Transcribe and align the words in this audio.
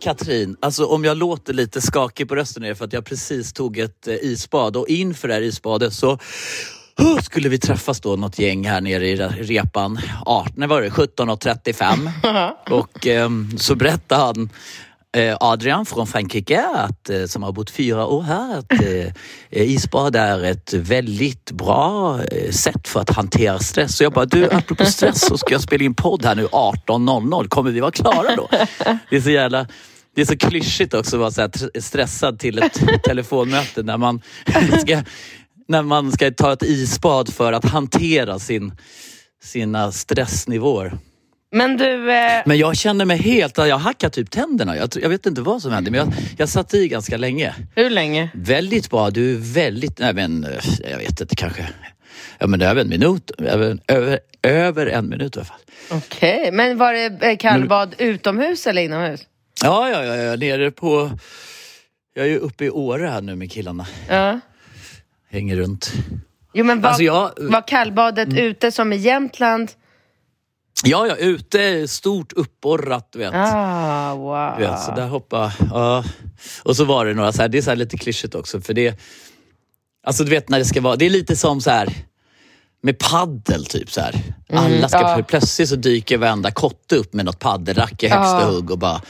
Katrin! 0.00 0.56
Alltså 0.60 0.86
om 0.86 1.04
jag 1.04 1.16
låter 1.16 1.52
lite 1.52 1.80
skakig 1.80 2.28
på 2.28 2.36
rösten 2.36 2.64
är 2.64 2.74
för 2.74 2.84
att 2.84 2.92
jag 2.92 3.04
precis 3.04 3.52
tog 3.52 3.78
ett 3.78 4.08
eh, 4.08 4.14
isbad 4.14 4.76
och 4.76 4.88
inför 4.88 5.28
det 5.28 5.34
här 5.34 5.42
isbadet 5.42 5.92
så 5.92 6.18
oh, 6.98 7.20
skulle 7.20 7.48
vi 7.48 7.58
träffas 7.58 8.00
då 8.00 8.16
något 8.16 8.38
gäng 8.38 8.66
här 8.66 8.80
nere 8.80 9.08
i 9.08 9.16
re- 9.16 9.42
repan 9.42 9.98
18, 10.26 10.52
när 10.56 10.66
var 10.66 10.82
det? 10.82 10.88
17.35 10.88 12.52
och 12.70 13.06
ehm, 13.06 13.58
så 13.58 13.74
berättade 13.74 14.22
han 14.22 14.50
eh, 15.16 15.36
Adrian 15.40 15.86
från 15.86 16.06
Frankrike, 16.06 16.66
att, 16.74 17.10
eh, 17.10 17.24
som 17.24 17.42
har 17.42 17.52
bott 17.52 17.70
fyra 17.70 18.06
år 18.06 18.22
här, 18.22 18.58
att 18.58 18.72
eh, 18.72 19.12
isbad 19.50 20.16
är 20.16 20.44
ett 20.44 20.72
väldigt 20.72 21.50
bra 21.50 22.18
eh, 22.22 22.50
sätt 22.50 22.88
för 22.88 23.00
att 23.00 23.10
hantera 23.10 23.58
stress. 23.58 23.96
Så 23.96 24.04
jag 24.04 24.12
bara, 24.12 24.24
du 24.24 24.50
apropå 24.50 24.84
stress 24.84 25.26
så 25.26 25.38
ska 25.38 25.54
jag 25.54 25.62
spela 25.62 25.84
in 25.84 25.94
podd 25.94 26.24
här 26.24 26.34
nu 26.34 26.46
18.00. 26.46 27.48
Kommer 27.48 27.70
vi 27.70 27.80
vara 27.80 27.90
klara 27.90 28.36
då? 28.36 28.48
Det 29.10 29.16
är 29.16 29.20
så 29.20 29.30
jävla... 29.30 29.66
Det 30.14 30.20
är 30.20 30.24
så 30.24 30.36
klyschigt 30.36 30.94
också 30.94 31.16
att 31.16 31.20
vara 31.20 31.30
så 31.30 31.40
här 31.40 31.48
tr- 31.48 31.80
stressad 31.80 32.38
till 32.38 32.58
ett 32.58 32.80
telefonmöte 33.04 33.82
när 33.82 33.96
man 33.96 34.22
ska, 34.80 35.02
när 35.68 35.82
man 35.82 36.12
ska 36.12 36.30
ta 36.30 36.52
ett 36.52 36.62
isbad 36.62 37.32
för 37.34 37.52
att 37.52 37.64
hantera 37.64 38.38
sin, 38.38 38.72
sina 39.42 39.92
stressnivåer. 39.92 40.92
Men 41.52 41.76
du, 41.76 42.12
eh, 42.12 42.42
Men 42.46 42.58
jag 42.58 42.76
känner 42.76 43.04
mig 43.04 43.16
helt... 43.18 43.58
Jag 43.58 43.78
hackar 43.78 44.08
typ 44.08 44.30
tänderna. 44.30 44.76
Jag, 44.76 44.88
jag 45.02 45.08
vet 45.08 45.26
inte 45.26 45.40
vad 45.42 45.62
som 45.62 45.72
hände 45.72 45.90
men 45.90 45.98
jag, 46.00 46.12
jag 46.38 46.48
satt 46.48 46.74
i 46.74 46.88
ganska 46.88 47.16
länge. 47.16 47.54
hur 47.74 47.90
länge? 47.90 48.28
Väldigt 48.34 48.90
bra. 48.90 49.10
Du 49.10 49.32
är 49.32 49.36
väldigt... 49.38 49.98
Nej 49.98 50.14
men 50.14 50.44
eh, 50.44 50.90
jag 50.90 50.98
vet 50.98 51.20
inte 51.20 51.36
kanske... 51.36 51.68
Ja 52.38 52.46
men 52.46 52.62
över 52.62 52.80
en 52.80 52.88
minut. 52.88 53.30
Över, 53.38 53.78
över, 53.88 54.18
över 54.42 54.86
en 54.86 55.08
minut 55.08 55.36
i 55.36 55.38
alla 55.38 55.44
fall. 55.46 55.60
Okej, 55.90 56.50
men 56.52 56.78
var 56.78 56.92
det 56.92 57.26
eh, 57.30 57.36
kallbad 57.36 57.94
utomhus 57.98 58.66
eller 58.66 58.82
inomhus? 58.82 59.20
Ja, 59.62 59.90
ja, 59.90 60.04
ja, 60.04 60.14
är 60.14 60.36
nere 60.36 60.70
på... 60.70 61.10
Jag 62.14 62.24
är 62.26 62.30
ju 62.30 62.38
uppe 62.38 62.64
i 62.64 62.70
Åre 62.70 63.06
här 63.06 63.20
nu 63.20 63.36
med 63.36 63.52
killarna. 63.52 63.86
Ja. 64.08 64.40
Hänger 65.30 65.56
runt. 65.56 65.92
Jo 66.54 66.64
men 66.64 66.80
var, 66.80 66.88
Alltså, 66.88 67.02
jag- 67.02 67.32
var 67.38 67.68
kallbadet 67.68 68.28
ute 68.38 68.72
som 68.72 68.92
i 68.92 68.96
Jämtland? 68.96 69.70
Ja, 70.84 71.06
ja, 71.06 71.16
ute 71.16 71.88
stort 71.88 72.32
uppborrat 72.32 73.08
du 73.12 73.18
vet. 73.18 73.32
Ah, 73.34 74.14
wow. 74.14 74.54
Du 74.58 74.64
vet, 74.66 74.80
så 74.80 74.94
där 74.94 75.06
hoppa. 75.08 75.52
Ja. 75.70 76.04
Och 76.62 76.76
så 76.76 76.84
var 76.84 77.06
det 77.06 77.14
några 77.14 77.32
så 77.32 77.42
här, 77.42 77.48
det 77.48 77.58
är 77.58 77.62
så 77.62 77.70
här 77.70 77.76
lite 77.76 77.96
klyschigt 77.98 78.34
också 78.34 78.60
för 78.60 78.74
det... 78.74 79.00
Alltså 80.06 80.24
du 80.24 80.30
vet 80.30 80.48
när 80.48 80.58
det 80.58 80.64
ska 80.64 80.80
vara, 80.80 80.96
det 80.96 81.06
är 81.06 81.10
lite 81.10 81.36
som 81.36 81.60
så 81.60 81.70
här 81.70 81.94
med 82.82 82.98
paddel 82.98 83.66
typ 83.66 83.90
så 83.92 84.00
här. 84.00 84.14
Alla 84.52 84.88
ska, 84.88 85.00
ja. 85.00 85.22
plötsligt 85.28 85.68
så 85.68 85.76
dyker 85.76 86.18
varenda 86.18 86.50
kotte 86.50 86.96
upp 86.96 87.12
med 87.14 87.24
något 87.24 87.38
paddelrack 87.38 88.02
i 88.02 88.08
högsta 88.08 88.44
hugg 88.46 88.70
och 88.70 88.78
bara, 88.78 89.00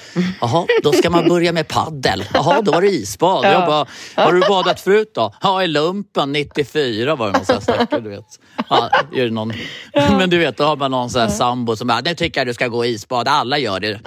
jaha, 0.40 0.66
då 0.82 0.92
ska 0.92 1.10
man 1.10 1.28
börja 1.28 1.52
med 1.52 1.68
paddel. 1.68 2.24
Jaha, 2.34 2.62
då 2.62 2.72
var 2.72 2.80
det 2.82 2.88
isbad. 2.88 3.44
Jag 3.44 3.66
bara, 3.66 3.86
har 4.16 4.32
du 4.32 4.40
badat 4.48 4.80
förut 4.80 5.10
då? 5.14 5.34
Ja, 5.42 5.62
i 5.62 5.66
lumpen 5.66 6.32
94 6.32 7.14
var 7.16 7.26
det 7.26 7.32
någon 7.32 7.44
sån 7.46 7.54
här 7.54 7.62
stackare, 7.62 8.00
du 8.00 8.10
vet. 8.10 8.24
Ja, 8.70 8.90
är 9.16 9.24
det 9.24 9.30
någon, 9.30 9.52
Men 9.94 10.30
du 10.30 10.38
vet, 10.38 10.56
då 10.56 10.64
har 10.64 10.76
man 10.76 10.90
någon 10.90 11.10
sån 11.10 11.20
här 11.20 11.28
sambo 11.28 11.76
som 11.76 11.86
bara, 11.88 12.00
nu 12.00 12.14
tycker 12.14 12.40
jag 12.40 12.46
du 12.46 12.54
ska 12.54 12.68
gå 12.68 12.84
isbad. 12.84 13.28
Alla 13.28 13.58
gör 13.58 13.80
det. 13.80 14.00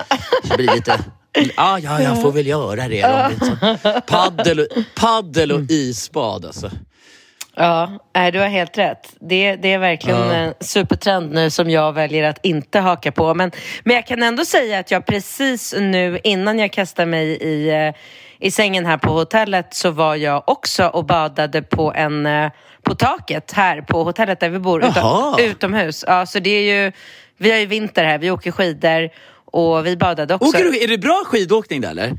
Så 0.44 0.48
det 0.50 0.58
blir 0.58 0.76
lite, 0.76 1.00
ja, 1.58 1.80
ja, 1.80 2.02
jag 2.02 2.22
får 2.22 2.32
väl 2.32 2.48
göra 2.48 2.88
det. 2.88 3.32
Paddel, 4.08 4.60
och- 4.60 4.68
paddel 4.96 5.52
och 5.52 5.62
isbad 5.72 6.46
alltså. 6.46 6.72
Ja, 7.56 7.92
nej, 8.16 8.32
du 8.32 8.40
har 8.40 8.48
helt 8.48 8.78
rätt. 8.78 9.16
Det, 9.20 9.56
det 9.56 9.74
är 9.74 9.78
verkligen 9.78 10.32
en 10.32 10.54
supertrend 10.60 11.34
nu 11.34 11.50
som 11.50 11.70
jag 11.70 11.94
väljer 11.94 12.24
att 12.24 12.46
inte 12.46 12.80
haka 12.80 13.12
på. 13.12 13.34
Men, 13.34 13.52
men 13.84 13.96
jag 13.96 14.08
kan 14.08 14.24
ändå 14.24 14.46
säga 14.46 14.80
att 14.80 14.92
jag 14.92 15.06
precis 15.06 15.76
nu 15.78 16.20
innan 16.24 16.60
jag 16.60 16.72
kastar 16.72 17.06
mig 17.06 17.28
i, 17.28 17.70
eh, 17.70 17.94
i 18.40 18.52
sängen 18.52 18.86
här 18.86 18.98
på 18.98 19.10
hotellet 19.12 19.74
så 19.74 19.92
var 19.92 20.16
jag 20.16 20.50
också 20.50 20.88
och 20.88 21.06
badade 21.06 21.62
på 21.62 21.94
en 21.96 22.26
eh, 22.26 22.52
på 22.84 22.96
taket 22.96 23.52
här 23.52 23.82
på 23.82 24.04
hotellet 24.04 24.40
där 24.40 24.50
vi 24.50 24.60
bor 24.60 24.86
utom, 24.86 25.36
utomhus. 25.40 26.06
Ja, 26.08 26.26
så 26.26 26.40
det 26.40 26.50
är 26.50 26.84
ju, 26.86 26.92
vi 27.38 27.52
har 27.52 27.58
ju 27.58 27.66
vinter 27.66 28.04
här, 28.04 28.18
vi 28.18 28.32
åker 28.32 28.52
skidor 28.52 29.10
och 29.46 29.86
vi 29.86 29.98
badade 29.98 30.34
också. 30.34 30.48
Åker 30.48 30.64
du, 30.64 30.84
är 30.84 30.88
det 30.88 30.98
bra 30.98 31.24
skidåkning 31.26 31.82
där 31.82 31.90
eller? 31.90 32.14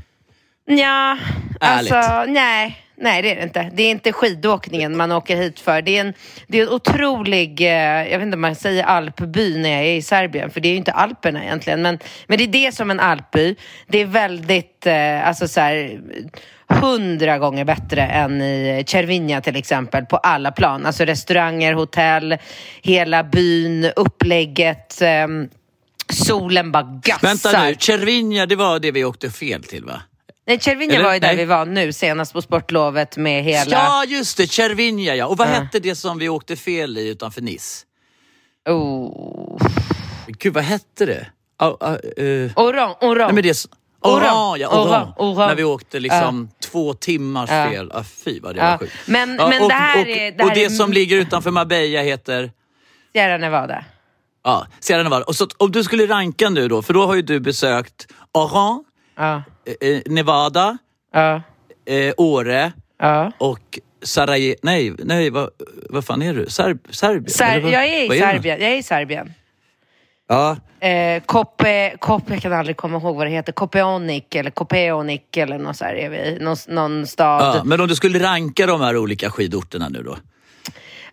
Ja, 0.65 1.17
alltså 1.59 2.23
nej. 2.27 2.84
Nej, 2.97 3.21
det 3.21 3.31
är 3.31 3.35
det 3.35 3.43
inte. 3.43 3.71
Det 3.73 3.83
är 3.83 3.91
inte 3.91 4.13
skidåkningen 4.13 4.97
man 4.97 5.11
åker 5.11 5.35
hit 5.35 5.59
för. 5.59 5.81
Det 5.81 5.97
är 5.97 6.01
en, 6.01 6.13
det 6.47 6.59
är 6.59 6.63
en 6.63 6.69
otrolig, 6.69 7.61
eh, 7.61 8.11
jag 8.11 8.19
vet 8.19 8.25
inte 8.25 8.35
om 8.35 8.41
man 8.41 8.55
säger 8.55 8.83
alpby 8.83 9.57
när 9.57 9.69
jag 9.69 9.83
är 9.83 9.95
i 9.95 10.01
Serbien, 10.01 10.49
för 10.49 10.61
det 10.61 10.67
är 10.67 10.71
ju 10.71 10.77
inte 10.77 10.91
Alperna 10.91 11.43
egentligen. 11.43 11.81
Men, 11.81 11.99
men 12.27 12.37
det 12.37 12.43
är 12.43 12.47
det 12.47 12.75
som 12.75 12.91
en 12.91 12.99
alpby. 12.99 13.55
Det 13.87 14.01
är 14.01 14.05
väldigt, 14.05 14.85
eh, 14.85 15.27
alltså 15.27 15.47
så 15.47 15.61
här, 15.61 15.99
hundra 16.67 17.37
gånger 17.37 17.65
bättre 17.65 18.01
än 18.01 18.41
i 18.41 18.83
Cervinia 18.87 19.41
till 19.41 19.55
exempel, 19.55 20.05
på 20.05 20.17
alla 20.17 20.51
plan. 20.51 20.85
Alltså 20.85 21.05
restauranger, 21.05 21.73
hotell, 21.73 22.37
hela 22.81 23.23
byn, 23.23 23.91
upplägget. 23.95 25.01
Eh, 25.01 25.27
solen 26.09 26.71
bara 26.71 26.99
gassar. 27.03 27.27
Vänta 27.27 27.63
nu, 27.63 27.75
Cervinia 27.79 28.45
det 28.45 28.55
var 28.55 28.79
det 28.79 28.91
vi 28.91 29.03
åkte 29.03 29.29
fel 29.29 29.63
till 29.63 29.83
va? 29.83 30.01
Nej, 30.47 30.59
Cervinja 30.59 30.95
Eller? 30.95 31.05
var 31.05 31.13
ju 31.13 31.19
där 31.19 31.27
Nej. 31.27 31.35
vi 31.37 31.45
var 31.45 31.65
nu 31.65 31.93
senast 31.93 32.33
på 32.33 32.41
sportlovet 32.41 33.17
med 33.17 33.43
hela... 33.43 33.71
Ja 33.71 34.03
just 34.07 34.37
det, 34.37 34.47
Cervinja 34.51 35.15
ja. 35.15 35.25
Och 35.25 35.37
vad 35.37 35.47
Ja. 35.47 35.51
hette 35.51 35.79
det 35.79 35.95
som 35.95 36.17
vi 36.19 36.29
åkte 36.29 36.55
fel 36.55 36.97
i 36.97 37.09
utanför 37.09 37.41
Nice? 37.41 37.85
Oh. 38.69 39.57
Gud 40.27 40.53
vad 40.53 40.63
hette 40.63 41.05
det? 41.05 41.27
Ah, 41.57 41.67
eh, 41.67 42.51
Oran, 42.55 42.95
oran. 43.01 43.17
nej, 43.27 43.33
men 43.33 43.43
det 43.43 43.65
Oran. 44.01 44.59
Ja, 44.59 45.13
Oran. 45.17 45.47
När 45.47 45.55
vi 45.55 45.63
åkte 45.63 45.99
liksom 45.99 46.49
två 46.71 46.93
timmars 46.93 47.49
Ja. 47.49 47.69
fel. 47.69 47.91
Ah, 47.93 48.03
fy 48.03 48.39
vad 48.39 48.55
det 48.55 48.61
Ja. 48.61 48.69
var 48.71 48.77
sjukt. 48.77 48.93
Men- 49.05 49.35
Ja, 49.39 49.49
men 49.49 49.61
och, 49.63 49.69
det 49.69 49.75
här 49.75 50.01
och, 50.01 50.07
är- 50.07 50.31
det 50.31 50.43
och 50.43 50.49
här 50.49 50.55
det 50.55 50.65
är- 50.65 50.69
som 50.69 50.93
ligger 50.93 51.17
utanför 51.17 51.51
Marbella 51.51 52.01
heter? 52.01 52.51
Sierra 53.13 53.37
Nevada. 53.37 53.85
Ja, 54.43 54.67
Sierra 54.79 55.03
Nevada. 55.03 55.25
Och 55.25 55.35
så, 55.35 55.47
om 55.57 55.71
du 55.71 55.83
skulle 55.83 56.05
ranka 56.07 56.49
nu 56.49 56.67
då, 56.67 56.81
för 56.81 56.93
då 56.93 57.05
har 57.05 57.15
ju 57.15 57.21
du 57.21 57.39
besökt 57.39 58.07
Oran, 58.31 58.83
Ja, 59.17 59.43
eh, 59.81 59.89
eh, 59.89 60.01
Nevada, 60.05 60.77
ja, 61.13 61.41
eh, 61.85 62.13
Åre 62.17 62.71
ja. 62.99 63.31
och 63.37 63.79
Sarajevo. 64.03 64.55
Nej, 64.63 64.93
nej 64.97 65.29
vad, 65.29 65.49
vad 65.89 66.05
fan 66.05 66.21
är 66.21 66.33
du? 66.33 66.45
Serb, 66.49 66.87
Serbien? 66.89 67.29
Ser- 67.29 67.61
vad- 67.61 67.71
jag 67.71 67.85
är 67.85 68.03
i? 68.15 68.19
Serbien. 68.19 68.61
Jag 68.61 68.71
är 68.71 68.75
i 68.77 68.83
Serbien. 68.83 69.33
Ja. 70.27 70.57
Eh, 70.79 71.23
Kope, 71.25 71.95
Kope, 71.99 72.33
jag 72.33 72.41
kan 72.41 72.53
aldrig 72.53 72.77
komma 72.77 72.97
ihåg 72.97 73.15
vad 73.15 73.27
det 73.27 73.31
heter. 73.31 73.51
Kopeonik 73.53 74.35
eller 74.35 74.51
Kopeonik 74.51 75.37
eller 75.37 75.57
något 75.57 75.77
så 75.77 75.85
här 75.85 75.93
är 75.95 76.09
vi. 76.09 76.37
Någon, 76.41 76.57
någon 76.67 77.07
stad. 77.07 77.55
ja. 77.57 77.63
Men 77.63 77.81
om 77.81 77.87
du 77.87 77.95
skulle 77.95 78.19
ranka 78.19 78.65
de 78.65 78.81
här 78.81 78.97
olika 78.97 79.29
skidorterna 79.31 79.89
nu 79.89 80.03
då? 80.03 80.17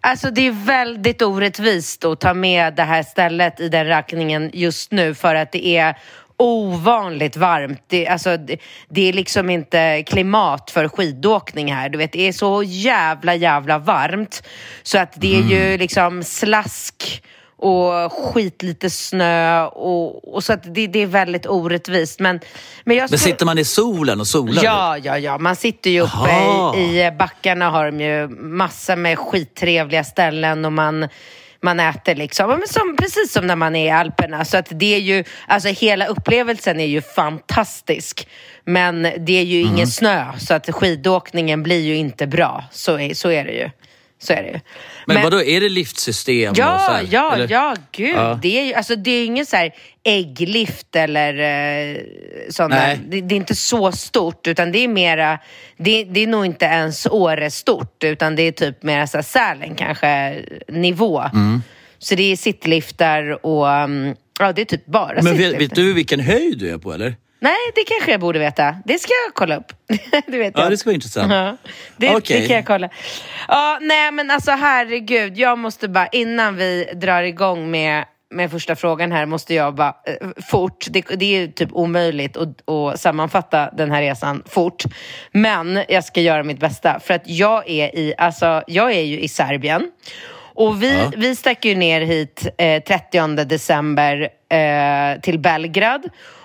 Alltså 0.00 0.30
det 0.30 0.46
är 0.46 0.50
väldigt 0.66 1.22
orättvist 1.22 2.04
att 2.04 2.20
ta 2.20 2.34
med 2.34 2.74
det 2.74 2.82
här 2.82 3.02
stället 3.02 3.60
i 3.60 3.68
den 3.68 3.86
rankningen 3.86 4.50
just 4.54 4.92
nu 4.92 5.14
för 5.14 5.34
att 5.34 5.52
det 5.52 5.66
är 5.66 5.98
ovanligt 6.36 7.36
varmt. 7.36 7.82
Det, 7.86 8.08
alltså, 8.08 8.36
det, 8.36 8.56
det 8.88 9.08
är 9.08 9.12
liksom 9.12 9.50
inte 9.50 10.02
klimat 10.02 10.70
för 10.70 10.88
skidåkning 10.88 11.72
här. 11.72 11.88
Du 11.88 11.98
vet, 11.98 12.12
det 12.12 12.28
är 12.28 12.32
så 12.32 12.62
jävla, 12.62 13.34
jävla 13.34 13.78
varmt. 13.78 14.42
Så 14.82 14.98
att 14.98 15.12
det 15.16 15.36
är 15.36 15.42
ju 15.42 15.78
liksom 15.78 16.22
slask 16.22 17.22
och 17.62 18.12
skit 18.12 18.62
lite 18.62 18.90
snö 18.90 19.66
och, 19.66 20.34
och 20.34 20.44
så 20.44 20.52
att 20.52 20.74
det, 20.74 20.86
det 20.86 20.98
är 20.98 21.06
väldigt 21.06 21.46
orättvist. 21.46 22.20
Men, 22.20 22.40
men, 22.84 22.96
jag 22.96 23.10
Men 23.10 23.18
sitter 23.18 23.46
man 23.46 23.58
i 23.58 23.64
solen 23.64 24.20
och 24.20 24.26
solar? 24.26 24.64
Ja, 24.64 24.98
ja, 24.98 25.18
ja. 25.18 25.38
Man 25.38 25.56
sitter 25.56 25.90
ju 25.90 26.00
uppe 26.00 26.12
Aha. 26.12 26.76
i, 26.76 27.06
i 27.06 27.10
backarna 27.10 27.70
har 27.70 27.90
de 27.90 28.00
ju 28.00 28.28
massor 28.28 28.96
med 28.96 29.18
skittrevliga 29.18 30.04
ställen 30.04 30.64
och 30.64 30.72
man, 30.72 31.08
man 31.62 31.80
äter 31.80 32.14
liksom. 32.14 32.48
Men 32.50 32.68
som, 32.68 32.96
precis 32.96 33.32
som 33.32 33.46
när 33.46 33.56
man 33.56 33.76
är 33.76 33.86
i 33.86 33.90
Alperna. 33.90 34.44
Så 34.44 34.56
att 34.56 34.66
det 34.70 34.94
är 34.94 34.98
ju, 35.00 35.24
alltså 35.46 35.68
hela 35.68 36.06
upplevelsen 36.06 36.80
är 36.80 36.86
ju 36.86 37.02
fantastisk. 37.02 38.28
Men 38.64 39.02
det 39.02 39.32
är 39.38 39.42
ju 39.44 39.60
Mm. 39.62 39.74
ingen 39.74 39.86
snö, 39.86 40.26
så 40.38 40.54
att 40.54 40.74
skidåkningen 40.74 41.62
blir 41.62 41.80
ju 41.80 41.96
inte 41.96 42.26
bra. 42.26 42.64
Så 42.70 42.98
är, 42.98 43.14
så 43.14 43.30
är 43.30 43.44
det 43.44 43.52
ju. 43.52 43.70
Så 44.18 44.32
är 44.32 44.42
det 44.42 44.48
ju. 44.48 44.60
Men, 45.06 45.22
vadå, 45.22 45.42
är 45.42 45.60
det 45.60 45.68
liftsystem? 45.68 46.54
Ja, 46.56 46.64
här? 46.90 47.06
ja, 47.10 47.34
Eller? 47.34 47.48
ja, 47.50 47.76
gud. 47.92 48.16
Ja. 48.16 48.38
Det 48.42 48.58
är 48.60 48.64
ju 48.64 48.74
alltså, 48.74 48.96
det 48.96 49.10
är 49.10 49.24
ingen 49.26 49.46
så 49.46 49.56
här 49.56 49.72
ägglift 50.04 50.96
eller 50.96 51.34
eh, 51.34 52.68
där. 52.68 52.98
Det, 53.06 53.20
det 53.20 53.34
är 53.34 53.36
inte 53.36 53.54
så 53.54 53.92
stort, 53.92 54.46
utan 54.46 54.72
det 54.72 54.78
är 54.78 54.88
mera, 54.88 55.38
det, 55.76 56.04
det 56.04 56.20
är 56.20 56.26
nog 56.26 56.46
inte 56.46 56.64
ens 56.64 57.06
Åre 57.06 57.50
stort, 57.50 58.04
utan 58.04 58.36
det 58.36 58.42
är 58.42 58.52
typ 58.52 58.82
mera 58.82 59.06
så 59.06 59.16
här 59.18 59.22
Sälen 59.22 59.74
kanske, 59.74 60.42
nivå. 60.68 61.20
Mm. 61.20 61.62
Så 61.98 62.14
det 62.14 62.32
är 62.32 62.36
sittliftar 62.36 63.46
och, 63.46 63.66
um, 63.66 64.14
ja 64.38 64.52
det 64.52 64.60
är 64.60 64.64
typ 64.64 64.86
bara 64.86 65.22
Men 65.22 65.36
vet, 65.36 65.60
vet 65.60 65.74
du 65.74 65.92
vilken 65.92 66.20
höjd 66.20 66.58
du 66.58 66.70
är 66.70 66.78
på 66.78 66.92
eller? 66.92 67.14
Nej, 67.40 67.56
det 67.74 67.84
kanske 67.84 68.10
jag 68.10 68.20
borde 68.20 68.38
veta. 68.38 68.76
Det 68.84 68.98
ska 68.98 69.10
jag 69.26 69.34
kolla 69.34 69.56
upp. 69.56 69.72
det 70.26 70.38
vet 70.38 70.52
Ja, 70.56 70.62
jag. 70.62 70.70
det 70.70 70.76
ska 70.76 70.88
vara 70.88 70.94
intressant. 70.94 71.32
Ja, 71.32 71.56
det, 71.96 72.14
Okej. 72.16 72.40
det 72.40 72.46
kan 72.46 72.56
jag 72.56 72.66
kolla. 72.66 72.88
Ja, 73.48 73.78
nej 73.80 74.12
men 74.12 74.30
alltså 74.30 74.50
herregud, 74.50 75.38
jag 75.38 75.58
måste 75.58 75.88
bara, 75.88 76.06
innan 76.06 76.56
vi 76.56 76.88
drar 76.94 77.22
igång 77.22 77.70
med, 77.70 78.04
med 78.32 78.50
första 78.50 78.76
frågan 78.76 79.12
här, 79.12 79.26
måste 79.26 79.54
jag 79.54 79.74
bara 79.74 79.94
eh, 80.06 80.28
fort, 80.50 80.86
det, 80.90 81.00
det 81.16 81.36
är 81.36 81.46
typ 81.48 81.68
omöjligt 81.72 82.36
att, 82.36 82.68
att 82.68 83.00
sammanfatta 83.00 83.70
den 83.70 83.90
här 83.90 84.02
resan 84.02 84.42
fort. 84.46 84.82
Men 85.32 85.80
jag 85.88 86.04
ska 86.04 86.20
göra 86.20 86.42
mitt 86.42 86.60
bästa, 86.60 87.00
för 87.00 87.14
att 87.14 87.22
jag 87.28 87.70
är 87.70 87.98
i, 87.98 88.14
alltså 88.18 88.62
jag 88.66 88.92
är 88.92 89.02
ju 89.02 89.20
i 89.20 89.28
Serbien. 89.28 89.90
Och 90.54 90.82
vi, 90.82 90.92
Ja. 90.98 91.12
vi 91.16 91.36
stack 91.36 91.64
ju 91.64 91.74
ner 91.74 92.00
hit 92.00 92.46
eh, 92.58 92.82
30 92.82 93.44
december 93.44 94.28
eh, 94.52 95.20
till 95.20 95.38
Belgrad. 95.38 96.02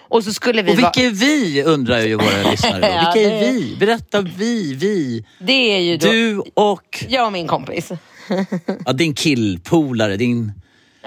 Och 0.10 0.24
så 0.24 0.34
skulle 0.34 0.62
vi 0.62 0.72
Och 0.72 0.78
vilka 0.78 1.02
är 1.02 1.10
vi 1.12 1.64
undrar 1.64 2.00
ju 2.00 2.16
våra 2.16 2.50
lyssnare 2.52 2.80
då. 2.82 2.88
Ja, 2.88 3.12
Vilka 3.16 3.30
är 3.36 3.40
vi? 3.40 3.76
Berätta 3.80 4.22
vi, 4.22 4.74
vi. 4.74 5.26
Det 5.40 5.76
är 5.76 5.80
ju 5.80 5.98
då 5.98 6.08
Du 6.12 6.44
och 6.54 7.06
jag 7.10 7.26
och 7.26 7.32
min 7.32 7.48
kompis. 7.48 7.92
ja, 8.86 8.94
din 8.94 9.14
killpolare, 9.14 10.16
din, 10.18 10.52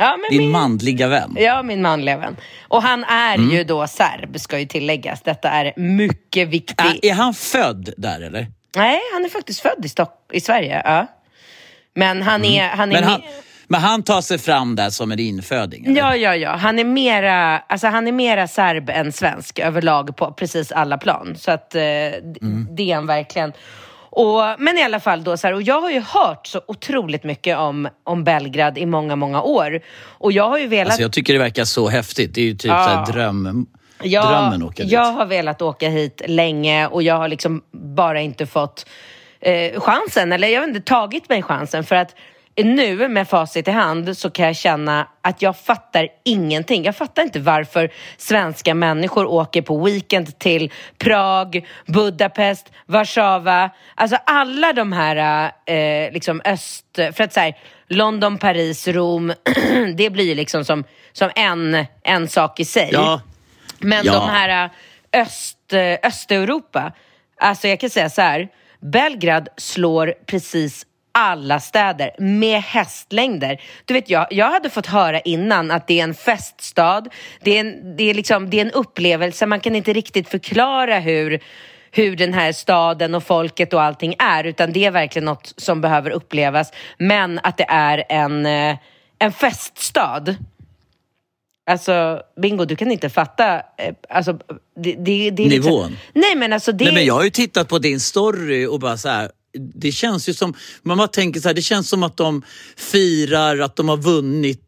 Ja, 0.00 0.16
din 0.30 0.38
min, 0.38 0.50
manliga 0.50 1.08
vän. 1.08 1.36
Ja, 1.38 1.62
min 1.62 1.82
manliga 1.82 2.16
vän. 2.16 2.36
Och 2.68 2.82
han 2.82 3.04
är 3.04 3.34
Mm. 3.34 3.50
ju 3.50 3.64
då 3.64 3.86
serb, 3.86 4.40
ska 4.40 4.58
ju 4.58 4.66
tilläggas. 4.66 5.22
Detta 5.22 5.48
är 5.50 5.72
mycket 5.76 6.48
viktigt. 6.48 7.04
Är 7.04 7.12
han 7.14 7.34
född 7.34 7.90
där 7.96 8.20
eller? 8.20 8.46
Nej, 8.76 9.00
han 9.12 9.24
är 9.24 9.28
faktiskt 9.28 9.60
född 9.60 9.84
i, 9.84 9.88
Stock- 9.88 10.30
i 10.32 10.40
Sverige. 10.40 10.82
Ja. 10.84 11.06
Men 11.94 12.22
han 12.22 12.44
är... 12.44 12.68
Han 12.68 12.92
är 12.92 12.96
Mm. 12.98 13.04
Men 13.04 13.10
han, 13.10 13.20
me- 13.20 13.24
men 13.68 13.80
han 13.80 14.02
tar 14.02 14.20
sig 14.20 14.38
fram 14.38 14.76
där 14.76 14.90
som 14.90 15.12
en 15.12 15.18
inföding? 15.18 15.86
Eller? 15.86 15.96
Ja, 16.00 16.16
ja, 16.16 16.36
ja. 16.36 16.56
Han 16.56 16.78
är 16.78 16.84
mera, 16.84 17.58
alltså 17.58 17.86
han 17.86 18.08
är 18.08 18.12
mera 18.12 18.48
serb 18.48 18.90
än 18.90 19.12
svensk 19.12 19.58
överlag 19.58 20.16
på 20.16 20.32
precis 20.32 20.72
alla 20.72 20.98
plan. 20.98 21.36
Så 21.38 21.50
att 21.50 21.74
eh, 21.74 21.82
Mm. 21.82 22.66
det 22.70 22.90
är 22.90 22.94
han 22.94 23.06
verkligen. 23.06 23.52
Och, 24.12 24.42
men 24.58 24.78
i 24.78 24.82
alla 24.82 25.00
fall 25.00 25.24
då 25.24 25.36
så 25.36 25.46
här, 25.46 25.54
och 25.54 25.62
jag 25.62 25.80
har 25.80 25.90
ju 25.90 26.00
hört 26.00 26.46
så 26.46 26.60
otroligt 26.68 27.24
mycket 27.24 27.58
om, 27.58 27.88
om 28.04 28.24
Belgrad 28.24 28.78
i 28.78 28.86
många, 28.86 29.16
många 29.16 29.42
år. 29.42 29.80
Och 30.02 30.32
jag 30.32 30.48
har 30.48 30.58
ju 30.58 30.66
velat... 30.66 30.86
Alltså, 30.86 31.02
jag 31.02 31.12
tycker 31.12 31.32
det 31.32 31.38
verkar 31.38 31.64
så 31.64 31.88
häftigt. 31.88 32.34
Det 32.34 32.40
är 32.40 32.44
ju 32.44 32.54
typ 32.54 32.68
Ja. 32.70 32.84
så 32.84 32.90
här 32.90 33.06
dröm, 33.12 33.66
Jag, 34.02 34.26
drömmen 34.28 34.62
åka 34.62 34.82
dit. 34.82 34.92
jag 34.92 35.12
har 35.12 35.26
velat 35.26 35.62
åka 35.62 35.88
hit 35.88 36.22
länge 36.26 36.86
och 36.86 37.02
jag 37.02 37.14
har 37.14 37.28
liksom 37.28 37.62
bara 37.72 38.20
inte 38.20 38.46
fått 38.46 38.86
eh, 39.40 39.80
chansen, 39.80 40.32
eller 40.32 40.48
jag 40.48 40.60
har 40.60 40.68
inte 40.68 40.80
tagit 40.80 41.28
mig 41.28 41.42
chansen 41.42 41.84
för 41.84 41.96
att 41.96 42.14
nu 42.64 43.08
med 43.08 43.28
facit 43.28 43.68
i 43.68 43.70
hand 43.70 44.16
så 44.18 44.30
kan 44.30 44.46
jag 44.46 44.56
känna 44.56 45.08
att 45.22 45.42
jag 45.42 45.56
fattar 45.56 46.08
ingenting. 46.24 46.84
Jag 46.84 46.96
fattar 46.96 47.22
inte 47.22 47.40
varför 47.40 47.90
svenska 48.16 48.74
människor 48.74 49.26
åker 49.26 49.62
på 49.62 49.84
weekend 49.84 50.38
till 50.38 50.72
Prag, 50.98 51.66
Budapest, 51.86 52.72
Warszawa. 52.86 53.70
Alltså 53.94 54.16
alla 54.26 54.72
de 54.72 54.92
här 54.92 55.52
eh, 55.66 56.12
liksom 56.12 56.40
öst... 56.44 56.86
För 56.94 57.22
att 57.24 57.32
säga 57.32 57.54
London, 57.88 58.38
Paris, 58.38 58.88
Rom. 58.88 59.32
det 59.96 60.10
blir 60.10 60.34
liksom 60.34 60.64
som, 60.64 60.84
som 61.12 61.30
en, 61.36 61.86
en 62.02 62.28
sak 62.28 62.60
i 62.60 62.64
sig. 62.64 62.88
Ja, 62.92 63.20
Men 63.78 64.06
Ja. 64.06 64.12
de 64.12 64.28
här 64.28 64.64
äh, 64.64 64.70
öst, 65.22 65.72
äh, 65.72 66.08
Östeuropa, 66.08 66.92
alltså 67.40 67.68
jag 67.68 67.80
kan 67.80 67.90
säga 67.90 68.10
så 68.10 68.22
här, 68.22 68.48
Belgrad 68.82 69.48
slår 69.56 70.14
precis 70.26 70.86
alla 71.12 71.60
städer 71.60 72.10
med 72.18 72.62
hästlängder. 72.62 73.60
Du 73.84 73.94
vet, 73.94 74.10
jag, 74.10 74.26
jag 74.30 74.50
hade 74.50 74.70
fått 74.70 74.86
höra 74.86 75.20
innan 75.20 75.70
att 75.70 75.86
det 75.86 76.00
är 76.00 76.04
en 76.04 76.14
feststad, 76.14 77.04
det 77.40 77.56
är 77.56 77.60
en, 77.60 77.96
det 77.96 78.04
är 78.10 78.14
liksom, 78.14 78.50
det 78.50 78.56
är 78.56 78.64
en 78.64 78.70
upplevelse, 78.70 79.46
man 79.46 79.60
kan 79.60 79.76
inte 79.76 79.92
riktigt 79.92 80.28
förklara 80.28 80.98
hur 80.98 81.40
hur 81.92 82.16
den 82.16 82.34
här 82.34 82.52
staden 82.52 83.14
och 83.14 83.24
folket 83.24 83.72
och 83.74 83.82
allting 83.82 84.14
är, 84.18 84.44
utan 84.44 84.72
det 84.72 84.84
är 84.84 84.90
verkligen 84.90 85.24
något 85.24 85.54
som 85.56 85.80
behöver 85.80 86.10
upplevas. 86.10 86.72
Men 86.98 87.40
att 87.42 87.56
det 87.56 87.66
är 87.68 88.04
en, 88.08 88.46
eh, 88.46 88.76
en 89.18 89.32
feststad. 89.32 90.34
Alltså, 91.70 92.22
Bingo, 92.42 92.64
du 92.64 92.76
kan 92.76 92.90
inte 92.90 93.08
fatta. 93.10 93.54
eh, 93.56 93.94
Alltså, 94.08 94.32
det, 94.76 94.92
det, 94.92 95.30
det 95.30 95.42
är 95.42 95.48
liksom- 95.50 95.72
Nivån? 95.72 95.96
Nej, 96.12 96.36
men 96.36 96.52
alltså 96.52 96.72
det... 96.72 96.84
Nej, 96.84 96.94
men 96.94 97.04
jag 97.04 97.14
har 97.14 97.24
ju 97.24 97.30
tittat 97.30 97.68
på 97.68 97.78
din 97.78 98.00
story 98.00 98.66
och 98.66 98.80
bara 98.80 98.96
så 98.96 99.08
här. 99.08 99.30
Det 99.52 99.92
känns 99.92 100.28
ju 100.28 100.34
som, 100.34 100.54
man 100.82 100.98
bara 100.98 101.08
tänker 101.08 101.40
så 101.40 101.48
här, 101.48 101.54
det 101.54 101.62
känns 101.62 101.88
som 101.88 102.02
att 102.02 102.16
de 102.16 102.42
firar 102.76 103.58
att 103.58 103.76
de 103.76 103.88
har 103.88 103.96
vunnit 103.96 104.66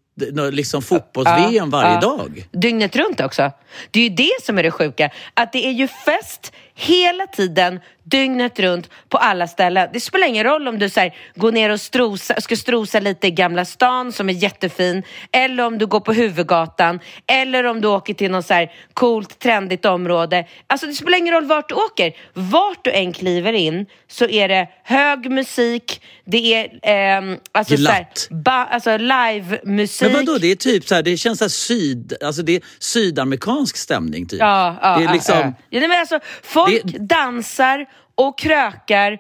liksom 0.53 0.83
fotbolls-VM 0.83 1.71
varje 1.71 1.95
ja. 1.95 2.01
dag. 2.01 2.49
Dygnet 2.53 2.97
runt 2.97 3.21
också. 3.21 3.51
Det 3.91 4.01
är 4.01 4.05
ju 4.05 4.15
det 4.17 4.43
som 4.43 4.59
är 4.59 4.63
det 4.63 4.71
sjuka. 4.71 5.11
Att 5.35 5.53
det 5.53 5.67
är 5.67 5.73
ju 5.73 5.89
fest 5.89 6.53
hela 6.75 7.27
tiden, 7.27 7.81
dygnet 8.05 8.59
runt, 8.61 8.91
på 9.09 9.19
alla 9.19 9.47
ställen. 9.47 9.89
Det 9.93 10.01
spelar 10.01 10.27
ingen 10.27 10.45
roll 10.45 10.69
om 10.69 10.79
du 10.79 10.91
så 10.91 11.01
här, 11.01 11.15
går 11.35 11.53
ner 11.53 11.71
och 11.71 11.81
strosa, 11.81 12.41
ska 12.41 12.57
strosa 12.57 13.01
lite 13.01 13.27
i 13.27 13.31
Gamla 13.31 13.65
stan 13.65 14.13
som 14.13 14.29
är 14.29 14.33
jättefin, 14.33 15.03
eller 15.33 15.65
om 15.65 15.79
du 15.79 15.87
går 15.87 16.01
på 16.01 16.13
huvudgatan, 16.13 17.01
eller 17.27 17.65
om 17.65 17.81
du 17.81 17.89
åker 17.89 18.15
till 18.15 18.31
något 18.31 18.47
så 18.47 18.55
här 18.55 18.73
coolt, 18.95 19.39
trendigt 19.39 19.85
område. 19.85 20.47
Alltså 20.67 20.87
det 20.87 20.95
spelar 20.95 21.19
ingen 21.19 21.35
roll 21.35 21.45
vart 21.45 21.69
du 21.69 21.75
åker. 21.75 22.13
Vart 22.35 22.85
du 22.85 22.91
än 22.93 23.13
kliver 23.13 23.53
in 23.53 23.87
så 24.09 24.25
är 24.29 24.49
det 24.49 24.69
hög 24.85 25.31
musik, 25.31 26.03
det 26.25 26.55
är 26.55 26.69
ehm, 26.83 27.37
alltså, 27.53 27.77
så 27.77 27.91
här, 27.91 28.07
ba, 28.31 28.51
alltså 28.51 28.97
live-musik. 28.97 30.03
Men 30.13 30.27
vadå, 30.27 30.39
det 30.39 30.51
är 30.51 30.57
typ 30.57 30.89
så 30.89 30.95
här, 30.95 31.03
det 31.03 31.17
känns 31.17 31.39
så 31.39 31.45
här 31.45 31.49
syd, 31.49 32.13
alltså 32.25 32.43
det 32.43 32.57
är 32.57 32.63
sydamerikansk 32.79 33.77
stämning 33.77 34.27
typ. 34.27 34.41
Ja, 34.41 34.77
ja, 34.83 34.97
det 34.97 35.03
är 35.03 35.07
ja, 35.07 35.13
liksom, 35.13 35.39
ja. 35.39 35.53
Ja, 35.71 35.81
nej, 35.81 35.89
men 35.89 36.01
alltså, 36.01 36.21
folk 36.43 36.81
Det- 36.85 36.99
dansar 36.99 37.87
och 38.15 38.39
krökar 38.39 39.19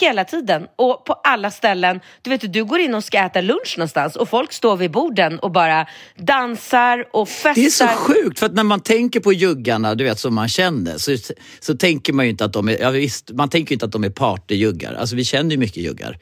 hela 0.00 0.24
tiden 0.24 0.66
och 0.76 1.04
på 1.04 1.12
alla 1.12 1.50
ställen. 1.50 2.00
Du 2.22 2.30
vet, 2.30 2.52
du 2.52 2.64
går 2.64 2.78
in 2.78 2.94
och 2.94 3.04
ska 3.04 3.18
äta 3.18 3.40
lunch 3.40 3.74
någonstans 3.78 4.16
och 4.16 4.28
folk 4.28 4.52
står 4.52 4.76
vid 4.76 4.90
borden 4.90 5.38
och 5.38 5.52
bara 5.52 5.86
dansar 6.16 7.06
och 7.12 7.28
festar. 7.28 7.54
Det 7.54 7.66
är 7.66 7.70
så 7.70 7.86
sjukt, 7.86 8.38
för 8.38 8.46
att 8.46 8.54
när 8.54 8.62
man 8.62 8.80
tänker 8.80 9.20
på 9.20 9.32
juggarna, 9.32 9.94
du 9.94 10.04
vet 10.04 10.18
som 10.18 10.34
man 10.34 10.48
känner, 10.48 10.98
så, 10.98 11.34
så 11.60 11.74
tänker 11.76 12.12
man 12.12 12.24
ju 12.24 12.30
inte 12.30 12.44
att 12.44 12.52
de 12.52 12.68
är, 12.68 12.78
ja, 12.80 12.90
visst, 12.90 13.30
man 13.30 13.48
tänker 13.48 13.72
inte 13.72 13.86
att 13.86 13.92
de 13.92 14.04
är 14.04 14.10
partyjuggar. 14.10 14.94
Alltså 14.94 15.16
vi 15.16 15.24
känner 15.24 15.50
ju 15.50 15.56
mycket 15.56 15.82
juggar. 15.82 16.18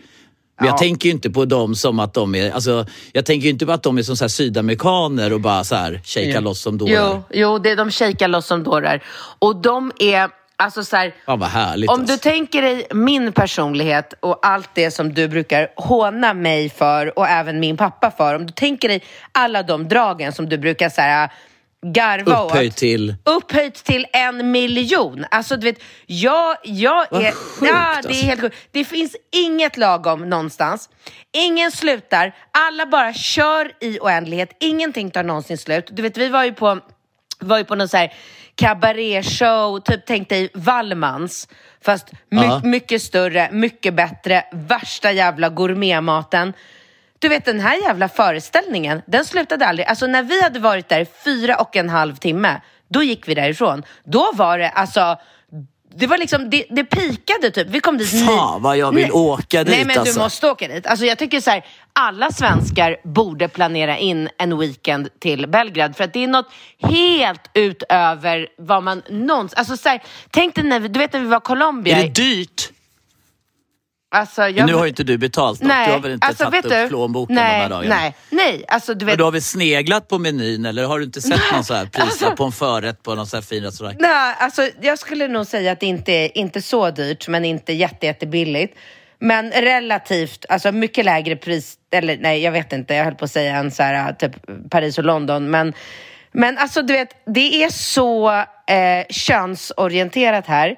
Men 0.59 0.69
jag 0.69 0.79
tänker 0.79 1.09
ju 1.09 1.13
inte 1.13 1.31
på 1.31 1.45
dem 1.45 1.75
som 1.75 1.99
att 1.99 2.15
de 2.15 2.35
är, 2.35 2.51
alltså, 2.51 2.87
jag 3.13 3.27
tänker 3.27 3.45
ju 3.45 3.51
inte 3.51 3.67
på 3.67 3.73
att 3.73 3.83
de 3.83 3.99
är 3.99 4.03
som 4.03 4.17
så 4.17 4.25
här 4.25 4.29
sydamerikaner 4.29 5.33
och 5.33 5.41
bara 5.41 5.65
så 5.65 5.75
här 5.75 6.01
shakea 6.05 6.41
loss 6.41 6.61
som 6.61 6.79
dårar. 6.79 6.93
Jo, 6.93 7.23
jo 7.31 7.59
det, 7.59 7.75
de 7.75 7.91
shakar 7.91 8.29
loss 8.29 8.47
som 8.47 8.63
dårar. 8.63 9.03
Och 9.39 9.57
de 9.63 9.93
är, 9.99 10.31
alltså 10.63 10.85
så 10.85 10.97
här, 10.97 11.15
Ja, 11.27 11.37
vad 11.37 11.49
härligt 11.49 11.91
Om 11.91 12.01
alltså. 12.01 12.15
du 12.15 12.19
tänker 12.19 12.63
dig 12.63 12.87
min 12.95 13.33
personlighet 13.33 14.15
och 14.21 14.47
allt 14.47 14.71
det 14.75 14.91
som 14.91 15.15
du 15.15 15.29
brukar 15.29 15.69
håna 15.77 16.35
mig 16.35 16.71
för 16.71 17.19
och 17.19 17.29
även 17.29 17.61
min 17.61 17.77
pappa 17.77 18.11
för. 18.11 18.35
Om 18.35 18.47
du 18.47 18.53
tänker 18.53 18.89
dig 18.89 19.03
alla 19.33 19.63
de 19.63 19.89
dragen 19.89 20.33
som 20.33 20.49
du 20.49 20.59
brukar 20.59 20.89
så 20.89 21.01
här, 21.01 21.31
garva 21.87 22.45
Upphöjt 22.45 22.73
åt. 22.73 22.77
till... 22.77 23.15
Upphöjt 23.25 23.75
till 23.75 24.07
en 24.13 24.51
miljon. 24.51 25.25
Alltså 25.31 25.57
du 25.57 25.67
vet, 25.67 25.83
jag, 26.07 26.57
jag 26.65 27.07
Vad 27.11 27.23
är... 27.23 27.33
sjukt, 27.33 27.73
ja, 27.73 27.75
det 27.75 27.97
alltså. 27.97 28.11
är 28.11 28.27
helt 28.27 28.41
sjukt. 28.41 28.57
Det 28.71 28.85
finns 28.85 29.17
inget 29.33 29.77
lagom 29.77 30.31
någonstans. 30.31 30.89
Ingen 31.33 31.71
slutar. 31.71 32.33
Alla 32.51 32.87
bara 32.87 33.13
kör 33.15 33.73
i 33.81 33.99
oändlighet. 34.01 34.57
Ingenting 34.61 35.11
tar 35.11 35.23
någonsin 35.23 35.59
slut. 35.59 35.89
Du 35.91 36.03
vet, 36.03 36.17
vi 36.17 36.29
var 36.29 36.45
ju 36.45 36.53
på 36.53 36.79
var 37.43 37.59
ju 37.59 37.65
på 37.65 37.75
någon 37.75 37.89
så 37.89 37.97
här 37.97 38.13
cabaret-show, 38.57 39.81
typ 39.81 40.01
tänk 40.07 40.29
dig 40.29 40.51
Wallmans. 40.55 41.49
Fast 41.85 42.11
my 42.31 42.43
Ja. 42.43 42.61
mycket 42.65 43.03
större, 43.03 43.49
mycket 43.53 43.95
bättre, 43.95 44.45
värsta 44.53 45.13
jävla 45.13 45.49
gourmetmaten. 45.49 46.53
Du 47.19 47.29
vet 47.29 47.45
den 47.45 47.61
här 47.61 47.83
jävla 47.83 48.09
föreställningen, 48.09 49.03
den 49.07 49.25
slutade 49.25 49.67
aldrig. 49.67 49.89
Alltså 49.89 50.07
när 50.07 50.23
vi 50.23 50.43
hade 50.43 50.59
varit 50.59 50.89
där 50.89 51.07
fyra 51.25 51.57
och 51.57 51.77
en 51.77 51.89
halv 51.89 52.17
timme, 52.17 52.61
då 52.89 53.03
gick 53.03 53.29
vi 53.29 53.35
därifrån. 53.35 53.83
Då 54.05 54.31
var 54.35 54.59
det 54.59 54.69
alltså, 54.71 55.17
det 55.95 56.07
var 56.07 56.19
liksom, 56.19 56.51
det, 56.51 56.65
det 56.71 56.85
pikade 56.85 57.51
typ. 57.51 57.69
Vi 57.71 57.81
kom 57.81 57.99
dit 57.99 58.27
Fan, 58.27 58.63
vad 58.63 58.77
jag 58.77 58.95
vill 58.95 59.13
åka 59.13 59.65
dit, 59.65 59.75
Nej 59.75 59.85
men 59.85 59.99
alltså. 59.99 60.15
du 60.15 60.21
måste 60.21 60.49
åka 60.49 60.69
dit. 60.69 60.87
Alltså 60.87 61.07
jag 61.07 61.19
tycker 61.19 61.41
så 61.41 61.51
här, 61.51 61.65
alla 61.93 62.31
svenskar 62.31 62.97
borde 63.05 63.49
planera 63.49 63.99
in 63.99 64.29
en 64.39 64.59
weekend 64.59 65.09
till 65.21 65.47
Belgrad 65.47 65.97
för 65.97 66.05
att 66.05 66.13
det 66.13 66.25
är 66.25 66.29
något 66.29 66.53
helt 66.83 67.51
utöver 67.55 68.49
vad 68.59 68.83
man 68.83 69.03
någonsin... 69.11 69.59
Alltså 69.59 69.77
så 69.77 69.89
här, 69.89 70.03
tänk 70.31 70.55
dig 70.55 70.65
när 70.65 70.81
vi, 70.81 70.89
du 70.89 70.99
vet 70.99 71.13
när 71.13 71.21
vi 71.21 71.27
var 71.27 71.37
i 71.37 71.41
Colombia. 71.41 71.99
Är 71.99 72.03
det 72.03 72.09
dyrt? 72.09 72.71
Alltså, 74.15 74.49
jag, 74.49 74.67
Nu 74.67 74.75
har 74.75 74.85
ju 74.85 74.89
inte 74.89 75.05
du 75.05 75.19
betalt 75.19 75.61
något. 75.61 75.69
nej, 75.69 75.87
Du 75.87 75.93
har 75.93 76.01
väl 76.01 76.13
inte 76.13 76.27
alltså, 76.27 76.45
tagit 76.45 76.65
upp 76.65 76.71
du? 76.71 76.89
plånboken 76.89 77.35
nej, 77.37 77.53
de 77.55 77.63
här 77.63 77.69
dagarna? 77.69 77.95
Nej, 77.95 78.15
nej. 78.31 78.65
Alltså 78.69 78.95
du 78.95 78.99
Men 79.05 79.07
vet... 79.13 79.19
du 79.19 79.25
har 79.25 79.33
väl 79.33 79.43
sneglat 79.43 80.09
på 80.09 80.19
menyn 80.19 80.67
eller 80.67 80.85
har 80.85 80.99
du 80.99 81.05
inte 81.05 81.21
sett 81.23 81.41
någon 81.53 81.65
så 81.65 81.75
här 81.75 81.85
prislapp 81.87 82.11
Alltså- 82.11 82.37
på 82.37 82.45
en 82.45 82.53
förrätt 82.53 83.03
på 83.03 83.15
någon 83.15 83.27
så 83.27 83.37
här 83.37 83.43
fin 83.43 83.63
restaurang? 83.65 83.97
Nej, 83.99 84.35
alltså 84.39 84.69
jag 84.81 84.99
skulle 84.99 85.29
nog 85.29 85.47
säga 85.47 85.73
att 85.73 85.81
det 85.81 85.87
inte 85.87 86.13
är 86.13 86.39
inte 86.39 86.63
så 86.63 86.91
dyrt, 86.91 87.29
men 87.29 87.45
inte 87.45 87.73
jätte, 87.73 88.07
jättebilligt. 88.07 88.79
Men 89.19 89.51
relativt, 89.51 90.45
alltså 90.49 90.73
mycket 90.73 91.05
lägre 91.05 91.37
pris, 91.37 91.75
eller 91.93 92.17
nej, 92.21 92.43
jag 92.43 92.53
vet 92.53 92.73
inte, 92.73 92.95
jag 92.95 93.05
höll 93.05 93.15
på 93.15 93.25
att 93.25 93.31
säga 93.31 93.57
en 93.57 93.71
så 93.71 93.83
här, 93.83 94.13
typ 94.13 94.33
Paris 94.71 94.99
och 94.99 95.05
London, 95.05 95.51
men, 95.51 95.73
men 96.33 96.59
alltså 96.59 96.83
du 96.83 96.93
vet, 96.93 97.09
det 97.27 97.65
är 97.65 97.71
så 97.71 98.31
eh, 98.67 99.05
könsorienterat 99.11 100.47
här. 100.47 100.77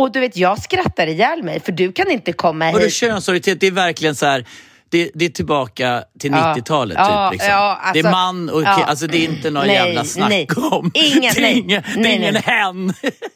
Och 0.00 0.12
du 0.12 0.20
vet, 0.20 0.36
jag 0.36 0.62
skrattar 0.62 1.06
ihjäl 1.06 1.42
mig, 1.42 1.60
för 1.60 1.72
du 1.72 1.92
kan 1.92 2.10
inte 2.10 2.32
komma 2.32 2.72
Vadå 2.72 2.84
hit. 2.84 2.94
könsorienterat? 2.94 3.60
Det 3.60 3.66
är 3.66 3.70
verkligen 3.70 4.14
så 4.14 4.26
här... 4.26 4.44
Det, 4.92 5.10
det 5.14 5.24
är 5.24 5.28
tillbaka 5.28 6.04
till 6.20 6.30
Ja. 6.32 6.54
90-talet 6.56 6.96
Ja, 7.00 7.28
typ. 7.28 7.32
Liksom. 7.32 7.50
ja, 7.50 7.78
alltså- 7.82 8.02
det 8.02 8.08
är 8.08 8.12
man 8.12 8.48
och 8.50 8.62
ja. 8.62 8.84
alltså 8.84 9.06
det 9.06 9.18
är 9.18 9.28
inte 9.30 9.50
någon 9.50 9.66
Nej, 9.66 9.74
jävla 9.76 10.04
snack 10.04 10.28
nej. 10.30 10.46
om. 10.70 10.90
Ingen- 10.94 11.20
det 11.34 11.38
är 11.38 11.42
nej. 11.42 11.58
ingen, 11.58 11.82
det 11.94 11.98
är 11.98 12.02
Nej, 12.02 12.16
ingen 12.16 12.34
nej. 12.34 12.42
hen. 12.46 12.86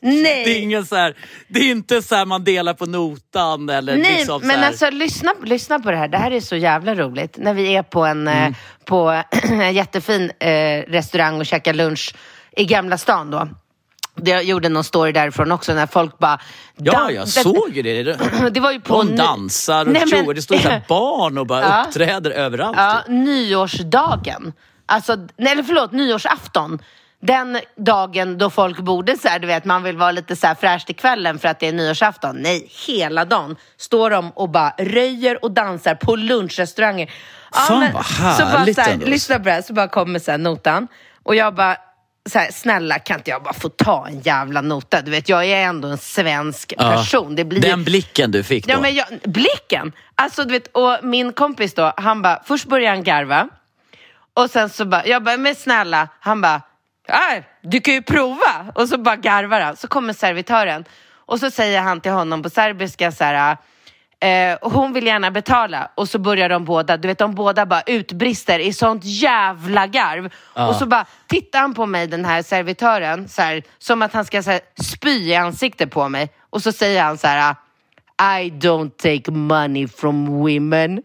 Nej. 0.00 0.44
Det 0.44 0.58
är 0.58 0.60
ingen 0.62 0.86
så 0.86 0.96
här, 0.96 1.14
det 1.48 1.60
är 1.60 1.70
inte 1.70 2.02
så 2.02 2.14
här 2.14 2.24
man 2.26 2.44
delar 2.44 2.74
på 2.74 2.86
notan 2.86 3.68
eller 3.68 3.96
Nej, 3.96 4.16
liksom 4.16 4.40
men 4.46 4.58
här. 4.58 4.66
alltså 4.68 4.90
lyssna, 4.90 5.34
lyssna 5.44 5.78
på 5.78 5.90
det 5.90 5.96
här. 5.96 6.08
Det 6.08 6.18
här 6.18 6.30
är 6.30 6.40
så 6.40 6.56
jävla 6.56 6.94
roligt. 6.94 7.36
När 7.38 7.54
vi 7.54 7.76
är 7.76 7.82
på 7.82 8.04
en, 8.04 8.28
eh, 8.28 8.36
Mm. 8.38 8.54
på 8.84 9.22
en 9.42 9.74
jättefin 9.74 10.30
eh, 10.40 10.48
restaurang 10.88 11.38
och 11.40 11.46
käkar 11.46 11.74
lunch 11.74 12.14
i 12.56 12.64
Gamla 12.64 12.98
stan 12.98 13.30
då. 13.30 13.48
Jag 14.22 14.44
gjorde 14.44 14.68
någon 14.68 14.84
story 14.84 15.12
därifrån 15.12 15.52
också 15.52 15.74
när 15.74 15.86
folk 15.86 16.18
bara... 16.18 16.40
Ja, 16.76 17.10
jag 17.10 17.28
såg 17.28 17.70
ju 17.72 17.82
det. 17.82 18.02
Det 18.50 18.60
var 18.60 18.72
ju 18.72 18.80
på... 18.80 18.94
Hon 18.96 19.16
dansar 19.16 19.86
och 19.86 19.92
Nej, 19.92 20.00
men- 20.10 20.24
tjoar. 20.24 20.34
Det 20.34 20.42
står 20.42 20.56
så 20.56 20.68
här 20.68 20.82
barn 20.88 21.38
och 21.38 21.46
bara 21.46 21.60
Ja. 21.62 21.84
uppträder 21.88 22.30
överallt. 22.30 22.76
Ja, 22.78 23.02
nyårsdagen. 23.08 24.52
Alltså, 24.86 25.16
nej, 25.36 25.52
eller 25.52 25.62
förlåt, 25.62 25.92
nyårsafton. 25.92 26.78
Den 27.22 27.60
dagen 27.76 28.38
då 28.38 28.50
folk 28.50 28.78
borde 28.78 29.16
så 29.18 29.28
här, 29.28 29.38
du 29.38 29.46
vet, 29.46 29.64
man 29.64 29.82
vill 29.82 29.96
vara 29.96 30.10
lite 30.10 30.36
så 30.36 30.46
här 30.46 30.54
fräsch 30.54 30.86
till 30.86 30.96
kvällen 30.96 31.38
för 31.38 31.48
att 31.48 31.60
det 31.60 31.68
är 31.68 31.72
nyårsafton. 31.72 32.36
Nej, 32.38 32.68
hela 32.86 33.24
dagen 33.24 33.56
står 33.76 34.10
de 34.10 34.30
och 34.30 34.48
bara 34.50 34.74
röjer 34.78 35.44
och 35.44 35.50
dansar 35.50 35.94
på 35.94 36.16
lunchrestauranger. 36.16 37.10
Fan, 37.54 37.86
vad 37.94 38.06
så 38.06 38.22
bara 38.22 38.28
härligt 38.32 38.74
så 38.76 38.82
här, 38.82 38.92
ändå. 38.92 39.06
Lyssna 39.06 39.36
på 39.38 39.44
det 39.44 39.50
här, 39.52 39.62
så 39.62 39.72
bara 39.72 39.88
kommer 39.88 40.18
så 40.18 40.30
här 40.30 40.38
notan. 40.38 40.88
Och 41.22 41.34
jag 41.34 41.54
bara, 41.54 41.76
så 42.30 42.38
här, 42.38 42.50
snälla 42.52 42.98
kan 42.98 43.16
inte 43.18 43.30
jag 43.30 43.42
bara 43.42 43.54
få 43.54 43.68
ta 43.68 44.06
en 44.08 44.20
jävla 44.20 44.60
nota? 44.60 45.02
Du 45.02 45.10
vet, 45.10 45.28
jag 45.28 45.44
är 45.44 45.56
ändå 45.64 45.88
en 45.88 45.98
svensk 45.98 46.72
Ja. 46.78 46.90
person. 46.92 47.36
Det 47.36 47.44
blir 47.44 47.60
Den 47.60 47.84
blicken 47.84 48.30
du 48.30 48.42
fick 48.44 48.66
då. 48.66 48.72
Ja, 48.72 48.80
men 48.80 48.94
jag, 48.94 49.06
blicken! 49.24 49.92
Alltså, 50.14 50.44
du 50.44 50.52
vet, 50.52 50.66
och 50.72 50.98
min 51.02 51.32
kompis 51.32 51.74
då, 51.74 51.92
han 51.96 52.22
bara, 52.22 52.42
först 52.46 52.64
började 52.66 52.96
han 52.96 53.04
garva. 53.04 53.48
Och 54.34 54.50
sen 54.50 54.68
så 54.68 54.84
bara, 54.84 55.06
jag 55.06 55.22
bara, 55.24 55.36
men 55.36 55.54
snälla, 55.54 56.08
han 56.20 56.40
bara, 56.40 56.62
"Ja, 57.08 57.40
du 57.62 57.80
kan 57.80 57.94
ju 57.94 58.02
prova. 58.02 58.66
Och 58.74 58.88
så 58.88 58.98
bara 58.98 59.16
garvar 59.16 59.60
han. 59.60 59.76
Så 59.76 59.88
kommer 59.88 60.12
servitören. 60.12 60.84
Och 61.26 61.40
så 61.40 61.50
säger 61.50 61.80
han 61.80 62.00
till 62.00 62.12
honom 62.12 62.42
på 62.42 62.50
serbiska 62.50 63.12
så 63.12 63.24
här, 63.24 63.56
eh, 64.24 64.54
och 64.54 64.72
hon 64.72 64.92
vill 64.92 65.06
gärna 65.06 65.30
betala. 65.30 65.90
Och 65.94 66.08
så 66.08 66.18
börjar 66.18 66.48
de 66.48 66.64
båda, 66.64 66.96
du 66.96 67.08
vet 67.08 67.18
de 67.18 67.34
båda 67.34 67.66
bara 67.66 67.82
utbrister 67.86 68.58
i 68.58 68.72
sånt 68.72 69.02
jävla 69.04 69.86
garv. 69.86 70.32
Och 70.52 70.76
så 70.76 70.86
bara 70.86 71.06
tittar 71.26 71.58
han 71.58 71.74
på 71.74 71.86
mig, 71.86 72.06
den 72.06 72.24
här 72.24 72.42
servitören, 72.42 73.28
så 73.28 73.42
här, 73.42 73.62
som 73.78 74.02
att 74.02 74.12
han 74.12 74.24
ska 74.24 74.42
så 74.42 74.50
här, 74.50 74.60
spy 74.82 75.28
i 75.28 75.34
ansiktet 75.34 75.90
på 75.90 76.08
mig. 76.08 76.30
Och 76.50 76.62
så 76.62 76.72
säger 76.72 77.02
han 77.02 77.18
så 77.18 77.26
här, 77.26 77.54
I 78.38 78.50
don't 78.50 78.90
take 78.90 79.30
money 79.30 79.88
from 79.88 80.26
women. 80.26 81.02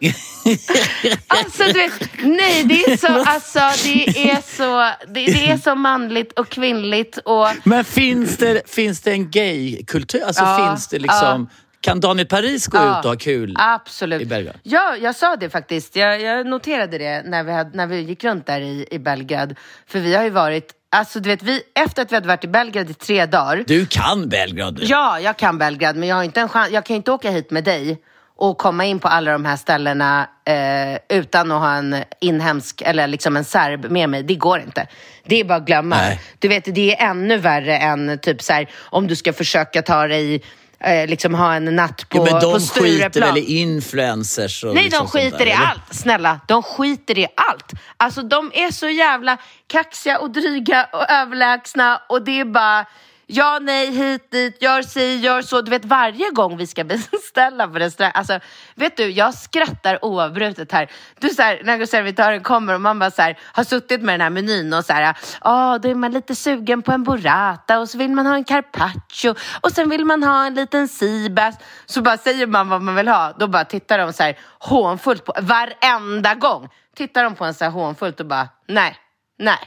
Alltså 1.26 1.62
du 1.64 1.72
vet, 1.72 1.92
nej 2.22 2.64
det 2.64 2.84
är 2.84 2.96
så, 2.96 3.06
alltså 3.26 3.60
det 3.84 4.30
är 4.30 4.56
så, 4.56 4.94
det, 5.12 5.26
det 5.26 5.50
är 5.50 5.56
så 5.56 5.74
manligt 5.74 6.38
och 6.38 6.48
kvinnligt 6.48 7.18
och 7.24 7.48
Men 7.64 7.84
finns 7.84 8.36
det, 8.36 8.70
finns 8.70 9.00
det 9.00 9.10
en 9.10 9.30
gaykultur? 9.30 10.22
Alltså 10.24 10.42
Ja, 10.42 10.68
finns 10.68 10.88
det 10.88 10.98
liksom... 10.98 11.48
Kan 11.82 12.00
Daniel 12.00 12.26
Paris 12.26 12.66
gå 12.66 12.78
Ja, 12.78 12.98
ut 12.98 13.04
och 13.04 13.10
ha 13.10 13.16
kul? 13.18 13.54
Absolut. 13.58 14.22
i 14.22 14.26
Belgrad? 14.26 14.54
Ja, 14.62 14.96
jag 15.00 15.14
sa 15.16 15.36
det 15.36 15.50
faktiskt. 15.50 15.96
Jag, 15.96 16.20
jag 16.20 16.46
noterade 16.46 16.98
det 16.98 17.22
när 17.26 17.42
vi, 17.44 17.52
hade, 17.52 17.76
när 17.76 17.86
vi 17.86 18.00
gick 18.00 18.24
runt 18.24 18.46
där 18.46 18.60
i, 18.60 18.86
i 18.90 18.98
Belgrad. 18.98 19.54
För 19.86 19.98
vi 19.98 20.14
har 20.14 20.24
ju 20.24 20.30
varit, 20.30 20.72
alltså 20.90 21.20
du 21.20 21.28
vet, 21.28 21.42
vi, 21.42 21.62
efter 21.74 22.02
att 22.02 22.10
vi 22.12 22.14
hade 22.14 22.28
varit 22.28 22.44
i 22.44 22.48
Belgrad 22.48 22.90
i 22.90 22.94
tre 22.94 23.26
dagar. 23.26 23.64
Du 23.66 23.86
kan 23.86 24.28
Belgrad 24.28 24.74
du. 24.74 24.84
Ja, 24.84 25.20
jag 25.20 25.36
kan 25.36 25.58
Belgrad, 25.58 25.96
men 25.96 26.08
jag, 26.08 26.16
har 26.16 26.22
inte 26.22 26.40
en 26.40 26.48
chans, 26.48 26.70
jag 26.70 26.84
kan 26.84 26.96
inte 26.96 27.12
åka 27.12 27.30
hit 27.30 27.50
med 27.50 27.64
dig 27.64 28.02
och 28.36 28.58
komma 28.58 28.84
in 28.84 28.98
på 28.98 29.08
alla 29.08 29.32
de 29.32 29.44
här 29.44 29.56
ställena 29.56 30.28
eh, 30.44 31.16
utan 31.18 31.52
att 31.52 31.60
ha 31.60 31.72
en 31.74 31.96
inhemsk 32.20 32.82
eller 32.84 33.06
liksom 33.06 33.36
en 33.36 33.44
serb 33.44 33.90
med 33.90 34.08
mig. 34.08 34.22
Det 34.22 34.34
går 34.34 34.60
inte. 34.60 34.86
Det 35.24 35.40
är 35.40 35.44
bara 35.44 35.58
att 35.58 35.66
glömma. 35.66 35.96
Nej. 35.96 36.20
Du 36.38 36.48
vet, 36.48 36.74
det 36.74 36.96
är 37.00 37.10
ännu 37.10 37.36
värre 37.36 37.76
än 37.78 38.18
typ 38.18 38.42
så 38.42 38.52
här, 38.52 38.68
om 38.78 39.06
du 39.06 39.16
ska 39.16 39.32
försöka 39.32 39.82
ta 39.82 40.06
dig 40.06 40.42
eh, 40.84 41.06
liksom 41.08 41.34
ha 41.34 41.54
en 41.54 41.64
natt 41.76 42.08
på, 42.08 42.18
Jo, 42.18 42.24
men 42.24 42.32
på 42.32 42.40
de 42.40 42.60
skiter 42.60 43.20
väl 43.20 43.38
i 43.38 43.58
influencers 43.60 44.64
och 44.64 44.74
Nej, 44.74 44.84
liksom 44.84 45.06
de 45.06 45.10
skiter 45.10 45.38
där, 45.38 45.46
i 45.46 45.50
eller? 45.50 45.66
allt. 45.66 45.94
Snälla, 45.94 46.40
de 46.48 46.62
skiter 46.62 47.18
i 47.18 47.26
allt. 47.50 47.72
Alltså 47.96 48.22
de 48.22 48.50
är 48.54 48.70
så 48.70 48.88
jävla 48.88 49.36
kaxiga 49.66 50.18
och 50.18 50.30
dryga 50.30 50.88
och 50.92 51.10
överlägsna 51.10 52.00
och 52.08 52.24
det 52.24 52.40
är 52.40 52.44
bara 52.44 52.86
Ja, 53.34 53.58
nej, 53.62 53.90
hit, 53.90 54.30
dit, 54.30 54.62
gör 54.62 54.82
si, 54.82 55.16
gör 55.16 55.42
så. 55.42 55.60
Du 55.60 55.70
vet, 55.70 55.84
varje 55.84 56.30
gång 56.30 56.56
vi 56.56 56.66
ska 56.66 56.84
beställa 57.10 57.68
på 57.68 57.78
restaurang. 57.78 58.12
Alltså, 58.14 58.40
vet 58.74 58.96
du, 58.96 59.10
jag 59.10 59.34
skrattar 59.34 60.04
oavbrutet 60.04 60.72
här. 60.72 60.90
Du, 61.20 61.28
så 61.28 61.42
här, 61.42 61.60
när 61.64 61.86
servitören 61.86 62.42
kommer 62.42 62.74
och 62.74 62.80
man 62.80 62.98
bara 62.98 63.10
så 63.10 63.22
här, 63.22 63.38
har 63.42 63.64
suttit 63.64 64.02
med 64.02 64.14
den 64.14 64.20
här 64.20 64.30
menyn 64.30 64.72
och 64.72 64.84
så 64.84 64.92
här, 64.92 65.16
ja, 65.40 65.78
då 65.82 65.88
är 65.88 65.94
man 65.94 66.12
lite 66.12 66.34
sugen 66.34 66.82
på 66.82 66.92
en 66.92 67.04
burrata 67.04 67.78
och 67.80 67.88
så 67.88 67.98
vill 67.98 68.10
man 68.10 68.26
ha 68.26 68.34
en 68.34 68.44
carpaccio 68.44 69.34
och 69.60 69.72
sen 69.72 69.90
vill 69.90 70.04
man 70.04 70.22
ha 70.22 70.46
en 70.46 70.54
liten 70.54 70.88
sibas. 70.88 71.54
Så 71.86 72.02
bara 72.02 72.16
säger 72.16 72.46
man 72.46 72.68
vad 72.68 72.82
man 72.82 72.94
vill 72.94 73.08
ha. 73.08 73.32
Då 73.38 73.46
bara 73.46 73.64
tittar 73.64 73.98
de 73.98 74.12
så 74.12 74.22
här 74.22 74.38
hånfullt 74.58 75.24
på, 75.24 75.34
varenda 75.40 76.34
gång 76.34 76.68
tittar 76.96 77.24
de 77.24 77.34
på 77.34 77.44
en 77.44 77.54
så 77.54 77.64
här 77.64 77.70
hånfullt 77.72 78.20
och 78.20 78.26
bara, 78.26 78.48
nej, 78.68 78.96
nej, 79.38 79.58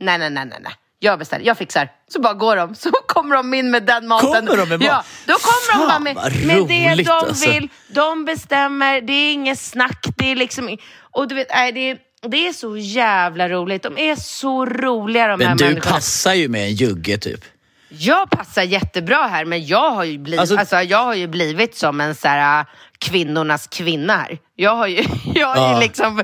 nej, 0.00 0.18
nej, 0.18 0.30
nej, 0.30 0.46
nej, 0.46 0.58
nej. 0.62 0.72
Jag 0.98 1.18
beställer, 1.18 1.44
jag 1.46 1.58
fixar. 1.58 1.88
Så 2.08 2.20
bara 2.20 2.34
går 2.34 2.56
de, 2.56 2.74
så 2.74 2.90
kommer 2.90 3.36
de 3.36 3.54
in 3.54 3.70
med 3.70 3.82
den 3.82 4.08
maten. 4.08 4.46
Kommer 4.46 4.56
de 4.56 4.68
med 4.68 4.80
mat? 4.80 4.88
Ja, 4.88 5.04
då 5.26 5.32
kommer 5.32 5.72
Fan, 5.72 5.80
de 5.80 5.86
bara 5.86 5.98
med, 5.98 6.46
med 6.46 6.68
det 6.68 7.02
de 7.04 7.10
alltså. 7.10 7.50
vill. 7.50 7.68
De 7.88 8.24
bestämmer, 8.24 9.00
det 9.00 9.12
är 9.12 9.32
inget 9.32 9.58
snack. 9.58 10.04
Det 10.16 10.32
är 10.32 10.36
liksom, 10.36 10.76
och 11.00 11.28
du 11.28 11.34
vet, 11.34 11.46
nej, 11.50 11.72
det, 11.72 11.90
är, 11.90 11.98
det 12.28 12.48
är 12.48 12.52
så 12.52 12.76
jävla 12.76 13.48
roligt. 13.48 13.82
De 13.82 13.98
är 13.98 14.16
så 14.16 14.66
roliga 14.66 15.26
de 15.28 15.40
här 15.40 15.48
Men 15.48 15.56
du 15.56 15.64
människorna. 15.64 15.94
passar 15.94 16.34
ju 16.34 16.48
med 16.48 16.62
en 16.64 16.74
jugge 16.74 17.18
typ. 17.18 17.44
Jag 17.88 18.30
passar 18.30 18.62
jättebra 18.62 19.16
här, 19.26 19.44
men 19.44 19.66
jag 19.66 19.90
har 19.90 20.04
ju 20.04 20.18
blivit, 20.18 20.40
Alltså- 20.40 20.56
alltså, 20.56 20.76
jag 20.82 21.04
har 21.04 21.14
ju 21.14 21.26
blivit 21.26 21.76
som 21.76 22.00
en 22.00 22.14
så 22.14 22.28
här, 22.28 22.66
kvinnornas 22.98 23.66
kvinna 23.66 24.16
här. 24.16 24.38
Jag 24.56 24.76
har 24.76 24.86
ju, 24.86 25.04
jag 25.34 25.54
har 25.54 25.74
ju 25.74 25.80
liksom 25.80 26.22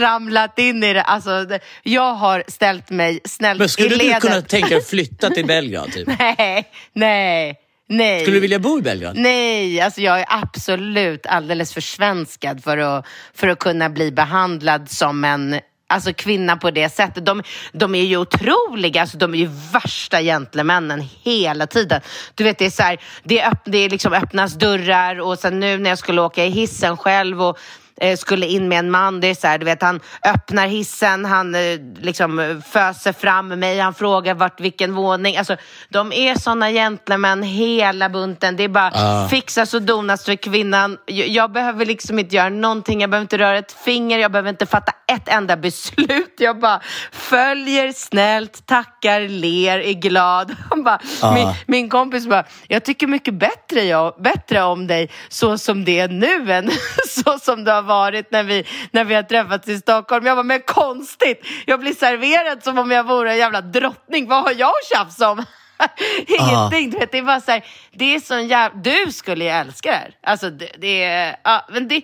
ramlat 0.00 0.58
in 0.58 0.84
i 0.84 0.92
det. 0.92 1.02
Alltså, 1.02 1.46
jag 1.82 2.14
har 2.14 2.44
ställt 2.48 2.90
mig 2.90 3.20
snällt 3.24 3.58
Men 3.58 3.68
skulle 3.68 3.94
i 3.94 3.98
du 3.98 4.04
ledet. 4.04 4.22
kunna 4.22 4.42
tänka 4.42 4.68
dig 4.68 4.78
att 4.78 4.86
flytta 4.86 5.30
till 5.30 5.46
Belgrad? 5.56 5.92
Typ? 5.92 6.08
Nej, 6.18 6.64
nej, 6.92 7.54
nej. 7.88 8.20
Skulle 8.22 8.36
du 8.36 8.40
vilja 8.40 8.58
bo 8.58 8.78
i 8.78 8.82
Belgrad? 8.82 9.16
Nej, 9.16 9.80
alltså 9.80 10.00
jag 10.00 10.20
är 10.20 10.26
absolut 10.28 11.26
alldeles 11.26 11.74
för 11.74 11.80
svenskad 11.80 12.62
för 12.64 12.78
att, 12.78 13.06
för 13.34 13.48
att 13.48 13.58
kunna 13.58 13.90
bli 13.90 14.12
behandlad 14.12 14.90
som 14.90 15.24
en 15.24 15.60
alltså 15.86 16.12
kvinna 16.12 16.56
på 16.56 16.70
det 16.70 16.88
sättet. 16.88 17.26
De, 17.26 17.42
de 17.72 17.94
är 17.94 18.02
ju 18.02 18.16
otroliga, 18.16 19.00
alltså 19.00 19.18
de 19.18 19.34
är 19.34 19.38
ju 19.38 19.50
värsta 19.72 20.22
gentlemännen 20.22 21.08
hela 21.22 21.66
tiden. 21.66 22.00
Du 22.34 22.44
vet, 22.44 22.58
det 22.58 22.66
är 22.66 22.70
så 22.70 22.82
här, 22.82 23.00
det, 23.22 23.44
öpp, 23.44 23.62
det 23.64 23.88
liksom 23.88 24.12
öppnas 24.12 24.54
dörrar 24.54 25.20
och 25.20 25.38
sen 25.38 25.60
nu 25.60 25.78
när 25.78 25.90
jag 25.90 25.98
skulle 25.98 26.20
åka 26.20 26.44
i 26.44 26.50
hissen 26.50 26.96
själv 26.96 27.42
och 27.42 27.58
eh, 28.00 28.16
skulle 28.16 28.46
in 28.46 28.68
med 28.68 28.78
en 28.78 28.90
man. 28.90 29.20
Det 29.20 29.26
är 29.30 29.34
så 29.34 29.46
här, 29.46 29.58
du 29.58 29.64
vet, 29.64 29.82
han 29.82 30.00
öppnar 30.24 30.66
hissen, 30.66 31.24
han 31.24 31.54
eh, 31.54 31.60
liksom 32.00 32.62
föser 32.72 33.12
fram 33.12 33.48
mig, 33.48 33.78
han 33.78 33.94
frågar 33.94 34.34
vart, 34.34 34.60
vilken 34.60 34.94
våning. 34.94 35.36
Alltså, 35.36 35.56
de 35.88 36.12
är 36.12 36.34
såna 36.34 36.70
gentlemän 36.70 37.42
hela 37.42 38.08
bunten. 38.08 38.56
Det 38.56 38.64
är 38.64 38.68
bara 38.68 38.90
Ah. 38.94 39.28
fixas 39.28 39.74
och 39.74 39.82
donas 39.82 40.24
för 40.24 40.34
kvinnan. 40.36 40.98
Jag, 41.06 41.28
jag 41.28 41.52
behöver 41.52 41.86
liksom 41.86 42.18
inte 42.18 42.36
göra 42.36 42.48
någonting, 42.48 43.00
jag 43.00 43.10
behöver 43.10 43.24
inte 43.24 43.38
röra 43.38 43.58
ett 43.58 43.72
finger, 43.72 44.18
jag 44.18 44.32
behöver 44.32 44.50
inte 44.50 44.66
fatta 44.66 44.92
ett 45.12 45.28
enda 45.28 45.56
beslut. 45.56 46.34
Jag 46.38 46.58
bara 46.60 46.80
följer 47.12 47.92
snällt, 47.92 48.66
tackar, 48.66 49.20
ler, 49.20 49.78
är 49.78 49.92
glad. 49.92 50.56
Han 50.70 50.82
bara, 50.84 50.98
Ah. 51.22 51.34
min, 51.34 51.48
min 51.66 51.88
kompis 51.88 52.26
bara, 52.26 52.44
jag 52.68 52.84
tycker 52.84 53.06
mycket 53.06 53.34
bättre, 53.34 53.82
jag, 53.84 54.14
bättre 54.22 54.62
om 54.62 54.86
dig 54.86 55.10
så 55.28 55.58
som 55.58 55.84
det 55.84 55.98
är 56.00 56.08
nu 56.08 56.52
än 56.52 56.70
så 57.08 57.38
som 57.38 57.64
det 57.64 57.72
har 57.72 57.82
varit 57.86 58.30
när 58.30 58.42
vi, 58.42 58.66
när 58.90 59.04
vi 59.04 59.14
har 59.14 59.22
träffats 59.22 59.68
i 59.68 59.78
Stockholm. 59.78 60.26
Jag 60.26 60.36
bara, 60.36 60.42
men 60.42 60.60
konstigt, 60.60 61.46
jag 61.66 61.80
blir 61.80 61.92
serverad 61.92 62.62
som 62.64 62.78
om 62.78 62.90
jag 62.90 63.04
vore 63.04 63.32
en 63.32 63.38
jävla 63.38 63.60
drottning. 63.60 64.28
Vad 64.28 64.42
har 64.42 64.52
jag 64.52 64.68
att 64.68 64.96
tjafsa 64.96 65.30
om? 65.30 65.44
Ingenting, 66.26 66.90
du 66.90 66.98
vet, 66.98 67.12
det 67.12 67.18
är 67.18 67.22
bara 67.22 67.40
så 67.40 67.50
här, 67.50 67.64
det 67.92 68.14
är 68.14 68.20
sån 68.20 68.48
jävla, 68.48 68.80
du 68.80 69.12
skulle 69.12 69.44
ju 69.44 69.50
älska 69.50 69.90
det 69.90 69.96
här. 69.96 70.14
Alltså 70.22 70.50
det, 70.50 70.70
det 70.78 71.04
är, 71.04 71.36
ja, 71.44 71.66
men 71.68 71.88
det, 71.88 72.02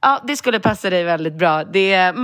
ja, 0.00 0.20
det 0.26 0.36
skulle 0.36 0.60
passa 0.60 0.90
dig 0.90 1.04
väldigt 1.04 1.34
bra. 1.34 1.64
Det 1.64 1.92
är, 1.92 2.14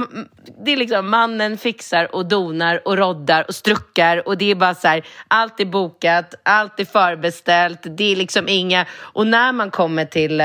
det 0.65 0.73
är 0.73 0.77
liksom 0.77 1.11
mannen 1.11 1.59
fixar 1.59 2.15
och 2.15 2.27
donar 2.27 2.89
och 2.89 2.97
roddar 2.97 3.45
och 3.49 3.55
struckar 3.55 4.29
och 4.29 4.39
det 4.39 4.51
är 4.51 4.55
bara 4.55 4.75
så 4.75 4.89
här, 4.89 5.07
allt 5.29 5.61
är 5.61 5.65
bokat, 5.65 6.35
allt 6.43 6.81
är 6.81 6.85
förbeställt, 6.85 7.81
det 7.83 8.13
är 8.13 8.17
liksom 8.17 8.49
inga, 8.49 8.87
och 8.93 9.27
när 9.27 9.53
man 9.53 9.71
kommer 9.71 10.05
till 10.05 10.41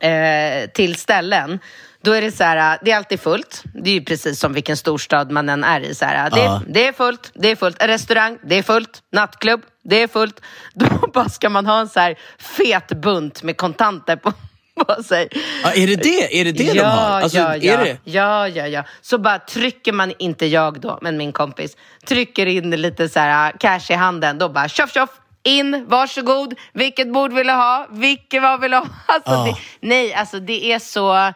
eh, 0.00 0.70
till 0.70 0.94
ställen 0.94 1.58
då 2.04 2.12
är 2.12 2.20
det 2.20 2.32
så 2.32 2.44
här, 2.44 2.78
det 2.82 2.90
är 2.90 2.96
alltid 2.96 3.20
fullt. 3.20 3.62
Det 3.74 3.90
är 3.90 3.94
ju 3.94 4.04
precis 4.04 4.40
som 4.40 4.52
vilken 4.52 4.76
storstad 4.76 5.30
man 5.30 5.48
än 5.48 5.64
är 5.64 5.80
i. 5.80 5.94
Så 5.94 6.04
här, 6.04 6.30
det, 6.30 6.40
Ja. 6.40 6.62
det 6.68 6.86
är 6.86 6.92
fullt, 6.92 7.30
det 7.34 7.50
är 7.50 7.56
fullt. 7.56 7.82
Restaurang, 7.82 8.38
det 8.42 8.58
är 8.58 8.62
fullt. 8.62 9.02
Nattklubb, 9.12 9.62
det 9.84 10.02
är 10.02 10.08
fullt. 10.08 10.40
Då 10.74 10.86
bara 11.14 11.28
ska 11.28 11.48
man 11.48 11.66
ha 11.66 11.80
en 11.80 11.88
så 11.88 12.00
här 12.00 12.18
fet 12.38 12.88
bunt 12.88 13.42
med 13.42 13.56
kontanter 13.56 14.16
på, 14.16 14.32
på 14.84 15.02
sig. 15.02 15.28
Ja, 15.62 15.72
är 15.72 15.86
det 15.86 15.96
det, 15.96 16.40
är 16.40 16.44
det, 16.44 16.52
det 16.52 16.72
de 16.72 16.80
har? 16.80 17.20
Alltså, 17.20 17.38
ja, 17.38 17.56
ja. 17.56 17.72
Är 17.72 17.84
det? 17.84 17.98
ja, 18.04 18.48
ja, 18.48 18.66
ja. 18.66 18.84
Så 19.00 19.18
bara 19.18 19.38
trycker 19.38 19.92
man, 19.92 20.12
inte 20.18 20.46
jag 20.46 20.80
då, 20.80 20.98
men 21.02 21.16
min 21.16 21.32
kompis, 21.32 21.76
trycker 22.06 22.46
in 22.46 22.70
lite 22.70 23.08
så 23.08 23.20
här 23.20 23.52
cash 23.60 23.90
i 23.90 23.94
handen, 23.94 24.38
då 24.38 24.48
bara 24.48 24.68
tjoff 24.68 24.92
tjoff, 24.94 25.10
in, 25.44 25.84
varsågod, 25.88 26.54
vilket 26.72 27.12
bord 27.12 27.32
vill 27.32 27.46
du 27.46 27.52
ha, 27.52 27.86
vilket 27.90 28.42
vad 28.42 28.60
vill 28.60 28.70
du 28.70 28.76
ha? 28.76 28.86
Alltså, 29.06 29.30
Ah. 29.30 29.44
det, 29.44 29.56
nej, 29.80 30.14
alltså 30.14 30.40
det 30.40 30.72
är 30.72 30.78
så... 30.78 31.32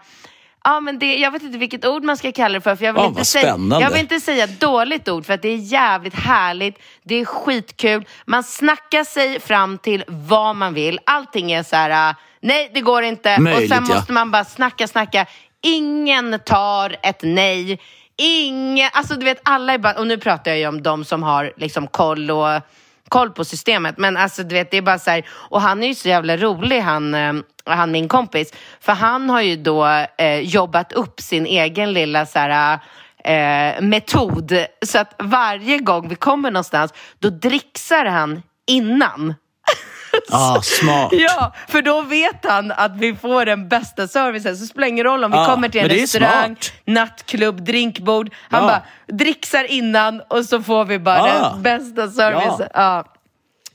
Ja, 0.65 0.81
men 0.81 0.99
det, 0.99 1.15
jag 1.17 1.31
vet 1.31 1.43
inte 1.43 1.59
vilket 1.59 1.85
ord 1.87 2.05
man 2.05 2.17
ska 2.17 2.33
kalla 2.33 2.55
det 2.55 2.61
för. 2.61 2.77
för 2.77 2.85
jag, 2.85 2.93
vill 2.93 3.03
Ah, 3.03 3.07
inte 3.07 3.25
säga, 3.25 3.57
jag 3.81 3.91
vill 3.91 4.01
inte 4.01 4.21
säga 4.21 4.47
dåligt 4.47 5.09
ord 5.09 5.27
för 5.27 5.35
att 5.35 5.43
det 5.43 5.49
är 5.49 5.57
jävligt 5.57 6.15
härligt. 6.15 6.79
Det 7.03 7.15
är 7.15 7.25
skitkul. 7.25 8.05
Man 8.27 8.43
snackar 8.43 9.05
sig 9.05 9.41
fram 9.41 9.79
till 9.79 10.05
vad 10.07 10.57
man 10.57 10.75
vill. 10.75 10.99
Allting 11.07 11.53
är 11.53 11.63
så 11.63 11.77
här, 11.77 12.11
äh, 12.11 12.17
nej 12.41 12.71
det 12.75 12.81
går 12.81 13.03
inte. 13.03 13.41
Möjligt, 13.41 13.71
och 13.71 13.77
sen 13.77 13.87
ja. 13.89 13.95
måste 13.95 14.13
man 14.13 14.31
bara 14.31 14.45
snacka, 14.45 14.89
snacka. 14.89 15.27
Ingen 15.63 16.41
tar 16.47 16.97
ett 17.03 17.21
nej. 17.23 17.79
Ingen, 18.17 18.91
alltså 18.93 19.15
du 19.15 19.25
vet 19.25 19.41
alla 19.45 19.73
är 19.73 19.79
bara, 19.79 19.99
och 19.99 20.07
nu 20.07 20.19
pratar 20.19 20.51
jag 20.51 20.59
ju 20.61 20.67
om 20.69 20.83
de 20.83 21.05
som 21.05 21.23
har 21.23 21.53
liksom 21.57 21.87
koll 21.87 22.31
och 22.31 22.61
koll 23.09 23.31
på 23.31 23.45
systemet. 23.45 23.99
Men 23.99 24.17
alltså 24.17 24.43
du 24.43 24.55
vet, 24.55 24.71
det 24.71 24.77
är 24.77 24.83
bara 24.83 24.99
så 24.99 25.11
här, 25.11 25.27
och 25.31 25.61
han 25.61 25.83
är 25.83 25.87
ju 25.87 25.95
så 25.95 26.09
jävla 26.09 26.37
rolig 26.37 26.81
han, 26.81 27.15
eh, 27.15 27.35
han 27.65 27.91
min 27.91 28.09
kompis. 28.09 28.53
För 28.81 28.93
han 28.93 29.31
har 29.31 29.41
ju 29.41 29.57
då 29.57 29.87
eh, 30.19 30.41
jobbat 30.41 30.93
upp 30.93 31.21
sin 31.21 31.47
egen 31.47 31.93
lilla 31.93 32.27
så 32.27 32.39
här 32.39 32.79
eh, 33.25 33.83
metod. 33.83 34.53
Så 34.87 34.99
att 34.99 35.15
varje 35.19 35.79
gång 35.79 36.09
vi 36.09 36.15
kommer 36.15 36.51
någonstans, 36.51 36.95
då 37.19 37.31
dricksar 37.31 38.05
han 38.05 38.43
innan. 38.67 39.35
Ah, 40.31 40.61
smart. 40.63 41.13
Ja, 41.13 41.55
för 41.69 41.83
då 41.83 42.03
vet 42.03 42.45
han 42.45 42.71
att 42.73 42.97
vi 42.97 43.15
får 43.15 43.45
den 43.45 43.69
bästa 43.69 44.09
servicen. 44.09 44.57
Så 44.57 44.61
det 44.63 44.67
spelar 44.67 44.89
ingen 44.89 45.05
roll 45.05 45.25
om 45.25 45.31
vi 45.31 45.37
Ja, 45.37 45.47
kommer 45.47 45.69
till 45.69 45.81
en 45.81 45.89
restaurang, 45.89 46.57
nattklubb, 46.85 47.65
drinkbord. 47.65 48.31
Han 48.51 48.63
Ja. 48.63 48.69
bara 48.69 48.83
dricksar 49.17 49.65
innan 49.71 50.21
och 50.29 50.45
så 50.45 50.63
får 50.63 50.85
vi 50.85 50.99
bara 50.99 51.29
Ja. 51.29 51.51
den 51.53 51.63
bästa 51.63 52.11
servicen. 52.11 52.69
Ja. 52.75 53.05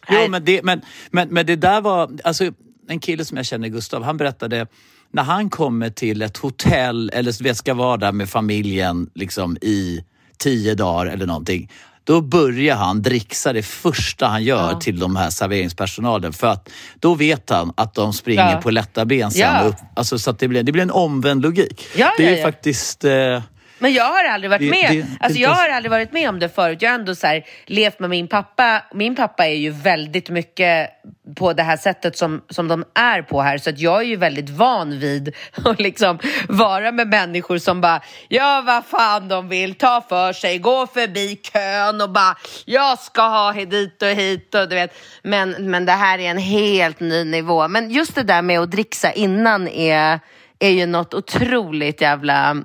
Jo, 0.09 0.19
men 0.29 0.45
det, 0.45 0.63
men, 0.63 0.81
men, 1.11 1.29
men 1.29 1.45
det 1.45 1.55
där 1.55 1.81
var... 1.81 2.09
Alltså, 2.23 2.43
en 2.87 2.99
kille 2.99 3.25
som 3.25 3.37
jag 3.37 3.45
känner, 3.45 3.67
Gustav, 3.67 4.03
han 4.03 4.17
berättade 4.17 4.67
när 5.11 5.23
han 5.23 5.49
kommer 5.49 5.89
till 5.89 6.21
ett 6.21 6.37
hotell 6.37 7.09
eller 7.13 7.53
ska 7.53 7.73
vara 7.73 7.97
där 7.97 8.11
med 8.11 8.29
familjen 8.29 9.09
liksom, 9.15 9.57
i 9.61 10.03
tio 10.37 10.75
dagar 10.75 11.05
eller 11.05 11.25
någonting. 11.25 11.69
Då 12.05 12.21
börjar 12.21 12.75
han 12.75 13.01
dricksa 13.01 13.53
det 13.53 13.63
första 13.63 14.27
han 14.27 14.43
gör 14.43 14.71
Ja. 14.71 14.79
till 14.79 14.99
de 14.99 15.15
här 15.15 15.29
serveringspersonalen 15.29 16.33
för 16.33 16.47
att 16.47 16.69
då 16.99 17.15
vet 17.15 17.49
han 17.49 17.73
att 17.77 17.93
de 17.93 18.13
springer 18.13 18.51
Ja. 18.51 18.61
på 18.61 18.71
lätta 18.71 19.05
ben 19.05 19.31
sen. 19.31 19.41
Ja. 19.41 19.61
Upp, 19.63 19.75
alltså, 19.95 20.19
så 20.19 20.29
att 20.29 20.39
det, 20.39 20.47
blir, 20.47 20.63
det 20.63 20.71
blir 20.71 20.83
en 20.83 20.91
omvänd 20.91 21.41
logik. 21.41 21.85
Det 22.17 22.39
är 22.39 22.43
faktiskt... 22.43 23.03
Eh, 23.03 23.41
Men 23.83 23.93
jag 23.93 24.03
har 24.03 24.23
aldrig 24.25 24.49
varit 24.51 24.61
Det- 24.61 24.69
med. 24.69 24.91
det- 24.91 25.25
alltså, 25.25 25.39
jag 25.39 25.49
har 25.49 25.69
aldrig 25.69 25.91
varit 25.91 26.11
med 26.13 26.29
om 26.29 26.39
det 26.39 26.49
förut. 26.49 26.81
Jag 26.81 26.89
har 26.89 26.95
ändå 26.99 27.15
så 27.15 27.27
här, 27.27 27.43
levt 27.65 27.99
med 27.99 28.09
min 28.09 28.27
pappa. 28.27 28.83
Min 28.93 29.15
pappa 29.15 29.45
är 29.47 29.55
ju 29.55 29.69
väldigt 29.69 30.29
mycket 30.29 30.89
på 31.35 31.53
det 31.53 31.63
här 31.63 31.77
sättet 31.77 32.17
som, 32.17 32.41
som 32.49 32.67
de 32.67 32.83
är 32.95 33.21
på 33.21 33.41
här. 33.41 33.57
Så 33.57 33.69
att 33.69 33.79
jag 33.79 33.99
är 34.01 34.05
ju 34.05 34.15
väldigt 34.15 34.49
van 34.49 34.99
vid 34.99 35.35
att 35.65 35.79
liksom 35.79 36.19
vara 36.49 36.91
med 36.91 37.07
människor 37.07 37.57
som 37.57 37.81
bara 37.81 38.01
gör 38.29 38.61
vad 38.61 38.85
fan 38.85 39.27
de 39.27 39.49
vill, 39.49 39.75
ta 39.75 40.01
för 40.09 40.33
sig, 40.33 40.57
gå 40.57 40.87
förbi 40.87 41.35
kön 41.53 42.01
och 42.01 42.09
bara 42.09 42.37
jag 42.65 42.99
ska 42.99 43.21
ha 43.21 43.53
dit 43.53 44.01
och 44.01 44.07
hit 44.07 44.55
och 44.55 44.69
du 44.69 44.75
vet. 44.75 44.95
Men, 45.23 45.51
men 45.71 45.85
det 45.85 45.91
här 45.91 46.19
är 46.19 46.29
en 46.31 46.37
helt 46.37 46.99
ny 46.99 47.23
nivå. 47.23 47.67
Men 47.67 47.89
just 47.91 48.15
det 48.15 48.23
där 48.23 48.41
med 48.41 48.59
att 48.59 48.71
dricksa 48.71 49.11
innan 49.11 49.67
är 49.67 50.19
är 50.65 50.69
ju 50.69 50.85
något 50.85 51.13
otroligt 51.13 52.01
jävla 52.01 52.57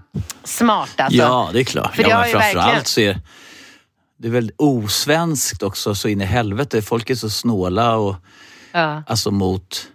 smart 0.45 1.01
alltså. 1.01 1.19
Ja, 1.19 1.51
det 1.53 1.61
är 1.61 1.65
klart. 1.65 1.97
För 1.97 2.03
ja, 2.03 2.09
men 2.21 2.31
framförallt 2.31 2.57
verkligen- 2.57 2.85
så 2.85 3.01
är 3.01 3.21
det 4.21 4.29
är 4.29 4.33
väl 4.33 4.51
osvenskt 4.57 5.63
också 5.63 5.95
så 5.95 6.09
in 6.09 6.21
i 6.21 6.25
helvete. 6.25 6.83
Folk 6.83 7.11
är 7.11 7.15
så 7.15 7.31
snåla 7.31 7.97
och 7.97 8.17
Ja. 8.73 9.03
alltså 9.07 9.31
mot 9.31 9.89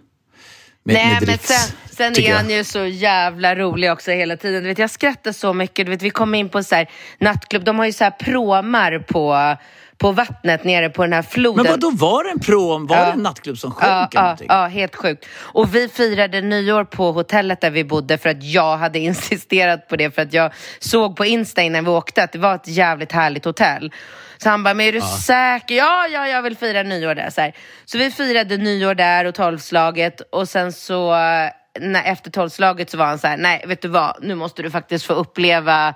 med, 0.84 0.94
Nej, 0.94 1.06
med 1.06 1.14
men 1.20 1.26
dricks, 1.26 1.46
sen, 1.48 1.76
sen 2.14 2.24
är 2.24 2.34
han 2.34 2.50
ju 2.50 2.64
så 2.64 2.84
jävla 2.84 3.56
rolig 3.56 3.92
också 3.92 4.10
hela 4.10 4.36
tiden. 4.36 4.62
Du 4.62 4.68
vet, 4.68 4.78
jag 4.78 4.90
skrattar 4.90 5.32
så 5.32 5.52
mycket. 5.52 5.86
Du 5.86 5.90
vet, 5.90 6.02
vi 6.02 6.10
kom 6.10 6.34
in 6.34 6.48
på 6.48 6.62
så 6.62 6.74
här 6.74 6.90
nattklubb. 7.20 7.64
De 7.64 7.78
har 7.78 7.86
ju 7.86 7.92
så 7.92 8.04
här 8.04 8.10
pråmar 8.10 8.98
på, 8.98 9.56
på 9.98 10.12
vattnet 10.12 10.64
nere 10.64 10.88
på 10.90 11.02
den 11.02 11.12
här 11.12 11.22
floden. 11.22 11.62
Men 11.62 11.70
vad 11.72 11.80
då 11.80 11.90
var 11.90 12.24
det 12.24 12.30
en 12.30 12.40
prom? 12.40 12.86
Var 12.86 12.96
Ja. 12.96 13.04
det 13.04 13.10
en 13.10 13.22
nattklubb 13.22 13.58
som 13.58 13.70
sjönk 13.70 14.14
Ja, 14.14 14.36
ja, 14.40 14.46
ja, 14.48 14.66
helt 14.66 14.96
sjukt. 14.96 15.26
Och 15.40 15.74
vi 15.74 15.88
firade 15.88 16.40
nyår 16.40 16.84
på 16.84 17.12
hotellet 17.12 17.60
där 17.60 17.70
vi 17.70 17.84
bodde 17.84 18.18
för 18.18 18.28
att 18.28 18.42
jag 18.42 18.76
hade 18.76 18.98
insisterat 19.10 19.88
på 19.88 19.96
det 19.96 20.10
för 20.14 20.22
att 20.22 20.32
jag 20.32 20.52
såg 20.78 21.16
på 21.16 21.24
Insta 21.24 21.62
innan 21.62 21.84
vi 21.84 21.90
åkte 21.90 22.22
att 22.22 22.32
det 22.32 22.38
var 22.38 22.54
ett 22.54 22.68
jävligt 22.68 23.12
härligt 23.12 23.44
hotell. 23.44 23.92
Så 24.38 24.48
han 24.48 24.62
bara, 24.62 24.74
men 24.74 24.86
är 24.86 24.92
du 24.92 25.00
säker? 25.00 25.74
Ja, 25.74 26.06
ja, 26.06 26.28
jag 26.28 26.42
vill 26.42 26.56
fira 26.56 26.82
nyår 26.82 27.14
där. 27.14 27.30
Så, 27.30 27.40
här. 27.40 27.52
så 27.84 27.98
vi 27.98 28.10
firade 28.10 28.56
nyår 28.56 28.94
där 28.94 29.24
och 29.24 29.34
tolvslaget 29.34 30.20
och 30.32 30.48
sen 30.48 30.72
så 30.72 31.14
eh, 31.14 31.50
när, 31.80 32.04
efter 32.04 32.30
tolvslaget 32.30 32.90
så 32.90 32.96
var 32.98 33.06
han 33.06 33.18
så 33.18 33.26
här, 33.26 33.36
nej, 33.36 33.64
vet 33.66 33.82
du 33.82 33.88
vad, 33.88 34.16
nu 34.22 34.34
måste 34.34 34.62
du 34.62 34.70
faktiskt 34.70 35.04
få 35.06 35.12
uppleva 35.12 35.94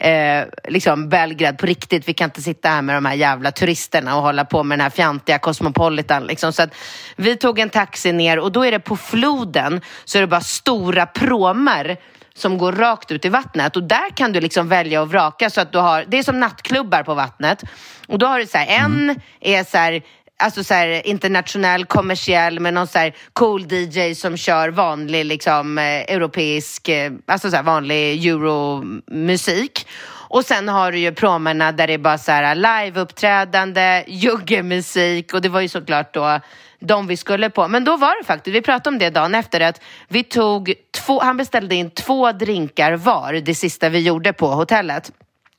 eh, 0.00 0.44
liksom 0.68 1.08
Belgrad 1.08 1.58
på 1.58 1.66
riktigt. 1.66 2.08
Vi 2.08 2.14
kan 2.14 2.24
inte 2.24 2.42
sitta 2.42 2.68
här 2.68 2.82
med 2.82 2.96
de 2.96 3.04
här 3.04 3.14
jävla 3.14 3.50
turisterna 3.50 4.16
och 4.16 4.22
hålla 4.22 4.44
på 4.44 4.62
med 4.62 4.78
den 4.78 4.82
här 4.82 4.90
fjantiga 4.90 5.38
Cosmopolitan. 5.38 6.26
Liksom. 6.26 6.52
Så 6.52 6.62
att 6.62 6.74
vi 7.16 7.36
tog 7.36 7.58
en 7.58 7.70
taxi 7.70 8.12
ner 8.12 8.38
och 8.38 8.52
då 8.52 8.64
är 8.64 8.70
det 8.70 8.80
på 8.80 8.96
floden 8.96 9.80
så 10.04 10.18
är 10.18 10.22
det 10.22 10.28
bara 10.28 10.40
stora 10.40 11.06
pråmar 11.06 11.96
som 12.34 12.58
går 12.58 12.72
rakt 12.72 13.10
ut 13.10 13.24
i 13.24 13.28
vattnet 13.28 13.76
och 13.76 13.82
där 13.82 14.10
kan 14.16 14.32
du 14.32 14.40
liksom 14.40 14.68
välja 14.68 15.02
och 15.02 15.10
vraka 15.10 15.50
så 15.50 15.60
att 15.60 15.72
du 15.72 15.78
har, 15.78 16.04
det 16.08 16.18
är 16.18 16.22
som 16.22 16.40
nattklubbar 16.40 17.02
på 17.02 17.14
vattnet 17.14 17.62
och 18.08 18.18
då 18.18 18.26
har 18.26 18.38
du 18.38 18.46
så 18.46 18.58
här, 18.58 18.84
en 18.84 19.20
är 19.40 19.64
så 19.64 19.78
här 19.78 20.02
Alltså 20.40 20.64
så 20.64 20.74
här, 20.74 21.06
internationell, 21.06 21.84
kommersiell 21.84 22.60
med 22.60 22.74
någon 22.74 22.86
så 22.86 22.98
här 22.98 23.14
cool 23.32 23.72
DJ 23.72 24.14
som 24.14 24.36
kör 24.36 24.68
vanlig 24.68 25.24
liksom, 25.24 25.78
eh, 25.78 25.84
europeisk, 25.84 26.88
eh, 26.88 27.12
alltså 27.26 27.50
så 27.50 27.56
här 27.56 27.62
vanlig 27.62 28.26
euromusik. 28.26 29.86
Och 30.30 30.44
sen 30.44 30.68
har 30.68 30.92
du 30.92 30.98
ju 30.98 31.12
promerna 31.12 31.72
där 31.72 31.86
det 31.86 31.92
är 31.92 31.98
bara 31.98 32.18
så 32.18 32.32
här 32.32 32.54
liveuppträdande, 32.54 34.04
juggemusik 34.06 35.34
och 35.34 35.42
det 35.42 35.48
var 35.48 35.60
ju 35.60 35.68
såklart 35.68 36.14
då 36.14 36.40
de 36.80 37.06
vi 37.06 37.16
skulle 37.16 37.50
på. 37.50 37.68
Men 37.68 37.84
då 37.84 37.96
var 37.96 38.18
det 38.20 38.26
faktiskt, 38.26 38.54
vi 38.54 38.62
pratade 38.62 38.94
om 38.94 38.98
det 38.98 39.10
dagen 39.10 39.34
efter, 39.34 39.60
att 39.60 39.80
vi 40.08 40.24
tog 40.24 40.74
två, 40.90 41.20
han 41.20 41.36
beställde 41.36 41.74
in 41.74 41.90
två 41.90 42.32
drinkar 42.32 42.92
var 42.92 43.32
det 43.32 43.54
sista 43.54 43.88
vi 43.88 43.98
gjorde 43.98 44.32
på 44.32 44.46
hotellet. 44.46 45.12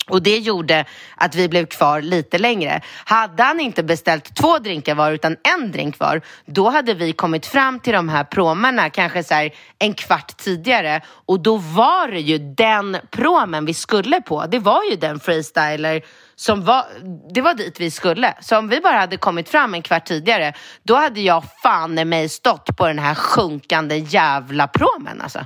Och 0.09 0.23
det 0.23 0.37
gjorde 0.37 0.85
att 1.15 1.35
vi 1.35 1.49
blev 1.49 1.65
kvar 1.65 2.01
lite 2.01 2.37
längre. 2.37 2.81
Hade 3.05 3.43
han 3.43 3.59
inte 3.59 3.83
beställt 3.83 4.35
två 4.35 4.59
drinkar 4.59 4.95
var 4.95 5.11
utan 5.11 5.37
en 5.43 5.71
drink 5.71 5.99
var, 5.99 6.21
då 6.45 6.69
hade 6.69 6.93
vi 6.93 7.13
kommit 7.13 7.45
fram 7.45 7.79
till 7.79 7.93
de 7.93 8.09
här 8.09 8.23
promerna 8.23 8.89
kanske 8.89 9.23
så 9.23 9.49
en 9.79 9.93
kvart 9.93 10.37
tidigare 10.37 11.01
och 11.25 11.39
då 11.39 11.57
var 11.57 12.07
det 12.07 12.19
ju 12.19 12.37
den 12.37 12.97
promen 13.11 13.65
vi 13.65 13.73
skulle 13.73 14.21
på. 14.21 14.45
Det 14.45 14.59
var 14.59 14.83
ju 14.91 14.95
den 14.95 15.19
freestyler 15.19 16.01
som 16.35 16.65
var, 16.65 16.85
det 17.33 17.41
var 17.41 17.53
dit 17.53 17.79
vi 17.79 17.91
skulle. 17.91 18.33
Så 18.41 18.57
om 18.57 18.67
vi 18.67 18.81
bara 18.81 18.97
hade 18.97 19.17
kommit 19.17 19.49
fram 19.49 19.73
en 19.73 19.81
kvart 19.81 20.05
tidigare, 20.05 20.53
då 20.83 20.95
hade 20.95 21.21
jag 21.21 21.43
fan 21.63 21.99
i 21.99 22.05
mig 22.05 22.29
stått 22.29 22.77
på 22.77 22.87
den 22.87 22.99
här 22.99 23.15
sjunkande 23.15 23.97
jävla 23.97 24.67
promen 24.67 25.21
alltså. 25.21 25.45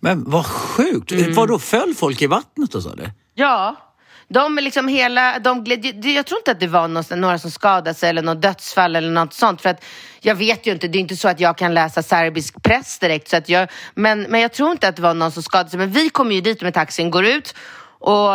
Men 0.00 0.30
vad 0.30 0.46
sjukt! 0.46 1.12
Mm. 1.12 1.34
Vadå, 1.34 1.58
föll 1.58 1.94
folk 1.94 2.22
i 2.22 2.26
vattnet 2.26 2.74
och 2.74 2.82
så? 2.82 2.94
Det? 2.94 3.12
Ja. 3.40 3.76
De 4.28 4.56
liksom 4.56 4.88
hela, 4.88 5.38
de 5.38 5.64
gled, 5.64 6.04
jag 6.04 6.26
tror 6.26 6.38
inte 6.38 6.50
att 6.50 6.60
det 6.60 6.66
var 6.66 7.16
några 7.16 7.38
som 7.38 7.50
skadades 7.50 8.02
eller 8.02 8.22
något 8.22 8.42
dödsfall 8.42 8.96
eller 8.96 9.10
något 9.10 9.34
sånt. 9.34 9.62
För 9.62 9.68
att 9.68 9.84
jag 10.20 10.34
vet 10.34 10.66
ju 10.66 10.72
inte, 10.72 10.88
det 10.88 10.98
är 10.98 11.00
inte 11.00 11.16
så 11.16 11.28
att 11.28 11.40
jag 11.40 11.58
kan 11.58 11.74
läsa 11.74 12.02
serbisk 12.02 12.62
press 12.62 12.98
direkt. 12.98 13.28
Så 13.28 13.36
att 13.36 13.48
jag, 13.48 13.68
men, 13.94 14.22
men 14.22 14.40
jag 14.40 14.52
tror 14.52 14.70
inte 14.70 14.88
att 14.88 14.96
det 14.96 15.02
var 15.02 15.14
någon 15.14 15.32
som 15.32 15.42
skadade 15.42 15.70
sig. 15.70 15.78
Men 15.78 15.90
vi 15.90 16.08
kommer 16.08 16.34
ju 16.34 16.40
dit 16.40 16.62
med 16.62 16.74
taxin, 16.74 17.10
går 17.10 17.24
ut 17.24 17.54
och 17.98 18.30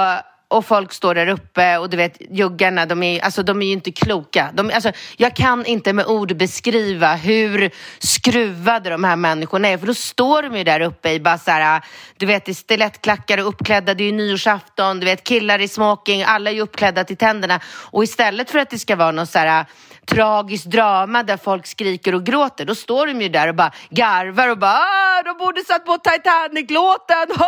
och 0.48 0.66
folk 0.66 0.94
står 0.94 1.16
där 1.16 1.28
uppe 1.28 1.78
och 1.78 1.90
du 1.90 1.98
vet 1.98 2.18
juggarna, 2.30 2.86
de 2.86 3.04
är, 3.04 3.20
alltså, 3.20 3.44
de 3.44 3.62
är 3.62 3.66
ju 3.66 3.72
inte 3.72 3.92
kloka. 3.92 4.50
De, 4.54 4.72
alltså, 4.74 4.92
jag 5.18 5.36
kan 5.36 5.66
inte 5.66 5.94
med 5.94 6.06
ord 6.06 6.38
beskriva 6.38 7.16
hur 7.16 7.72
skruvade 8.00 8.90
de 8.90 9.04
här 9.04 9.16
människorna 9.16 9.68
är 9.68 9.78
för 9.78 9.88
då 9.88 9.94
står 9.94 10.44
de 10.44 10.58
ju 10.58 10.64
där 10.64 10.82
uppe 10.82 11.12
i 11.12 11.20
bara 11.20 11.38
så 11.38 11.52
här, 11.52 11.82
du 12.18 12.26
vet 12.26 12.50
i 12.50 12.54
stilettklackar 12.54 13.38
och 13.38 13.48
uppklädda, 13.48 13.94
det 13.94 14.04
är 14.04 14.06
ju 14.06 14.12
nyårsafton, 14.12 15.00
du 15.00 15.06
vet 15.06 15.24
killar 15.24 15.62
i 15.62 15.68
smoking, 15.68 16.24
alla 16.24 16.50
är 16.50 16.54
ju 16.54 16.62
uppklädda 16.62 17.04
till 17.04 17.18
tänderna 17.18 17.60
och 17.92 18.04
istället 18.04 18.52
för 18.52 18.60
att 18.60 18.70
det 18.70 18.80
ska 18.80 18.96
vara 18.96 19.12
någon 19.12 19.28
så 19.28 19.40
här 19.40 19.66
tragiskt 20.06 20.66
drama 20.66 21.24
där 21.24 21.38
folk 21.38 21.68
skriker 21.68 22.16
och 22.16 22.24
gråter, 22.24 22.66
då 22.66 22.76
står 22.76 23.08
de 23.08 23.22
ju 23.22 23.30
där 23.30 23.48
och 23.48 23.56
bara 23.56 23.72
garvar 23.90 24.50
och 24.50 24.58
bara 24.58 24.72
ah, 24.72 25.24
de 25.24 25.38
borde 25.38 25.62
satt 25.62 25.86
på 25.86 25.98
Titanic-låten. 25.98 27.28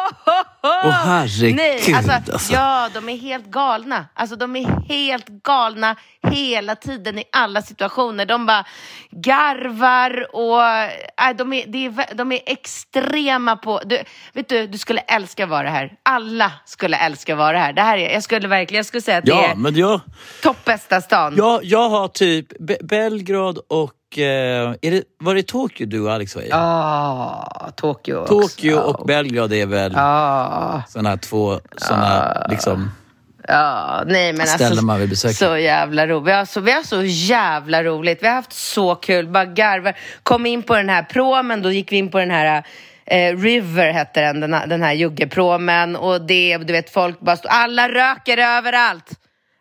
Åh 0.64 0.88
oh, 0.88 0.92
herregud 0.92 1.56
Nej, 1.56 1.94
alltså, 1.94 2.12
alltså. 2.12 2.54
Ja, 2.54 2.90
de 2.94 3.10
är 3.10 3.18
helt 3.18 3.46
galna. 3.46 4.06
Alltså 4.14 4.36
de 4.36 4.56
är 4.56 4.88
helt 4.88 5.28
galna 5.28 5.96
hela 6.32 6.76
tiden 6.76 7.20
i 7.20 7.24
alla 7.32 7.62
situationer. 7.62 8.26
De 8.26 8.46
bara 8.46 8.66
garvar 9.12 10.36
och 10.36 10.64
äh, 10.64 11.36
de, 11.38 11.54
är, 11.54 11.76
är, 11.76 12.16
de 12.16 12.32
är 12.32 12.40
extrema 12.46 13.56
på... 13.56 13.82
Du, 13.86 14.04
vet 14.34 14.50
du, 14.50 14.68
du 14.68 14.78
skulle 14.78 15.02
älska 15.02 15.44
att 15.44 15.50
vara 15.50 15.70
här. 15.70 15.94
Alla 16.04 16.52
skulle 16.66 16.98
älska 16.98 17.34
att 17.34 17.40
vara 17.40 17.58
här. 17.58 17.74
Det 17.74 17.82
här 17.82 17.98
är, 17.98 18.14
jag 18.14 18.24
skulle 18.24 18.48
verkligen 18.48 18.80
jag 18.80 18.86
skulle 18.86 19.02
säga 19.02 19.18
att 19.18 19.28
ja, 19.28 19.36
det 19.36 19.48
är 19.48 19.56
men 19.56 19.76
jag, 19.76 20.02
toppbästa 20.44 21.02
stan. 21.02 21.34
Ja, 21.38 21.60
jag 21.64 21.90
har 21.90 22.08
typ 22.08 22.47
Be 22.60 22.78
Belgrad 22.82 23.58
och 23.68 23.94
Eh, 24.16 24.24
är 24.24 24.92
det, 24.92 25.04
var 25.20 25.36
det 25.36 25.48
Tokyo 25.48 25.86
du 25.86 26.00
och 26.00 26.12
Alex 26.12 26.36
var 26.36 26.42
i? 26.42 26.48
Ja, 26.50 26.58
ah, 26.58 27.72
Tokyo 27.76 28.16
också. 28.16 28.42
Tokyo 28.42 28.78
och 28.78 29.08
Belgrad 29.08 29.54
är 29.54 29.66
väl 29.66 29.94
ah. 29.96 30.82
såna 30.90 31.10
här 31.10 31.18
två 31.18 31.60
såna 31.78 32.34
ah. 32.36 32.48
liksom 32.50 32.92
Ja, 33.48 34.04
nej 34.06 34.34
men 34.34 34.42
alltså, 34.42 34.86
man 34.86 35.00
vill 35.00 35.10
besöka. 35.10 35.34
så 35.34 35.58
jävla 35.58 36.08
roligt. 36.08 36.28
Vi 36.28 36.32
har 36.32 36.46
så, 36.46 36.60
vi 36.60 36.72
har 36.72 36.84
så 36.84 37.04
jävla 37.04 37.84
roligt. 37.84 38.24
Vi 38.24 38.28
har 38.28 38.36
haft 38.36 38.54
så 38.54 38.96
kul, 38.96 39.28
bara 39.28 39.46
garvar. 39.46 39.98
Kom 40.24 40.46
in 40.46 40.64
på 40.64 40.76
den 40.76 40.90
här 40.90 41.04
promen, 41.04 41.62
då 41.62 41.72
gick 41.72 41.92
vi 41.92 41.98
in 41.98 42.12
på 42.12 42.20
den 42.20 42.32
här 42.32 42.64
eh, 43.06 43.38
River 43.38 43.92
hette 43.92 44.22
den, 44.22 44.40
den, 44.40 44.70
den 44.70 44.84
här 44.84 44.94
juggepromen 44.94 45.96
och 45.96 46.22
det, 46.22 46.58
du 46.58 46.74
vet 46.74 46.90
folk 46.90 47.20
bara 47.20 47.38
stod, 47.38 47.52
alla 47.52 47.90
röker 47.90 48.38
överallt. 48.38 49.12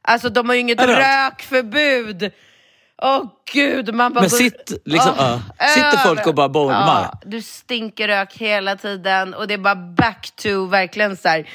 Alltså 0.03 0.29
de 0.29 0.49
har 0.49 0.55
ju 0.55 0.61
inget 0.61 0.81
rökförbud. 0.81 2.33
Åh 3.02 3.18
oh, 3.18 3.26
gud, 3.52 3.94
man 3.94 4.12
bara... 4.12 4.20
Men 4.20 4.30
sitt, 4.30 4.82
liksom, 4.85 5.12
oh, 5.12 5.35
uh, 5.35 5.40
sitter 5.74 5.96
folk 5.96 6.26
och 6.26 6.35
bara 6.35 6.48
bolmar? 6.48 7.02
Ja, 7.02 7.20
du 7.24 7.42
stinker 7.42 8.09
rök 8.09 8.37
hela 8.37 8.76
tiden 8.76 9.35
och 9.35 9.48
det 9.48 9.54
är 9.54 9.59
bara 9.59 9.76
back 9.76 10.30
to 10.37 10.66
verkligen 10.66 11.16
så 11.16 11.28
här, 11.28 11.48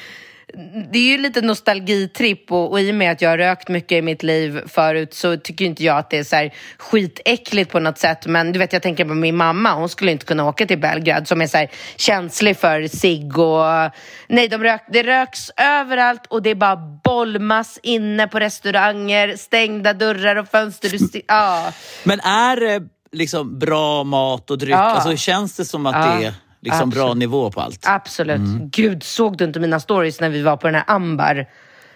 det 0.91 0.99
är 0.99 1.11
ju 1.11 1.17
lite 1.17 1.41
nostalgitripp 1.41 2.51
och, 2.51 2.71
och 2.71 2.81
i 2.81 2.91
och 2.91 2.95
med 2.95 3.11
att 3.11 3.21
jag 3.21 3.29
har 3.29 3.37
rökt 3.37 3.69
mycket 3.69 3.91
i 3.91 4.01
mitt 4.01 4.23
liv 4.23 4.61
förut 4.67 5.13
så 5.13 5.37
tycker 5.37 5.65
inte 5.65 5.83
jag 5.83 5.97
att 5.97 6.09
det 6.09 6.17
är 6.17 6.23
så 6.23 6.35
här 6.35 6.53
skitäckligt 6.77 7.71
på 7.71 7.79
något 7.79 7.97
sätt. 7.97 8.25
Men 8.25 8.51
du 8.51 8.59
vet, 8.59 8.73
jag 8.73 8.81
tänker 8.81 9.05
på 9.05 9.13
min 9.13 9.35
mamma. 9.35 9.73
Hon 9.73 9.89
skulle 9.89 10.11
inte 10.11 10.25
kunna 10.25 10.47
åka 10.47 10.65
till 10.65 10.79
Belgrad 10.79 11.27
som 11.27 11.41
är 11.41 11.47
så 11.47 11.67
känslig 11.95 12.57
för 12.57 12.87
cigg 12.87 13.37
och... 13.37 13.91
Nej, 14.27 14.47
de 14.47 14.63
rök, 14.63 14.81
det 14.91 15.03
röks 15.03 15.51
överallt 15.57 16.25
och 16.27 16.41
det 16.41 16.55
bara 16.55 16.75
bolmas 17.03 17.79
inne 17.83 18.27
på 18.27 18.39
restauranger, 18.39 19.35
stängda 19.35 19.93
dörrar 19.93 20.35
och 20.35 20.47
fönster. 20.47 20.89
Du, 20.89 21.21
ja. 21.27 21.73
Men 22.03 22.19
är 22.19 22.55
det 22.55 22.87
liksom 23.11 23.59
bra 23.59 24.03
mat 24.03 24.51
och 24.51 24.57
dryck? 24.57 24.75
Ja. 24.75 24.77
Alltså, 24.77 25.15
känns 25.17 25.55
det 25.55 25.65
som 25.65 25.85
att 25.85 25.95
ja. 25.95 26.15
det 26.15 26.25
är 26.25 26.33
liksom 26.62 26.89
bra 26.89 27.13
nivå 27.13 27.52
på 27.52 27.62
allt. 27.62 27.86
Absolut. 27.88 28.38
Mm. 28.38 28.69
Gud, 28.69 29.04
såg 29.04 29.38
du 29.38 29.45
inte 29.45 29.60
mina 29.60 29.80
stories 29.80 30.21
när 30.21 30.30
vi 30.30 30.41
var 30.41 30.58
på 30.58 30.67
den 30.67 30.76
här 30.76 30.84
Ambar? 30.88 31.47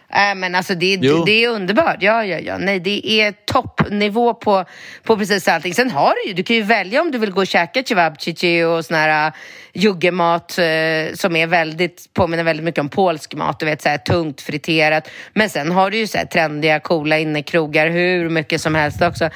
Äh, 0.09 0.35
men 0.35 0.55
alltså 0.55 0.75
det, 0.75 0.97
det, 0.97 1.25
det, 1.25 1.43
är 1.43 1.49
underbart. 1.49 1.97
Ja, 1.99 2.25
ja, 2.25 2.39
ja. 2.39 2.57
Nej, 2.57 2.79
det 2.79 3.21
är 3.21 3.31
toppnivå 3.31 4.33
på, 4.33 4.65
på 5.03 5.17
precis 5.17 5.47
allting. 5.47 5.73
Sen 5.73 5.91
har 5.91 6.13
du 6.15 6.29
ju, 6.29 6.33
du 6.33 6.43
kan 6.43 6.55
ju 6.55 6.61
välja 6.61 7.01
om 7.01 7.11
du 7.11 7.17
vill 7.17 7.31
gå 7.31 7.41
och 7.41 7.47
käka 7.47 7.83
cevapcici 7.83 8.63
och 8.63 8.85
sån 8.85 8.97
här 8.97 9.27
uh, 9.27 9.33
juggemat 9.73 10.59
uh, 10.59 11.15
som 11.15 11.35
är 11.35 11.47
väldigt, 11.47 12.13
påminner 12.13 12.43
väldigt 12.43 12.63
mycket 12.63 12.81
om 12.81 12.89
polsk 12.89 13.33
mat. 13.33 13.59
Du 13.59 13.65
vet, 13.65 13.81
så 13.81 13.89
här, 13.89 13.97
tungt 13.97 14.41
friterat. 14.41 15.09
Men 15.33 15.49
sen 15.49 15.71
har 15.71 15.91
du 15.91 15.97
ju 15.97 16.07
så 16.07 16.17
här, 16.17 16.25
trendiga, 16.25 16.79
coola 16.79 17.19
innekrogar 17.19 17.89
hur 17.89 18.29
mycket 18.29 18.61
som 18.61 18.75
helst 18.75 19.01
också. 19.01 19.29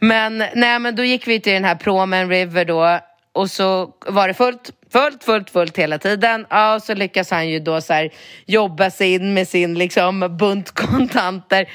Men, 0.00 0.44
nej, 0.54 0.78
men 0.78 0.96
då 0.96 1.04
gick 1.04 1.26
vi 1.26 1.40
till 1.40 1.52
den 1.52 1.64
här 1.64 1.74
Promen 1.74 2.28
River 2.28 2.64
då 2.64 3.00
och 3.32 3.50
så 3.50 3.90
var 4.06 4.28
det 4.28 4.34
fullt, 4.34 4.70
fullt, 4.92 5.24
fullt, 5.24 5.50
fullt 5.50 5.78
hela 5.78 5.98
tiden. 5.98 6.46
Ja, 6.50 6.74
och 6.74 6.82
så 6.82 6.94
lyckas 6.94 7.30
han 7.30 7.48
ju 7.48 7.60
då 7.60 7.80
så 7.80 7.92
här, 7.92 8.10
jobba 8.46 8.90
sig 8.90 9.14
in 9.14 9.34
med 9.34 9.48
sin 9.48 9.74
liksom, 9.74 10.36
bunt 10.38 10.70
kontanter. 10.70 11.68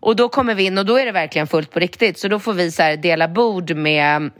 Och 0.00 0.16
då 0.16 0.28
kommer 0.28 0.54
vi 0.54 0.64
in 0.64 0.78
och 0.78 0.86
då 0.86 0.98
är 0.98 1.06
det 1.06 1.12
verkligen 1.12 1.46
fullt 1.46 1.70
på 1.70 1.78
riktigt. 1.80 2.18
Så 2.18 2.28
då 2.28 2.38
får 2.38 2.52
vi 2.52 2.70
så 2.70 2.82
här, 2.82 2.96
dela 2.96 3.28
bord 3.28 3.76
med 3.76 4.30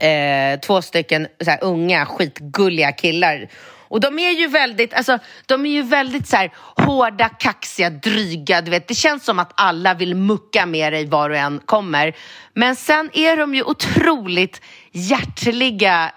eh, 0.00 0.60
två 0.60 0.82
stycken 0.82 1.28
så 1.44 1.50
här, 1.50 1.58
unga 1.62 2.06
skitgulliga 2.06 2.92
killar 2.92 3.48
och 3.92 4.00
de 4.00 4.18
är 4.18 4.30
ju 4.30 4.46
väldigt, 4.46 4.94
alltså, 4.94 5.18
de 5.46 5.66
är 5.66 5.70
ju 5.70 5.82
väldigt 5.82 6.28
så 6.28 6.36
här, 6.36 6.50
hårda, 6.56 7.28
kaxiga, 7.28 7.90
dryga. 7.90 8.60
Du 8.60 8.70
vet, 8.70 8.88
det 8.88 8.94
känns 8.94 9.24
som 9.24 9.38
att 9.38 9.52
alla 9.54 9.94
vill 9.94 10.14
mucka 10.14 10.66
med 10.66 10.92
dig 10.92 11.06
var 11.06 11.30
och 11.30 11.36
en 11.36 11.58
kommer. 11.58 12.16
Men 12.54 12.76
sen 12.76 13.10
är 13.12 13.36
de 13.36 13.54
ju 13.54 13.62
otroligt 13.62 14.62
hjärtliga 14.92 16.12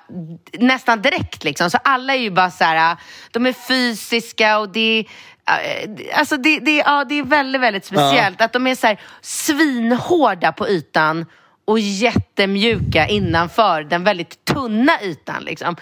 nästan 0.54 1.02
direkt. 1.02 1.44
Liksom. 1.44 1.70
Så 1.70 1.78
alla 1.84 2.16
är 2.16 2.20
ju 2.20 2.32
bara 2.32 2.52
så 2.52 2.64
här, 2.64 2.98
de 3.32 3.46
är 3.46 3.54
fysiska 3.54 4.60
och 4.60 4.70
det 4.70 4.80
är 4.80 5.06
eh, 5.48 6.20
Alltså 6.20 6.38
det, 6.38 6.60
det, 6.60 6.76
ja, 6.76 7.06
det 7.10 7.20
är 7.20 7.24
väldigt, 7.24 7.62
väldigt 7.62 7.86
speciellt 7.86 8.36
ja. 8.40 8.46
att 8.46 8.54
de 8.54 8.68
är 8.68 8.76
så 8.76 8.88
här 8.88 9.00
svinhårda 9.22 10.52
på 10.52 10.68
ytan 10.68 11.26
och 11.66 11.80
jättemjuka 11.80 13.08
innanför 13.08 13.84
den 13.84 14.04
väldigt 14.04 14.46
tunna 14.46 15.02
ytan. 15.02 15.44
Liksom. 15.44 15.76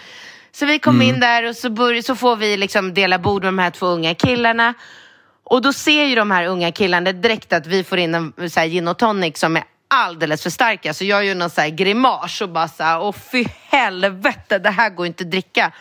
Så 0.51 0.65
vi 0.65 0.79
kom 0.79 0.95
mm. 0.95 1.08
in 1.08 1.19
där 1.19 1.43
och 1.49 1.56
så, 1.56 1.69
bör, 1.69 2.01
så 2.01 2.15
får 2.15 2.36
vi 2.36 2.58
liksom 2.58 2.93
dela 2.93 3.19
bord 3.19 3.43
med 3.43 3.47
de 3.53 3.60
här 3.60 3.71
två 3.71 3.86
unga 3.86 4.15
killarna. 4.15 4.73
Och 5.43 5.62
då 5.62 5.73
ser 5.73 6.03
ju 6.03 6.15
de 6.15 6.32
här 6.32 6.45
unga 6.45 6.71
killarna 6.71 7.12
direkt 7.12 7.53
att 7.53 7.67
vi 7.67 7.84
får 7.84 7.97
in 7.97 8.15
en 8.15 8.49
så 8.49 8.60
här, 8.60 8.67
gin 8.67 8.88
och 8.88 8.99
tonic 8.99 9.39
som 9.39 9.56
är 9.58 9.63
alldeles 9.93 10.43
för 10.43 10.49
starka. 10.49 10.93
Så 10.93 11.06
jag 11.06 11.25
gör 11.25 11.36
någon 11.36 11.49
så 11.49 11.62
här 11.62 11.69
grimas 11.69 12.41
och 12.41 12.49
bara 12.49 12.67
så 12.67 12.84
här, 12.84 13.01
åh 13.01 13.15
fy 13.32 13.45
helvete, 13.69 14.60
det 14.60 14.69
här 14.69 14.89
går 14.89 15.06
inte 15.06 15.23
att 15.23 15.32
dricka. 15.32 15.71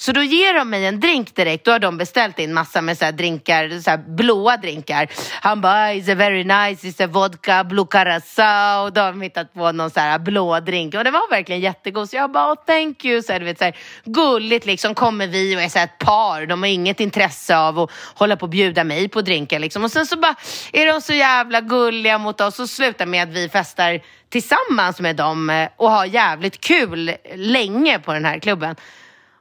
Så 0.00 0.12
då 0.12 0.22
ger 0.22 0.54
de 0.54 0.70
mig 0.70 0.86
en 0.86 1.00
drink 1.00 1.34
direkt. 1.34 1.64
Då 1.64 1.72
har 1.72 1.78
de 1.78 1.98
beställt 1.98 2.38
in 2.38 2.54
massa 2.54 2.80
med 2.80 2.98
så 2.98 3.04
här 3.04 3.12
drinkar, 3.12 3.80
så 3.80 3.90
här 3.90 3.98
blåa 3.98 4.56
drinkar. 4.56 5.08
Han 5.40 5.60
bara, 5.60 5.72
ah, 5.72 5.92
it's 5.92 6.12
a 6.12 6.14
very 6.14 6.44
nice, 6.44 6.86
it's 6.86 7.04
a 7.04 7.06
vodka, 7.06 7.64
blue 7.64 7.86
curacao. 7.90 8.90
Då 8.90 9.00
har 9.00 9.12
de 9.12 9.20
hittat 9.20 9.54
på 9.54 9.72
någon 9.72 9.90
så 9.90 10.00
här 10.00 10.18
blå 10.18 10.60
drink. 10.60 10.94
Och 10.94 11.04
det 11.04 11.10
var 11.10 11.30
verkligen 11.30 11.60
jättegod. 11.60 12.10
Så 12.10 12.16
jag 12.16 12.32
bara, 12.32 12.52
oh, 12.52 12.54
thank 12.66 13.04
you. 13.04 13.22
Så 13.22 13.32
här, 13.32 13.40
du 13.40 13.46
vet, 13.46 13.58
så 13.58 13.64
här, 13.64 13.76
gulligt 14.04 14.66
liksom 14.66 14.94
kommer 14.94 15.26
vi 15.26 15.56
och 15.56 15.60
är 15.60 15.68
så 15.68 15.78
här, 15.78 15.86
ett 15.86 15.98
par. 15.98 16.46
De 16.46 16.62
har 16.62 16.70
inget 16.70 17.00
intresse 17.00 17.56
av 17.56 17.78
att 17.78 17.90
hålla 18.14 18.36
på 18.36 18.42
och 18.42 18.50
bjuda 18.50 18.84
mig 18.84 19.08
på 19.08 19.22
drinkar. 19.22 19.58
Liksom. 19.58 19.84
Och 19.84 19.90
sen 19.90 20.06
så 20.06 20.16
bara 20.16 20.34
är 20.72 20.86
de 20.86 21.00
så 21.00 21.12
jävla 21.12 21.60
gulliga 21.60 22.18
mot 22.18 22.40
oss 22.40 22.60
och 22.60 22.68
slutar 22.68 23.06
med 23.06 23.22
att 23.22 23.34
vi 23.34 23.48
festar 23.48 24.00
tillsammans 24.28 25.00
med 25.00 25.16
dem 25.16 25.50
eh, 25.50 25.68
och 25.76 25.90
har 25.90 26.04
jävligt 26.04 26.60
kul 26.60 27.12
länge 27.34 27.98
på 27.98 28.12
den 28.12 28.24
här 28.24 28.38
klubben. 28.38 28.76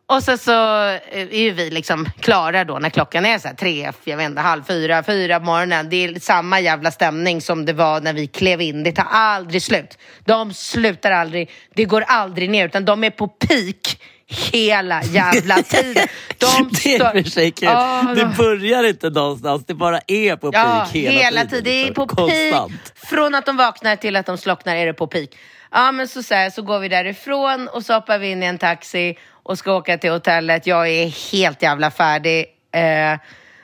Och 0.09 0.23
så, 0.23 0.37
så 0.37 0.51
eh, 0.87 1.21
är 1.21 1.41
ju 1.41 1.51
vi 1.51 1.69
liksom 1.69 2.09
klara 2.19 2.63
då 2.63 2.79
när 2.79 2.89
klockan 2.89 3.25
är 3.25 3.39
så 3.39 3.47
här 3.47 3.55
tre, 3.55 3.91
jag 4.03 4.17
vet 4.17 4.25
inte, 4.25 4.41
halv 4.41 4.63
fyra, 4.63 5.03
fyra 5.03 5.39
på 5.39 5.45
morgonen. 5.45 5.89
Det 5.89 6.05
är 6.05 6.19
samma 6.19 6.59
jävla 6.59 6.91
stämning 6.91 7.41
som 7.41 7.65
det 7.65 7.73
var 7.73 8.01
när 8.01 8.13
vi 8.13 8.27
klev 8.27 8.61
in. 8.61 8.83
Det 8.83 8.91
tar 8.91 9.07
aldrig 9.11 9.61
slut. 9.61 9.97
De 10.25 10.53
slutar 10.53 11.11
aldrig, 11.11 11.49
det 11.75 11.85
går 11.85 12.01
aldrig 12.07 12.49
ner 12.49 12.65
utan 12.65 12.85
de 12.85 13.03
är 13.03 13.09
på 13.09 13.27
peak 13.27 13.99
hela 14.27 15.03
jävla 15.03 15.55
tiden. 15.63 16.07
De 16.37 16.69
Det 16.83 16.95
är 16.95 17.23
för 17.23 17.29
sig 17.29 17.51
kul. 17.51 17.69
Ja, 17.71 18.13
det 18.15 18.25
börjar 18.37 18.83
inte 18.83 19.09
någonstans, 19.09 19.65
det 19.65 19.73
bara 19.73 19.99
är 20.07 20.35
på 20.35 20.49
Ja, 20.53 20.63
peak 20.63 20.91
hela, 20.95 21.19
hela 21.19 21.45
tiden. 21.45 21.63
Det 21.63 21.87
är 21.87 21.93
på 21.93 22.07
Konstant. 22.07 22.71
peak. 22.71 23.09
Från 23.09 23.35
att 23.35 23.45
de 23.45 23.57
vaknar 23.57 23.95
till 23.95 24.15
att 24.15 24.25
de 24.25 24.37
slocknar 24.37 24.75
är 24.75 24.85
det 24.85 24.93
på 24.93 25.07
peak. 25.07 25.29
Ja, 25.71 25.91
men 25.91 26.07
så, 26.07 26.23
så, 26.23 26.33
här, 26.33 26.49
så 26.49 26.61
går 26.61 26.79
vi 26.79 26.89
därifrån 26.89 27.67
och 27.67 27.85
så 27.85 27.93
hoppar 27.93 28.19
vi 28.19 28.31
in 28.31 28.43
i 28.43 28.45
en 28.45 28.57
taxi 28.57 29.17
och 29.49 29.57
ska 29.57 29.73
åka 29.73 29.97
till 29.97 30.11
hotellet. 30.11 30.67
Jag 30.67 30.89
är 30.89 31.31
helt 31.31 31.61
jävla 31.61 31.91
färdig. 31.91 32.45
Eh, 32.71 33.19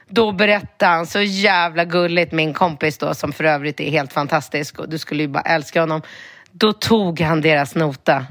då 0.07 0.31
berättar 0.31 0.89
han 0.89 1.05
så 1.05 1.21
jävla 1.21 1.85
gulligt, 1.85 2.31
min 2.31 2.53
kompis 2.53 2.97
då, 2.97 3.13
som 3.13 3.33
för 3.33 3.43
övrigt 3.43 3.79
är 3.79 3.91
helt 3.91 4.13
fantastisk 4.13 4.79
och 4.79 4.89
du 4.89 4.97
skulle 4.97 5.23
ju 5.23 5.27
bara 5.27 5.43
älska 5.43 5.79
honom. 5.79 6.01
Då 6.51 6.73
tog 6.73 7.19
han 7.19 7.41
deras 7.41 7.75
nota. 7.75 8.25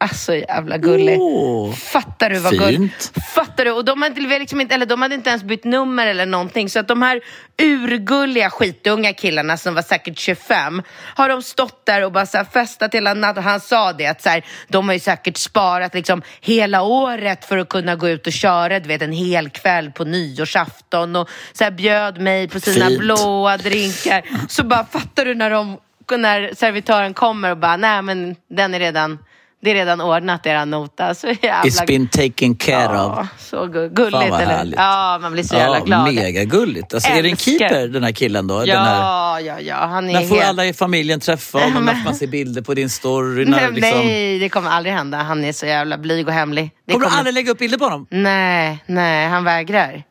Alltså 0.00 0.34
jävla 0.34 0.78
gullig. 0.78 1.20
Åh, 1.20 1.72
Fattar 1.72 2.30
du 2.30 2.38
vad 2.38 2.50
fint. 2.50 2.62
gulligt? 2.62 3.12
Fattar 3.34 3.64
du? 3.64 3.70
Och 3.70 3.84
de 3.84 4.02
hade, 4.02 4.20
liksom 4.38 4.60
inte, 4.60 4.74
eller 4.74 4.86
de 4.86 5.02
hade 5.02 5.14
inte 5.14 5.30
ens 5.30 5.42
bytt 5.42 5.64
nummer 5.64 6.06
eller 6.06 6.26
någonting. 6.26 6.70
Så 6.70 6.78
att 6.78 6.88
de 6.88 7.02
här 7.02 7.20
urgulliga 7.62 8.50
skitunga 8.50 9.12
killarna 9.12 9.56
som 9.56 9.74
var 9.74 9.82
säkert 9.82 10.18
25 10.18 10.82
har 11.14 11.28
de 11.28 11.42
stått 11.42 11.86
där 11.86 12.04
och 12.04 12.12
bara 12.12 12.26
så 12.26 12.36
här 12.36 12.44
festat 12.44 12.94
hela 12.94 13.14
natten. 13.14 13.42
Han 13.44 13.60
sa 13.60 13.92
det 13.92 14.06
att 14.06 14.22
så 14.22 14.28
här, 14.28 14.44
de 14.68 14.88
har 14.88 14.94
ju 14.94 15.00
säkert 15.00 15.36
sparat 15.36 15.94
liksom 15.94 16.22
hela 16.40 16.82
året 16.82 17.44
för 17.44 17.58
att 17.58 17.68
kunna 17.68 17.96
gå 17.96 18.08
ut 18.08 18.26
och 18.26 18.32
köra 18.32 18.80
du 18.80 18.88
vet, 18.88 19.02
en 19.02 19.12
hel 19.12 19.50
kväll 19.50 19.90
på 19.90 20.04
nyårsafton 20.04 21.16
och 21.16 21.28
så 21.52 21.64
här, 21.64 21.70
bjöd 21.70 22.20
mig 22.20 22.48
på 22.48 22.60
sina 22.60 22.86
Fint. 22.86 23.00
blåa 23.00 23.56
drinkar. 23.56 24.22
Så 24.48 24.64
bara 24.64 24.84
fattar 24.84 25.24
du 25.24 25.34
när, 25.34 25.50
de, 25.50 25.78
när 26.16 26.54
servitören 26.54 27.14
kommer 27.14 27.50
och 27.50 27.58
bara 27.58 27.76
nej 27.76 28.02
men 28.02 28.36
den 28.50 28.74
är 28.74 28.78
redan 28.78 29.18
det 29.60 29.70
är 29.70 29.74
redan 29.74 30.00
ordnat, 30.00 30.46
era 30.46 30.64
nota. 30.64 31.14
Så 31.14 31.26
jävla... 31.26 31.62
It's 31.70 31.86
been 31.86 32.08
taken 32.08 32.54
care 32.54 32.84
of. 32.86 33.12
Ja, 33.16 33.28
så 33.38 33.56
gu- 33.56 33.88
gulligt. 33.88 34.12
Fan 34.18 34.30
vad 34.30 34.40
eller? 34.40 34.52
härligt. 34.56 34.74
Ja, 34.78 35.18
man 35.22 35.32
blir 35.32 35.42
så 35.42 35.54
jävla 35.54 35.78
Ja, 35.78 35.84
glad. 35.84 36.14
mega 36.14 36.44
gulligt. 36.44 36.94
Alltså, 36.94 37.10
är 37.10 37.22
det 37.22 37.28
en 37.28 37.36
keeper 37.36 37.88
den 37.88 38.04
här 38.04 38.12
killen 38.12 38.46
då? 38.46 38.64
Den 38.64 38.76
här... 38.78 38.94
Ja, 39.00 39.40
ja, 39.40 39.60
ja. 39.60 39.76
Han 39.86 40.08
är 40.10 40.12
När 40.12 40.22
får 40.26 40.36
helt... 40.36 40.48
alla 40.48 40.66
i 40.66 40.72
familjen 40.72 41.20
träffa 41.20 41.58
honom? 41.58 41.84
När 41.84 41.94
får 41.94 42.04
man 42.04 42.14
se 42.14 42.26
bilder 42.36 42.62
på 42.62 42.74
din 42.74 42.90
story? 42.90 43.44
Nej, 43.44 43.60
När, 43.60 43.70
liksom... 43.72 43.98
nej, 43.98 44.38
det 44.38 44.48
kommer 44.48 44.70
aldrig 44.70 44.94
hända. 44.94 45.18
Han 45.18 45.44
är 45.44 45.52
så 45.52 45.66
jävla 45.66 45.98
blyg 45.98 46.26
och 46.28 46.34
hemlig. 46.34 46.70
Det 46.86 46.92
Kommer 46.92 47.06
du 47.06 47.12
aldrig 47.16 47.34
lägga 47.34 47.50
upp 47.52 47.58
bilder 47.58 47.78
på 47.78 47.84
honom? 47.84 48.06
Nej, 48.10 48.78
nej, 48.86 49.28
han 49.28 49.44
vägrar. 49.44 50.02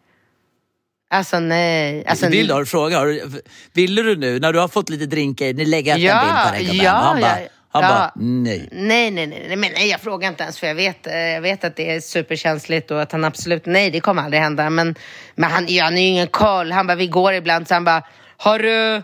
Alltså 1.10 1.40
nej. 1.40 2.06
Alltså, 2.08 2.30
Vill 2.30 2.48
du, 2.48 2.54
har 2.54 2.60
du 2.60 2.66
frågat? 2.66 3.00
Har 3.00 3.08
du, 3.08 4.16
nu, 4.16 4.40
när 4.40 4.54
du 4.54 4.60
har 4.60 4.68
fått 4.68 4.90
lite 4.90 5.06
drinkar, 5.06 5.54
ni 5.54 5.66
lägger 5.66 5.96
upp 5.96 6.02
Ja, 6.02 6.20
en 6.22 6.26
bild 6.28 6.36
på 6.46 6.52
den 6.56 6.62
gubben? 6.64 6.86
ja, 6.86 6.92
han 6.92 7.22
bara, 7.22 7.42
ja, 7.42 7.48
han 7.70 7.84
ja. 7.84 7.90
bara, 7.90 8.12
nej. 8.16 8.70
Nej, 8.72 9.12
nej, 9.12 9.28
nej, 9.28 9.56
men 9.56 9.72
nej, 9.74 9.90
jag 9.90 10.02
frågar 10.02 10.30
inte 10.30 10.44
ens 10.44 10.60
för 10.60 10.68
jag 10.68 10.76
vet, 10.76 11.08
eh, 11.08 11.18
jag 11.18 11.42
vet 11.42 11.64
att 11.64 11.76
det 11.76 11.92
är 11.92 12.00
superkänsligt 12.00 12.92
och 12.92 13.02
att 13.02 13.12
han 13.12 13.24
absolut, 13.24 13.66
nej 13.66 13.92
det 13.92 14.00
kommer 14.00 14.24
aldrig 14.24 14.42
hända. 14.42 14.70
Men, 14.70 14.96
men 15.36 15.52
han, 15.52 15.66
ja, 15.68 15.84
han 15.84 15.94
har 15.94 16.00
ju 16.00 16.08
ingen 16.08 16.28
koll. 16.28 16.72
Han 16.72 16.88
bara, 16.88 16.96
vi 16.96 17.08
går 17.08 17.34
ibland 17.34 17.68
så 17.68 17.74
han 17.74 17.84
bara, 17.84 18.04
har 18.38 18.60
du, 18.60 19.02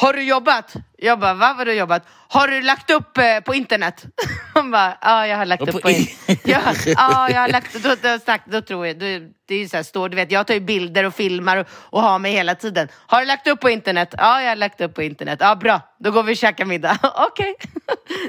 har 0.00 0.12
du 0.12 0.22
jobbat? 0.22 0.72
Jag 0.98 1.18
bara, 1.18 1.34
vad 1.34 1.56
har 1.56 1.64
du 1.64 1.72
jobbat? 1.72 2.02
Har 2.28 2.48
du 2.48 2.60
lagt 2.62 2.90
upp 2.90 3.18
eh, 3.18 3.40
på 3.46 3.54
internet? 3.54 4.04
Han 4.54 4.70
bara, 4.70 4.98
ja 5.00 5.26
jag 5.26 5.36
har 5.36 5.46
lagt 5.46 5.62
upp 5.62 5.70
på 5.72 5.78
på 5.80 5.90
in- 5.90 5.96
internet. 6.26 6.40
Ja, 6.44 6.72
ja, 6.96 7.30
jag 7.30 7.40
har 7.40 7.48
lagt, 7.48 7.82
då, 7.82 7.94
då, 8.02 8.18
snack, 8.18 8.42
då 8.46 8.60
tror 8.60 8.86
jag, 8.86 8.98
då, 8.98 9.06
det 9.48 9.54
är 9.54 9.58
ju 9.58 9.68
så 9.68 9.76
här, 9.76 9.82
står, 9.82 10.08
du 10.08 10.16
vet, 10.16 10.32
jag 10.32 10.46
tar 10.46 10.54
ju 10.54 10.60
bilder 10.60 11.04
och 11.04 11.14
filmar 11.14 11.56
och, 11.56 11.66
och 11.72 12.02
har 12.02 12.18
mig 12.18 12.32
hela 12.32 12.54
tiden. 12.54 12.88
Har 13.06 13.20
du 13.20 13.26
lagt 13.26 13.46
upp 13.46 13.60
på 13.60 13.70
internet? 13.70 14.14
Ja, 14.18 14.42
jag 14.42 14.48
har 14.48 14.56
lagt 14.56 14.80
upp 14.80 14.94
på 14.94 15.02
internet. 15.02 15.38
Ja, 15.42 15.56
bra, 15.56 15.80
då 15.98 16.10
går 16.10 16.22
vi 16.22 16.32
och 16.32 16.36
käkar 16.36 16.64
middag. 16.64 16.98
Okej. 17.30 17.54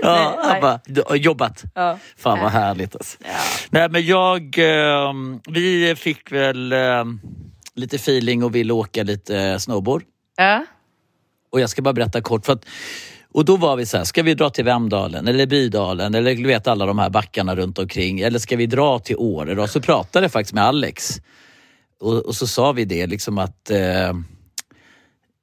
Ja, 0.01 0.43
Nej, 0.51 0.61
bara, 0.61 0.79
du 0.85 1.03
har 1.07 1.15
jobbat. 1.15 1.63
Ja. 1.75 1.97
Fan 2.17 2.39
vad 2.39 2.51
härligt 2.51 2.95
alltså. 2.95 3.17
Nej 3.69 3.89
men 3.89 4.05
jag, 4.05 4.55
ehm, 4.57 5.39
vi 5.47 5.95
fick 5.95 6.31
väl 6.31 6.71
ehm, 6.73 7.19
lite 7.75 7.95
feeling 7.95 8.43
och 8.43 8.55
ville 8.55 8.73
åka 8.73 9.03
lite 9.03 9.37
eh, 9.37 9.57
snowboard. 9.57 10.03
Ja. 10.37 10.65
Och 11.49 11.59
jag 11.59 11.69
ska 11.69 11.81
bara 11.81 11.93
berätta 11.93 12.21
kort. 12.21 12.45
För 12.45 12.53
att, 12.53 12.65
och 13.33 13.45
då 13.45 13.57
var 13.57 13.75
vi 13.75 13.85
så 13.85 13.97
här, 13.97 14.03
ska 14.03 14.23
vi 14.23 14.33
dra 14.33 14.49
till 14.49 14.65
Vemdalen 14.65 15.27
eller 15.27 15.45
Bydalen 15.45 16.15
eller 16.15 16.35
du 16.35 16.47
vet 16.47 16.67
alla 16.67 16.85
de 16.85 16.99
här 16.99 17.09
backarna 17.09 17.55
runt 17.55 17.79
omkring. 17.79 18.19
Eller 18.19 18.39
ska 18.39 18.55
vi 18.55 18.65
dra 18.65 18.99
till 18.99 19.15
Åre 19.17 19.55
då? 19.55 19.67
Så 19.67 19.81
pratade 19.81 20.23
jag 20.23 20.31
faktiskt 20.31 20.53
med 20.53 20.63
Alex. 20.63 21.21
Och, 22.01 22.13
och 22.25 22.35
så 22.35 22.47
sa 22.47 22.71
vi 22.71 22.85
det 22.85 23.07
liksom 23.07 23.37
att 23.37 23.69
eh, 23.71 24.09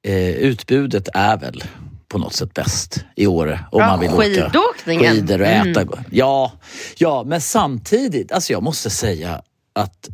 eh, 0.07 0.29
utbudet 0.35 1.07
är 1.13 1.37
väl 1.37 1.63
på 2.07 2.17
något 2.17 2.33
sätt 2.33 2.53
bäst 2.53 3.05
i 3.15 3.27
Åre. 3.27 3.59
Om 3.71 3.79
Ja, 3.81 3.87
man 3.87 3.99
vill 3.99 4.09
åka 4.09 4.21
skidåkningen. 4.23 5.13
skidor 5.15 5.41
och 5.41 5.47
Mm. 5.47 5.71
äta. 5.71 5.85
Ja, 6.11 6.51
ja, 6.97 7.23
men 7.27 7.41
samtidigt, 7.41 8.31
alltså 8.31 8.53
jag 8.53 8.63
måste 8.63 8.89
säga 8.89 9.41
att 9.75 10.09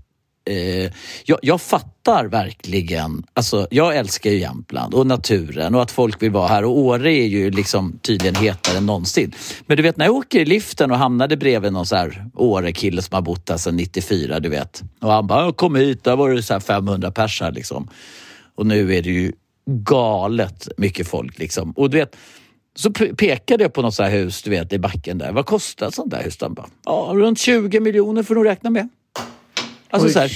eh, 0.46 0.92
jag, 1.26 1.40
jag 1.42 1.62
fattar 1.62 2.26
verkligen, 2.26 3.24
alltså 3.34 3.68
jag 3.72 3.98
älskar 3.98 4.30
ju 4.30 4.38
Jämtland 4.38 4.94
och 4.94 5.08
naturen 5.08 5.76
och 5.76 5.82
att 5.82 5.92
folk 5.92 6.22
vill 6.22 6.32
vara 6.32 6.48
här 6.48 6.66
och 6.66 6.78
Åre 6.78 7.14
är 7.14 7.26
ju 7.26 7.52
liksom 7.52 8.00
tydligen 8.02 8.36
hetare 8.36 8.78
än 8.78 8.86
någonsin. 8.86 9.36
Men 9.66 9.78
du 9.78 9.84
vet 9.84 9.98
när 9.98 10.06
jag 10.06 10.16
åker 10.16 10.40
i 10.40 10.46
liften 10.46 10.92
och 10.92 10.98
hamnade 10.98 11.38
bredvid 11.38 11.74
någon 11.74 11.86
så 11.86 11.96
här 11.96 12.26
Åre-kille 12.34 13.02
som 13.02 13.16
har 13.16 13.22
bott 13.22 13.50
här 13.50 13.58
sedan 13.58 13.76
94 13.76 14.40
du 14.40 14.50
vet. 14.50 14.84
Och 15.02 15.12
han 15.12 15.28
bara, 15.28 15.54
kom 15.54 15.76
hit, 15.76 16.04
där 16.04 16.16
var 16.16 16.30
det 16.30 16.44
så 16.44 16.54
här 16.54 16.60
500 16.60 17.12
pers 17.12 17.42
här 17.42 17.52
liksom. 17.52 17.90
Och 18.56 18.66
nu 18.66 18.96
är 18.96 19.02
det 19.02 19.10
ju 19.10 19.32
galet 19.66 20.68
mycket 20.78 21.08
folk 21.08 21.40
liksom. 21.40 21.72
Och 21.72 21.90
du 21.90 21.98
vet, 21.98 22.16
så 22.76 22.92
pekade 22.92 23.64
jag 23.64 23.74
på 23.74 23.82
något 23.82 23.94
så 23.94 24.04
här 24.04 24.12
hus 24.12 24.42
du 24.42 24.50
vet 24.50 24.74
i 24.74 24.80
backen 24.80 25.18
där. 25.18 25.32
Vad 25.32 25.46
kostar 25.46 25.88
ett 25.88 25.94
sånt 25.94 26.12
där 26.12 26.24
hus? 26.24 26.38
Han 26.42 26.54
bara, 26.54 26.68
ja 26.86 27.12
runt 27.14 27.40
20 27.40 27.80
miljoner 27.80 28.24
får 28.24 28.36
du 28.36 28.42
nog 28.42 28.50
räkna 28.50 28.70
med. 28.70 28.90
Alltså 29.94 30.10
så 30.10 30.20
här, 30.20 30.32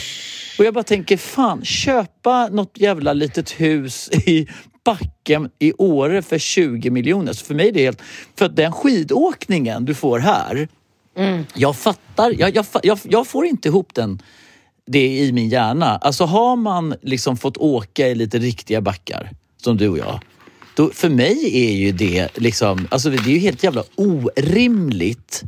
och 0.59 0.65
jag 0.65 0.73
bara 0.73 0.83
tänker, 0.83 1.17
fan 1.17 1.65
köpa 1.65 2.47
något 2.47 2.71
jävla 2.75 3.13
litet 3.13 3.51
hus 3.51 4.09
i 4.11 4.47
backen 4.85 5.49
i 5.59 5.73
Åre 5.77 6.21
för 6.21 6.37
20 6.37 6.89
miljoner. 6.89 7.33
Så 7.33 7.45
för 7.45 7.55
mig 7.55 7.67
är 7.67 7.71
det 7.71 7.83
helt... 7.83 8.01
För 8.35 8.45
att 8.45 8.55
den 8.55 8.71
skidåkningen 8.71 9.85
du 9.85 9.95
får 9.95 10.19
här, 10.19 10.67
jag 11.53 11.75
fattar, 11.75 12.33
jag, 12.39 12.55
jag, 12.55 12.65
jag, 12.83 12.99
jag 13.03 13.27
får 13.27 13.45
inte 13.45 13.67
ihop 13.67 13.93
den 13.93 14.21
det 14.85 15.17
i 15.17 15.31
min 15.31 15.49
hjärna. 15.49 15.97
Alltså 15.97 16.25
har 16.25 16.55
man 16.55 16.95
liksom 17.01 17.37
fått 17.37 17.57
åka 17.57 18.07
i 18.07 18.15
lite 18.15 18.39
riktiga 18.39 18.81
backar, 18.81 19.31
som 19.57 19.77
du 19.77 19.89
och 19.89 19.97
jag, 19.97 20.19
då, 20.75 20.89
för 20.89 21.09
mig 21.09 21.67
är 21.67 21.73
ju 21.73 21.91
det 21.91 22.37
liksom, 22.37 22.87
alltså 22.91 23.09
det 23.09 23.17
är 23.17 23.29
ju 23.29 23.39
helt 23.39 23.63
jävla 23.63 23.83
orimligt 23.95 25.43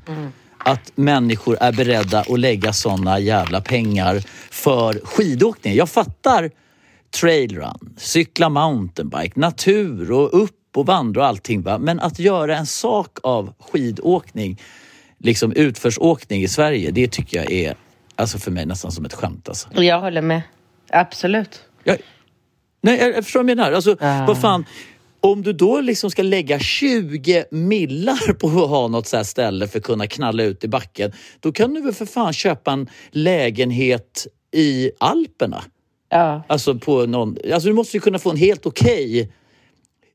att 0.65 0.91
människor 0.95 1.57
är 1.61 1.71
beredda 1.71 2.19
att 2.19 2.39
lägga 2.39 2.73
såna 2.73 3.19
jävla 3.19 3.61
pengar 3.61 4.23
för 4.51 5.01
skidåkning. 5.03 5.75
Jag 5.75 5.89
fattar 5.89 6.51
trailrun, 7.19 7.93
cykla 7.97 8.49
mountainbike, 8.49 9.39
natur 9.39 10.11
och 10.11 10.43
upp 10.43 10.55
och 10.75 10.85
vandra 10.85 11.21
och 11.21 11.27
allting. 11.27 11.61
Va? 11.61 11.77
Men 11.77 11.99
att 11.99 12.19
göra 12.19 12.57
en 12.57 12.65
sak 12.65 13.17
av 13.23 13.53
skidåkning, 13.59 14.61
liksom 15.17 15.51
utförsåkning 15.53 16.41
i 16.43 16.47
Sverige, 16.47 16.91
det 16.91 17.11
tycker 17.11 17.37
jag 17.37 17.51
är 17.51 17.75
alltså 18.15 18.37
för 18.37 18.51
mig 18.51 18.65
nästan 18.65 18.91
som 18.91 19.05
ett 19.05 19.13
skämt. 19.13 19.49
Alltså. 19.49 19.83
Jag 19.83 19.99
håller 19.99 20.21
med. 20.21 20.41
Absolut. 20.89 21.63
Jag, 21.83 21.97
nej, 22.81 22.99
jag, 22.99 23.23
förstår 23.23 23.39
vad 23.43 23.49
jag 23.49 23.57
menar. 23.57 23.71
Alltså, 23.71 23.97
Ah. 23.99 24.25
vad 24.25 24.41
fan, 24.41 24.65
om 25.21 25.41
du 25.41 25.53
då 25.53 25.81
liksom 25.81 26.11
ska 26.11 26.23
lägga 26.23 26.59
20 26.59 27.45
millar 27.51 28.33
på 28.33 28.47
att 28.47 28.69
ha 28.69 28.87
något 28.87 29.07
så 29.07 29.17
här 29.17 29.23
ställe 29.23 29.67
för 29.67 29.79
att 29.79 29.85
kunna 29.85 30.07
knalla 30.07 30.43
ut 30.43 30.63
i 30.63 30.67
backen, 30.67 31.11
då 31.39 31.51
kan 31.51 31.73
du 31.73 31.81
väl 31.81 31.93
för 31.93 32.05
fan 32.05 32.33
köpa 32.33 32.71
en 32.71 32.89
lägenhet 33.11 34.27
i 34.51 34.91
Alperna. 34.99 35.63
Ja. 36.09 36.43
Alltså, 36.47 36.75
på 36.75 37.05
någon, 37.05 37.37
alltså 37.53 37.69
du 37.69 37.73
måste 37.73 37.97
ju 37.97 38.01
kunna 38.01 38.19
få 38.19 38.29
en 38.29 38.37
helt 38.37 38.65
okej 38.65 39.31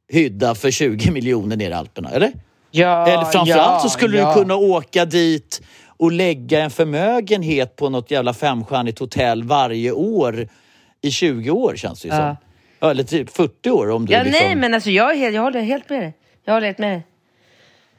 hydda 0.08 0.54
för 0.54 0.70
20 0.70 1.10
miljoner 1.10 1.56
ner 1.56 1.70
i 1.70 1.72
Alperna, 1.72 2.10
eller? 2.10 2.32
Ja, 2.70 3.06
Eller 3.06 3.24
framförallt 3.24 3.72
ja, 3.72 3.80
så 3.82 3.88
skulle 3.88 4.18
ja. 4.18 4.28
du 4.28 4.40
kunna 4.40 4.56
åka 4.56 5.04
dit 5.04 5.62
och 5.86 6.12
lägga 6.12 6.60
en 6.60 6.70
förmögenhet 6.70 7.76
på 7.76 7.88
något 7.90 8.10
jävla 8.10 8.34
femstjärnigt 8.34 8.98
hotell 8.98 9.44
varje 9.44 9.92
år 9.92 10.48
i 11.02 11.10
20 11.10 11.50
år 11.50 11.76
känns 11.76 12.02
det 12.02 12.08
ju 12.08 12.14
som. 12.14 12.36
Ja, 12.84 12.90
eller 12.90 13.04
typ 13.04 13.30
40 13.36 13.70
år 13.70 13.90
om 13.90 14.06
du 14.06 14.12
Ja, 14.12 14.22
liksom... 14.22 14.46
nej, 14.46 14.56
men 14.56 14.74
alltså 14.74 14.90
jag, 14.90 15.14
helt, 15.16 15.34
jag 15.34 15.42
håller 15.42 15.60
helt 15.60 15.90
med 15.90 16.00
dig. 16.02 16.14
Jag 16.44 16.54
håller 16.54 16.66
helt 16.66 16.78
med 16.78 16.90
dig. 16.92 17.06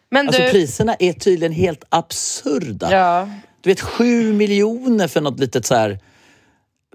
Men 0.10 0.28
Alltså 0.28 0.42
du... 0.42 0.50
priserna 0.50 0.96
är 1.00 1.14
tydligen 1.14 1.52
helt 1.54 1.84
absurda. 1.90 2.92
Ja. 2.92 3.30
Du 3.62 3.70
vet, 3.70 3.82
sju 3.82 4.34
miljoner 4.34 5.08
för 5.08 5.22
något 5.22 5.40
litet 5.40 5.66
så 5.66 5.76
här... 5.76 5.90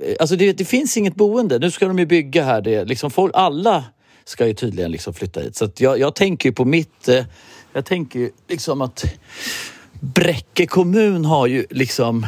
eh, 0.02 0.14
Alltså 0.20 0.36
det, 0.36 0.52
det 0.52 0.64
finns 0.64 0.96
inget 0.96 1.14
boende. 1.14 1.58
Nu 1.58 1.70
ska 1.70 1.86
de 1.86 1.98
ju 1.98 2.06
bygga 2.06 2.44
här. 2.44 2.60
Det, 2.60 2.84
liksom 2.84 3.10
folk, 3.10 3.32
alla 3.34 3.84
ska 4.24 4.46
ju 4.46 4.54
tydligen 4.54 4.90
liksom 4.90 5.14
flytta 5.14 5.40
hit. 5.40 5.56
Så 5.56 5.68
jag, 5.78 5.98
jag 5.98 6.14
tänker 6.14 6.48
ju 6.48 6.52
på 6.54 6.64
mitt... 6.64 7.08
Eh, 7.08 7.24
jag 7.72 7.84
tänker 7.84 8.18
ju 8.18 8.30
liksom 8.48 8.80
att 8.80 9.04
Bräcke 10.00 10.66
kommun 10.66 11.24
har 11.24 11.46
ju 11.46 11.66
liksom... 11.70 12.26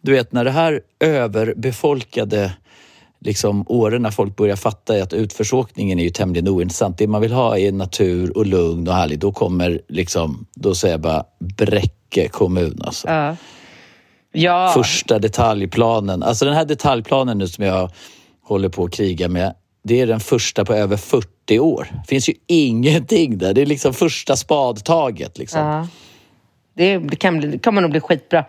Du 0.00 0.12
vet 0.12 0.32
när 0.32 0.44
det 0.44 0.50
här 0.50 0.80
överbefolkade 1.00 2.52
liksom 3.20 3.64
åren 3.68 4.02
när 4.02 4.10
folk 4.10 4.36
börjar 4.36 4.56
fatta 4.56 5.02
att 5.02 5.12
utförsåkningen 5.12 5.98
är 5.98 6.04
ju 6.04 6.10
tämligen 6.10 6.48
ointressant. 6.48 6.98
Det 6.98 7.06
man 7.06 7.20
vill 7.20 7.32
ha 7.32 7.58
är 7.58 7.72
natur 7.72 8.36
och 8.36 8.46
lugn 8.46 8.88
och 8.88 8.94
härligt. 8.94 9.20
Då 9.20 9.32
kommer 9.32 9.80
liksom, 9.88 10.46
då 10.54 10.74
säger 10.74 10.94
jag 10.94 11.00
bara 11.00 11.24
Bräcke 11.40 12.28
kommun 12.28 12.78
alltså. 12.84 13.08
Ja. 13.08 13.36
Ja. 14.32 14.70
Första 14.74 15.18
detaljplanen. 15.18 16.22
Alltså 16.22 16.44
den 16.44 16.54
här 16.54 16.64
detaljplanen 16.64 17.38
nu 17.38 17.48
som 17.48 17.64
jag 17.64 17.90
håller 18.44 18.68
på 18.68 18.84
att 18.84 18.92
kriga 18.92 19.28
med. 19.28 19.54
Det 19.84 20.00
är 20.00 20.06
den 20.06 20.20
första 20.20 20.64
på 20.64 20.74
över 20.74 20.96
40 20.96 21.58
år. 21.58 21.88
Det 21.92 22.08
finns 22.08 22.28
ju 22.28 22.34
ingenting 22.46 23.38
där. 23.38 23.54
Det 23.54 23.62
är 23.62 23.66
liksom 23.66 23.94
första 23.94 24.36
spadtaget. 24.36 25.38
Liksom. 25.38 25.60
Ja. 25.60 25.88
Det, 26.76 26.98
det, 26.98 27.16
kan 27.16 27.38
bli, 27.38 27.48
det 27.48 27.58
kommer 27.58 27.80
nog 27.82 27.90
bli 27.90 28.00
skitbra. 28.00 28.44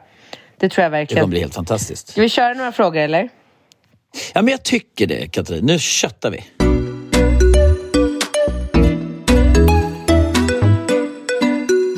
Det 0.58 0.70
tror 0.70 0.84
jag 0.84 0.92
Det 0.92 0.98
verkligen. 0.98 1.22
kommer 1.22 1.32
bli 1.32 1.40
helt 1.40 1.56
fantastiskt. 1.56 2.08
Ska 2.08 2.22
vi 2.22 2.30
köra 2.30 2.54
några 2.54 2.72
frågor 2.72 3.00
eller? 3.00 3.30
Ja, 4.34 4.42
men 4.42 4.52
jag 4.52 4.64
tycker 4.64 5.08
det, 5.08 5.28
Katrin. 5.28 5.66
Nu 5.66 5.80
köttar 5.80 6.32
vi. 6.32 6.44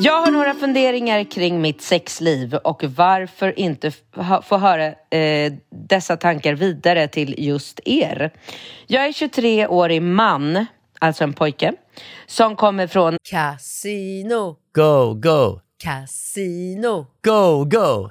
Jag 0.04 0.20
har 0.20 0.30
några 0.30 0.54
funderingar 0.54 1.24
kring 1.24 1.60
mitt 1.60 1.82
sexliv 1.82 2.54
och 2.54 2.84
varför 2.84 3.58
inte 3.58 3.92
få 4.42 4.58
höra 4.58 4.86
eh, 5.10 5.52
dessa 5.88 6.16
tankar 6.16 6.54
vidare 6.54 7.08
till 7.08 7.34
just 7.38 7.80
er. 7.84 8.30
Jag 8.86 9.06
är 9.06 9.12
23-årig 9.12 10.02
man, 10.02 10.66
alltså 10.98 11.24
en 11.24 11.32
pojke, 11.32 11.72
som 12.26 12.56
kommer 12.56 12.86
från 12.86 13.18
Casino, 13.30 14.56
Go, 14.74 15.14
go, 15.14 15.60
casino, 15.82 17.06
go, 17.24 17.64
go, 17.64 18.10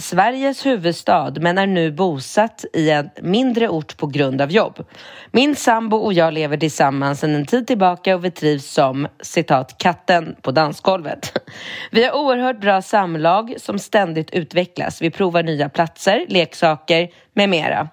Sveriges 0.00 0.66
huvudstad 0.66 1.30
men 1.40 1.58
är 1.58 1.66
nu 1.66 1.92
bosatt 1.92 2.64
i 2.72 2.90
en 2.90 3.10
mindre 3.22 3.68
ort 3.68 3.96
på 3.96 4.06
grund 4.06 4.40
av 4.40 4.52
jobb. 4.52 4.84
Min 5.32 5.56
sambo 5.56 5.96
och 5.96 6.12
jag 6.12 6.34
lever 6.34 6.56
tillsammans 6.56 7.20
sedan 7.20 7.34
en 7.34 7.46
tid 7.46 7.66
tillbaka 7.66 8.14
och 8.14 8.24
vi 8.24 8.30
trivs 8.30 8.66
som 8.66 9.08
citat 9.22 9.78
katten 9.78 10.36
på 10.42 10.50
dansgolvet. 10.50 11.32
Vi 11.90 12.04
har 12.04 12.16
oerhört 12.16 12.60
bra 12.60 12.82
samlag 12.82 13.54
som 13.58 13.78
ständigt 13.78 14.30
utvecklas. 14.30 15.02
Vi 15.02 15.10
provar 15.10 15.42
nya 15.42 15.68
platser, 15.68 16.26
leksaker 16.28 17.08
med 17.32 17.48
mera. 17.48 17.88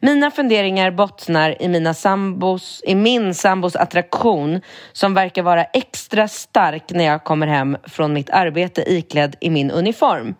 Mina 0.00 0.30
funderingar 0.30 0.90
bottnar 0.90 1.62
i, 1.62 1.68
mina 1.68 1.94
sambos, 1.94 2.82
i 2.86 2.94
min 2.94 3.34
sambos 3.34 3.76
attraktion 3.76 4.60
som 4.92 5.14
verkar 5.14 5.42
vara 5.42 5.64
extra 5.64 6.28
stark 6.28 6.90
när 6.90 7.04
jag 7.04 7.24
kommer 7.24 7.46
hem 7.46 7.76
från 7.84 8.12
mitt 8.12 8.30
arbete 8.30 8.92
iklädd 8.92 9.36
i 9.40 9.50
min 9.50 9.70
uniform. 9.70 10.34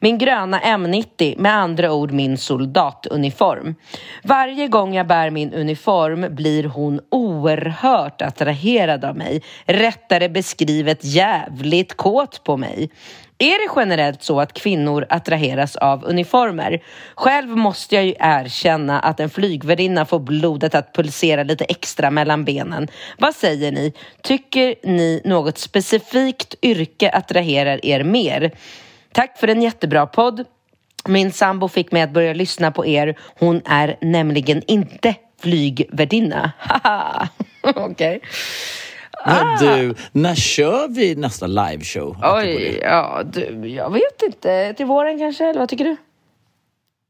Min 0.00 0.18
gröna 0.18 0.60
M90, 0.60 1.34
med 1.38 1.54
andra 1.54 1.92
ord 1.92 2.12
min 2.12 2.38
soldatuniform. 2.38 3.74
Varje 4.22 4.68
gång 4.68 4.94
jag 4.94 5.06
bär 5.06 5.30
min 5.30 5.52
uniform 5.54 6.34
blir 6.34 6.64
hon 6.64 7.00
oerhört 7.10 8.22
attraherad 8.22 9.04
av 9.04 9.16
mig. 9.16 9.42
Rättare 9.64 10.28
beskrivet 10.28 11.04
jävligt 11.04 11.96
kåt 11.96 12.44
på 12.44 12.56
mig. 12.56 12.90
Är 13.42 13.68
det 13.68 13.80
generellt 13.80 14.22
så 14.22 14.40
att 14.40 14.52
kvinnor 14.52 15.06
attraheras 15.08 15.76
av 15.76 16.04
uniformer? 16.04 16.82
Själv 17.14 17.48
måste 17.48 17.94
jag 17.94 18.04
ju 18.04 18.14
erkänna 18.18 19.00
att 19.00 19.20
en 19.20 19.30
flygvärdinna 19.30 20.06
får 20.06 20.18
blodet 20.18 20.74
att 20.74 20.94
pulsera 20.94 21.42
lite 21.42 21.64
extra 21.64 22.10
mellan 22.10 22.44
benen. 22.44 22.88
Vad 23.18 23.34
säger 23.34 23.72
ni? 23.72 23.92
Tycker 24.22 24.74
ni 24.82 25.22
något 25.24 25.58
specifikt 25.58 26.54
yrke 26.62 27.10
attraherar 27.10 27.86
er 27.86 28.04
mer? 28.04 28.50
Tack 29.12 29.38
för 29.38 29.48
en 29.48 29.62
jättebra 29.62 30.06
podd. 30.06 30.44
Min 31.08 31.32
sambo 31.32 31.68
fick 31.68 31.92
mig 31.92 32.02
att 32.02 32.10
börja 32.10 32.34
lyssna 32.34 32.70
på 32.70 32.86
er. 32.86 33.18
Hon 33.38 33.62
är 33.64 33.96
nämligen 34.00 34.62
inte 34.66 35.14
flygvärdinna. 35.40 36.52
Haha! 36.58 37.28
Okej. 37.62 38.20
Men 39.26 39.58
du, 39.58 39.94
när 40.12 40.34
kör 40.34 40.88
vi 40.88 41.14
nästa 41.14 41.46
liveshow? 41.46 42.16
Oj, 42.22 42.78
ja 42.82 43.22
du, 43.32 43.68
jag 43.68 43.92
vet 43.92 44.22
inte. 44.26 44.74
Till 44.76 44.86
våren 44.86 45.18
kanske, 45.18 45.44
eller 45.44 45.60
vad 45.60 45.68
tycker 45.68 45.84
du? 45.84 45.96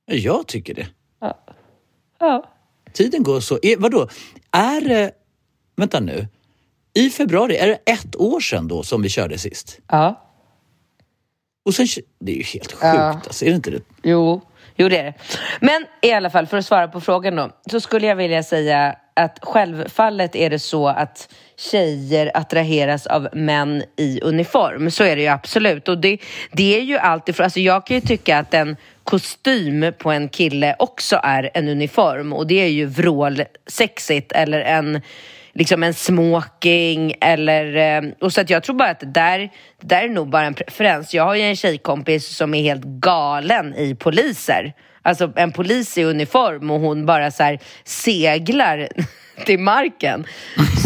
Jag 0.07 0.46
tycker 0.46 0.75
det. 0.75 0.87
Ja. 2.18 2.44
Tiden 2.92 3.22
går 3.22 3.40
så. 3.40 3.59
Är, 3.62 3.77
vadå? 3.77 4.09
Är 4.51 4.81
det... 4.81 5.12
Vänta 5.77 6.01
nu. 6.01 6.27
I 6.94 7.11
februari, 7.11 7.57
är 7.57 7.66
det 7.66 7.92
ett 7.92 8.16
år 8.16 8.40
sedan 8.40 8.68
då 8.68 8.83
som 8.83 9.03
vi 9.03 9.09
körde 9.09 9.38
sist? 9.38 9.79
Ja. 9.88 10.29
Och 11.64 11.75
sen, 11.75 11.87
det 12.20 12.33
är 12.33 12.37
ju 12.37 12.42
helt 12.42 12.72
sjukt 12.72 12.83
Ja. 12.83 13.20
alltså. 13.25 13.44
Är 13.44 13.48
det 13.48 13.57
inte 13.57 13.70
det? 13.70 13.81
Jo, 14.03 14.40
jo 14.77 14.88
det 14.88 14.98
är 14.98 15.05
det. 15.05 15.14
Men 15.61 15.87
i 16.03 16.12
alla 16.12 16.31
fall, 16.31 16.46
för 16.46 16.57
att 16.57 16.66
svara 16.66 16.88
på 16.88 17.01
frågan 17.01 17.37
då, 17.37 17.51
så 17.70 17.81
skulle 17.81 18.07
jag 18.07 18.16
vilja 18.16 18.42
säga 18.42 18.96
att 19.14 19.38
självfallet 19.42 20.37
är 20.37 20.51
det 20.51 20.59
så 20.59 20.88
att 20.88 21.35
tjejer 21.57 22.31
attraheras 22.35 23.07
av 23.07 23.29
män 23.33 23.83
i 23.96 24.20
uniform. 24.22 24.90
Så 24.90 25.05
är 25.05 25.16
det 25.16 25.22
ju 25.22 25.29
absolut. 25.29 25.88
Och 25.88 25.98
det, 25.98 26.18
det 26.53 26.79
är 26.79 26.83
ju 26.83 26.98
alltid, 26.98 27.40
alltså 27.40 27.61
jag 27.61 27.87
kan 27.87 27.94
ju 27.94 28.01
tycka 28.01 28.38
att 28.38 28.55
en 28.55 28.77
kostym 29.05 29.92
på 29.98 30.11
en 30.11 30.29
kille 30.29 30.77
också 30.79 31.20
är 31.22 31.51
en 31.55 31.68
uniform 31.68 32.33
och 32.33 32.46
det 32.46 32.61
är 32.61 32.68
ju 32.68 32.87
vrålsexigt 32.87 34.33
eller 34.33 34.61
en 34.61 35.01
liksom 35.55 35.83
en 35.83 35.94
smoking 35.94 37.14
eller... 37.20 37.77
Eh, 37.77 38.11
och 38.20 38.32
så 38.32 38.41
att 38.41 38.51
jag 38.51 38.62
tror 38.62 38.76
bara 38.76 38.91
att 38.91 39.01
det 39.01 39.07
där, 39.07 39.39
det 39.80 39.87
där 39.87 40.03
är 40.03 40.09
nog 40.09 40.28
bara 40.28 40.47
en 40.47 40.55
preferens. 40.55 41.14
Jag 41.14 41.24
har 41.24 41.34
ju 41.34 41.43
en 41.43 41.57
tjejkompis 41.57 42.37
som 42.37 42.55
är 42.55 42.62
helt 42.62 42.84
galen 42.84 43.74
i 43.74 43.95
poliser. 43.95 44.72
Alltså 45.03 45.32
en 45.36 45.53
polis 45.53 45.98
i 45.98 46.05
uniform 46.05 46.70
och 46.70 46.80
hon 46.80 47.07
bara 47.07 47.30
så 47.30 47.42
här 47.42 47.59
seglar 47.84 48.88
till 49.46 49.59
marken. 49.59 50.26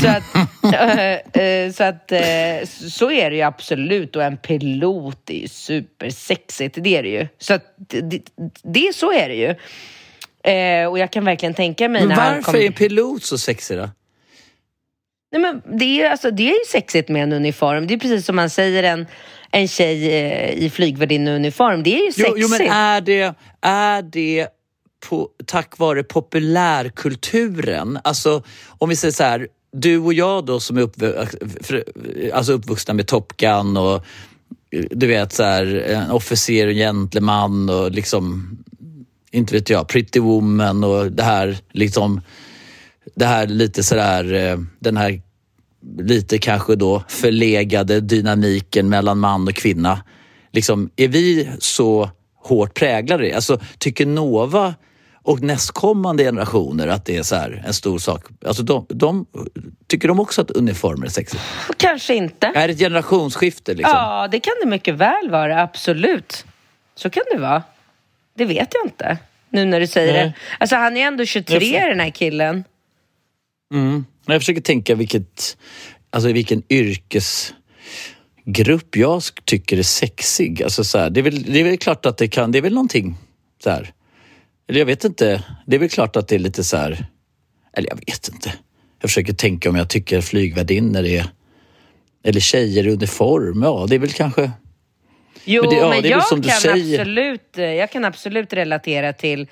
Så 0.00 0.08
att, 0.08 0.34
eh, 0.74 1.42
eh, 1.42 1.72
så, 1.72 1.84
att 1.84 2.12
eh, 2.12 2.68
så 2.90 3.10
är 3.10 3.30
det 3.30 3.36
ju 3.36 3.42
absolut 3.42 4.16
och 4.16 4.22
en 4.22 4.36
pilot 4.36 5.30
är 5.30 5.34
ju 5.34 5.48
supersexigt, 5.48 6.78
det 6.80 6.96
är 6.96 7.02
det 7.02 7.08
ju. 7.08 7.28
Så 7.38 7.54
att 7.54 7.74
det, 7.76 8.22
det, 8.62 8.94
så 8.94 9.12
är 9.12 9.28
det 9.28 9.34
ju. 9.34 9.54
Och 10.88 10.98
jag 10.98 11.12
kan 11.12 11.24
verkligen 11.24 11.54
tänka 11.54 11.88
mig 11.88 12.06
Men 12.06 12.16
varför 12.16 12.52
kom... 12.52 12.60
är 12.60 12.70
pilot 12.70 13.22
så 13.22 13.38
sexig 13.38 13.78
då? 13.78 13.90
Nej, 15.32 15.40
men 15.40 15.78
det, 15.78 16.02
är, 16.02 16.10
alltså, 16.10 16.30
det 16.30 16.42
är 16.42 16.52
ju 16.52 16.64
sexigt 16.68 17.08
med 17.08 17.22
en 17.22 17.32
uniform. 17.32 17.86
Det 17.86 17.94
är 17.94 17.98
precis 17.98 18.26
som 18.26 18.36
man 18.36 18.50
säger 18.50 18.82
en, 18.82 19.06
en 19.56 19.68
tjej 19.68 20.08
eh, 20.08 20.50
i 20.64 20.70
flygvärdinneuniform. 20.70 21.82
Det 21.82 22.00
är 22.00 22.06
ju 22.06 22.12
sexigt. 22.12 22.28
Jo, 22.28 22.34
jo, 22.38 22.48
men 22.48 22.60
är 22.60 23.00
det, 23.00 23.34
är 23.60 24.02
det 24.02 24.48
på, 25.08 25.28
tack 25.46 25.78
vare 25.78 26.02
populärkulturen? 26.02 27.98
Alltså, 28.04 28.42
om 28.68 28.88
vi 28.88 28.96
säger 28.96 29.12
så 29.12 29.24
här, 29.24 29.48
du 29.72 29.98
och 29.98 30.12
jag 30.12 30.46
då 30.46 30.60
som 30.60 30.76
är 30.76 30.82
uppv 30.82 31.26
alltså 32.32 32.52
uppvuxna 32.52 32.94
med 32.94 33.06
Top 33.06 33.36
Gun 33.36 33.76
och 33.76 34.04
du 34.90 35.06
vet 35.06 35.32
så 35.32 35.42
här, 35.42 35.66
en 35.66 36.10
officer 36.10 36.66
och 36.66 36.72
gentleman 36.72 37.70
och 37.70 37.90
liksom, 37.90 38.58
inte 39.30 39.54
vet 39.54 39.70
jag, 39.70 39.88
Pretty 39.88 40.20
Woman 40.20 40.84
och 40.84 41.12
det 41.12 41.22
här 41.22 41.58
liksom, 41.72 42.20
det 43.14 43.26
här 43.26 43.46
lite 43.46 43.82
sådär, 43.82 44.34
eh, 44.34 44.58
den 44.78 44.96
här 44.96 45.22
lite 45.98 46.38
kanske 46.38 46.76
då 46.76 47.02
förlegade 47.08 48.00
dynamiken 48.00 48.88
mellan 48.88 49.18
man 49.18 49.48
och 49.48 49.54
kvinna. 49.54 50.02
Liksom, 50.52 50.90
är 50.96 51.08
vi 51.08 51.50
så 51.58 52.10
hårt 52.34 52.74
präglade? 52.74 53.34
Alltså, 53.34 53.60
tycker 53.78 54.06
Nova 54.06 54.74
och 55.22 55.40
nästkommande 55.40 56.24
generationer 56.24 56.88
att 56.88 57.04
det 57.04 57.16
är 57.16 57.22
så 57.22 57.36
en 57.66 57.74
stor 57.74 57.98
sak? 57.98 58.24
Alltså, 58.46 58.62
de, 58.62 58.86
de, 58.88 59.26
tycker 59.86 60.08
de 60.08 60.20
också 60.20 60.40
att 60.40 60.50
uniformer 60.50 61.06
är 61.06 61.10
sexigt? 61.10 61.42
Kanske 61.76 62.14
inte. 62.14 62.46
Är 62.46 62.68
det 62.68 62.72
ett 62.72 62.78
generationsskifte? 62.78 63.74
Liksom? 63.74 63.94
Ja, 63.96 64.28
det 64.30 64.40
kan 64.40 64.54
det 64.62 64.68
mycket 64.68 64.94
väl 64.94 65.30
vara. 65.30 65.62
Absolut. 65.62 66.44
Så 66.94 67.10
kan 67.10 67.22
det 67.32 67.38
vara. 67.38 67.62
Det 68.36 68.44
vet 68.44 68.68
jag 68.74 68.86
inte. 68.86 69.18
Nu 69.50 69.64
när 69.64 69.80
du 69.80 69.86
säger 69.86 70.12
Nej. 70.12 70.24
det. 70.24 70.32
Alltså 70.60 70.76
han 70.76 70.96
är 70.96 71.00
ändå 71.06 71.24
23 71.24 71.54
Jag 71.66 71.82
får- 71.82 71.88
den 71.88 72.00
här 72.00 72.10
killen. 72.10 72.64
Mm. 73.74 74.04
Men 74.26 74.32
Jag 74.34 74.42
försöker 74.42 74.60
tänka 74.60 74.94
vilket, 74.94 75.56
alltså 76.10 76.32
vilken 76.32 76.62
yrkesgrupp 76.68 77.56
jag 78.96 79.22
tycker 79.44 79.78
är 79.78 79.82
sexig. 79.82 80.62
Alltså 80.62 80.84
så 80.84 80.98
här, 80.98 81.10
det, 81.10 81.20
är 81.20 81.24
väl, 81.24 81.42
det 81.42 81.60
är 81.60 81.64
väl 81.64 81.78
klart 81.78 82.06
att 82.06 82.18
det 82.18 82.28
kan, 82.28 82.52
det 82.52 82.58
är 82.58 82.62
väl 82.62 82.74
någonting 82.74 83.16
så 83.62 83.70
här. 83.70 83.92
Eller 84.68 84.78
jag 84.78 84.86
vet 84.86 85.04
inte, 85.04 85.42
det 85.66 85.76
är 85.76 85.80
väl 85.80 85.88
klart 85.88 86.16
att 86.16 86.28
det 86.28 86.34
är 86.34 86.38
lite 86.38 86.64
så 86.64 86.76
här, 86.76 87.06
eller 87.72 87.88
jag 87.88 87.96
vet 88.06 88.28
inte. 88.28 88.52
Jag 89.00 89.10
försöker 89.10 89.32
tänka 89.32 89.70
om 89.70 89.76
jag 89.76 89.90
tycker 89.90 90.20
flygvärdinnor 90.20 91.04
är, 91.04 91.26
eller 92.24 92.40
tjejer 92.40 92.86
i 92.86 92.90
uniform, 92.90 93.62
ja 93.62 93.86
det 93.88 93.94
är 93.94 93.98
väl 93.98 94.12
kanske 94.12 94.50
Jo, 95.44 95.62
Men 95.62 95.70
men, 95.70 95.80
det- 95.80 95.86
ja, 95.86 95.90
det 95.90 95.98
är 95.98 96.02
väl 96.02 96.10
jag, 96.10 96.28
kan 96.28 96.42
absolut, 96.72 97.50
jag 97.56 97.90
kan 97.90 98.04
absolut 98.04 98.52
relatera 98.52 99.12
till 99.12 99.48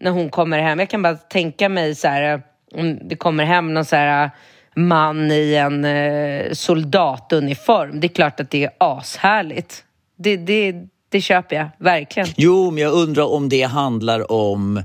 när 0.00 0.10
hon 0.10 0.30
kommer 0.30 0.58
hem. 0.58 0.78
Jag 0.78 0.90
kan 0.90 1.02
bara 1.02 1.14
tänka 1.14 1.68
mig 1.68 1.94
så 1.94 2.08
här, 2.08 2.42
om 2.74 3.08
det 3.08 3.16
kommer 3.16 3.44
hem 3.44 3.74
någon 3.74 3.84
så 3.84 3.96
här 3.96 4.24
äh, 4.24 4.30
man 4.74 5.32
i 5.32 5.54
en 5.54 5.84
äh, 5.84 6.52
soldatuniform. 6.52 8.00
Det 8.00 8.06
är 8.06 8.14
klart 8.14 8.40
att 8.40 8.50
det 8.50 8.64
är 8.64 8.70
ashärligt. 8.78 9.84
Det, 10.16 10.36
det, 10.36 10.74
det 11.08 11.20
köper 11.20 11.56
jag, 11.56 11.68
verkligen. 11.78 12.28
Jo, 12.36 12.70
men 12.70 12.82
jag 12.82 12.92
undrar 12.92 13.32
om 13.32 13.48
det 13.48 13.62
handlar 13.62 14.32
om 14.32 14.82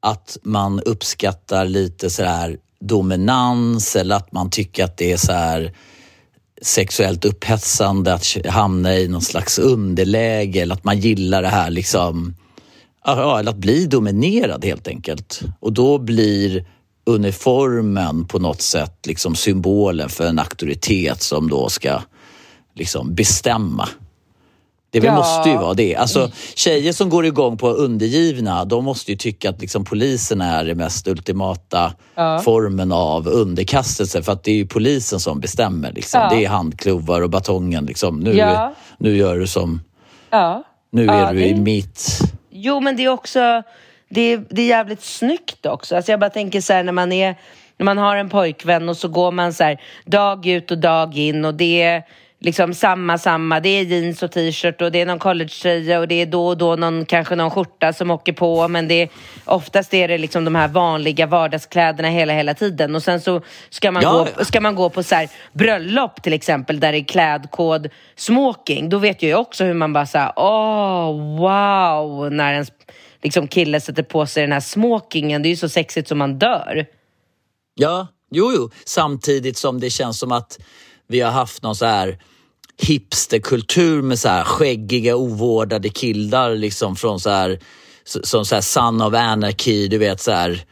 att 0.00 0.38
man 0.42 0.80
uppskattar 0.80 1.64
lite 1.64 2.10
så 2.10 2.24
här 2.24 2.58
dominans 2.80 3.96
eller 3.96 4.16
att 4.16 4.32
man 4.32 4.50
tycker 4.50 4.84
att 4.84 4.96
det 4.96 5.12
är 5.12 5.16
så 5.16 5.32
här 5.32 5.72
sexuellt 6.62 7.24
upphetsande 7.24 8.14
att 8.14 8.26
hamna 8.46 8.96
i 8.96 9.08
någon 9.08 9.22
slags 9.22 9.58
underläge 9.58 10.60
eller 10.60 10.74
att 10.74 10.84
man 10.84 10.98
gillar 10.98 11.42
det 11.42 11.48
här 11.48 11.70
liksom, 11.70 12.34
ja, 13.04 13.38
eller 13.38 13.50
att 13.50 13.56
bli 13.56 13.86
dominerad 13.86 14.64
helt 14.64 14.88
enkelt. 14.88 15.40
Och 15.60 15.72
då 15.72 15.98
blir 15.98 16.64
uniformen 17.06 18.24
på 18.24 18.38
något 18.38 18.62
sätt 18.62 19.06
liksom 19.06 19.34
symbolen 19.34 20.08
för 20.08 20.26
en 20.26 20.38
auktoritet 20.38 21.22
som 21.22 21.48
då 21.48 21.68
ska 21.68 22.00
liksom 22.74 23.14
bestämma. 23.14 23.88
Det 24.90 24.98
Ja. 24.98 25.14
måste 25.14 25.50
ju 25.50 25.56
vara 25.56 25.74
det. 25.74 25.96
Alltså, 25.96 26.30
tjejer 26.54 26.92
som 26.92 27.08
går 27.10 27.26
igång 27.26 27.56
på 27.58 27.68
undergivna, 27.70 28.64
de 28.64 28.84
måste 28.84 29.10
ju 29.12 29.16
tycka 29.16 29.50
att 29.50 29.60
liksom, 29.60 29.84
polisen 29.84 30.40
är 30.40 30.64
den 30.64 30.76
mest 30.78 31.08
ultimata 31.08 31.92
formen 32.44 32.92
av 32.92 33.28
underkastelse. 33.28 34.22
För 34.22 34.32
att 34.32 34.44
det 34.44 34.50
är 34.50 34.54
ju 34.54 34.66
polisen 34.66 35.20
som 35.20 35.40
bestämmer. 35.40 35.92
Liksom. 35.92 36.20
Ja. 36.20 36.28
Det 36.30 36.44
är 36.44 36.48
handklovar 36.48 37.20
och 37.20 37.30
batongen. 37.30 37.86
Liksom. 37.86 38.20
Nu, 38.20 38.36
Ja. 38.36 38.74
nu 38.98 39.16
gör 39.16 39.38
du 39.38 39.46
som... 39.46 39.80
Ja. 40.30 40.62
Nu 40.92 41.04
Ja, 41.04 41.12
är 41.12 41.34
du 41.34 41.44
i 41.44 41.54
mitt... 41.54 42.18
Jo, 42.50 42.80
men 42.80 42.96
det 42.96 43.04
är 43.04 43.08
också 43.08 43.62
det 44.08 44.20
är, 44.20 44.44
det 44.50 44.62
är 44.62 44.66
jävligt 44.66 45.02
snyggt 45.02 45.66
också. 45.66 45.96
Alltså 45.96 46.12
jag 46.12 46.20
bara 46.20 46.30
tänker 46.30 46.60
så 46.60 46.72
här 46.72 46.82
när 46.82 46.92
man 46.92 47.12
är 47.12 47.34
när 47.78 47.84
man 47.84 47.98
har 47.98 48.16
en 48.16 48.28
pojkvän 48.28 48.88
och 48.88 48.96
så 48.96 49.08
går 49.08 49.32
man 49.32 49.52
så 49.52 49.64
här 49.64 49.80
dag 50.04 50.46
ut 50.46 50.70
och 50.70 50.78
dag 50.78 51.16
in 51.16 51.44
och 51.44 51.54
det 51.54 51.82
är 51.82 52.02
liksom 52.40 52.74
samma, 52.74 53.18
samma. 53.18 53.60
Det 53.60 53.68
är 53.68 53.82
jeans 53.82 54.22
och 54.22 54.32
t-shirt 54.32 54.82
och 54.82 54.92
det 54.92 55.00
är 55.00 55.06
någon 55.06 55.18
collegetröja 55.18 56.00
och 56.00 56.08
det 56.08 56.14
är 56.14 56.26
då 56.26 56.46
och 56.46 56.58
då 56.58 56.76
någon, 56.76 57.04
kanske 57.04 57.36
någon 57.36 57.50
skjorta 57.50 57.92
som 57.92 58.10
åker 58.10 58.32
på. 58.32 58.68
Men 58.68 58.88
det 58.88 59.02
är, 59.02 59.08
oftast 59.44 59.94
är 59.94 60.08
det 60.08 60.18
liksom 60.18 60.44
de 60.44 60.54
här 60.54 60.68
vanliga 60.68 61.26
vardagskläderna 61.26 62.08
hela, 62.08 62.32
hela 62.32 62.54
tiden. 62.54 62.94
Och 62.94 63.02
sen 63.02 63.20
så 63.20 63.40
ska 63.70 63.92
man, 63.92 64.02
Ja, 64.02 64.26
gå, 64.36 64.44
ska 64.44 64.60
man 64.60 64.74
gå 64.74 64.90
på 64.90 65.02
så 65.02 65.14
här 65.14 65.28
bröllop 65.52 66.22
till 66.22 66.32
exempel 66.32 66.80
där 66.80 66.92
det 66.92 66.98
är 66.98 67.04
klädkod 67.04 67.88
smoking. 68.16 68.88
Då 68.88 68.98
vet 68.98 69.22
jag 69.22 69.28
ju 69.28 69.34
också 69.34 69.64
hur 69.64 69.74
man 69.74 69.92
bara 69.92 70.06
så 70.06 70.18
här, 70.18 70.32
åh, 70.36 71.38
wow, 71.38 72.32
när 72.32 72.54
en 72.54 72.66
liksom, 73.22 73.48
kille 73.48 73.80
sätter 73.80 74.02
på 74.02 74.26
sig 74.26 74.42
den 74.42 74.52
här 74.52 74.60
smokingen. 74.60 75.42
Det 75.42 75.48
är 75.48 75.50
ju 75.50 75.56
så 75.56 75.68
sexigt 75.68 76.08
som 76.08 76.18
man 76.18 76.38
dör. 76.38 76.86
Ja, 77.74 78.06
jo, 78.30 78.52
jo. 78.56 78.70
Samtidigt 78.84 79.56
som 79.56 79.80
det 79.80 79.90
känns 79.90 80.18
som 80.18 80.32
att 80.32 80.58
vi 81.06 81.20
har 81.20 81.30
haft 81.30 81.62
någon 81.62 81.76
så 81.76 81.86
här 81.86 82.18
hipsterkultur 82.82 84.02
med 84.02 84.18
så 84.18 84.28
här 84.28 84.44
skäggiga 84.44 85.16
ovårdade 85.16 85.88
killar 85.88 86.54
liksom 86.54 86.96
från 86.96 87.20
så 87.20 87.30
här 87.30 87.60
som 88.04 88.44
så 88.44 88.54
här 88.54 88.62
Son 88.62 89.02
of 89.02 89.14
Anarchy, 89.14 89.88
du 89.88 89.98
vet 89.98 90.20
så 90.20 90.30
här 90.30 90.64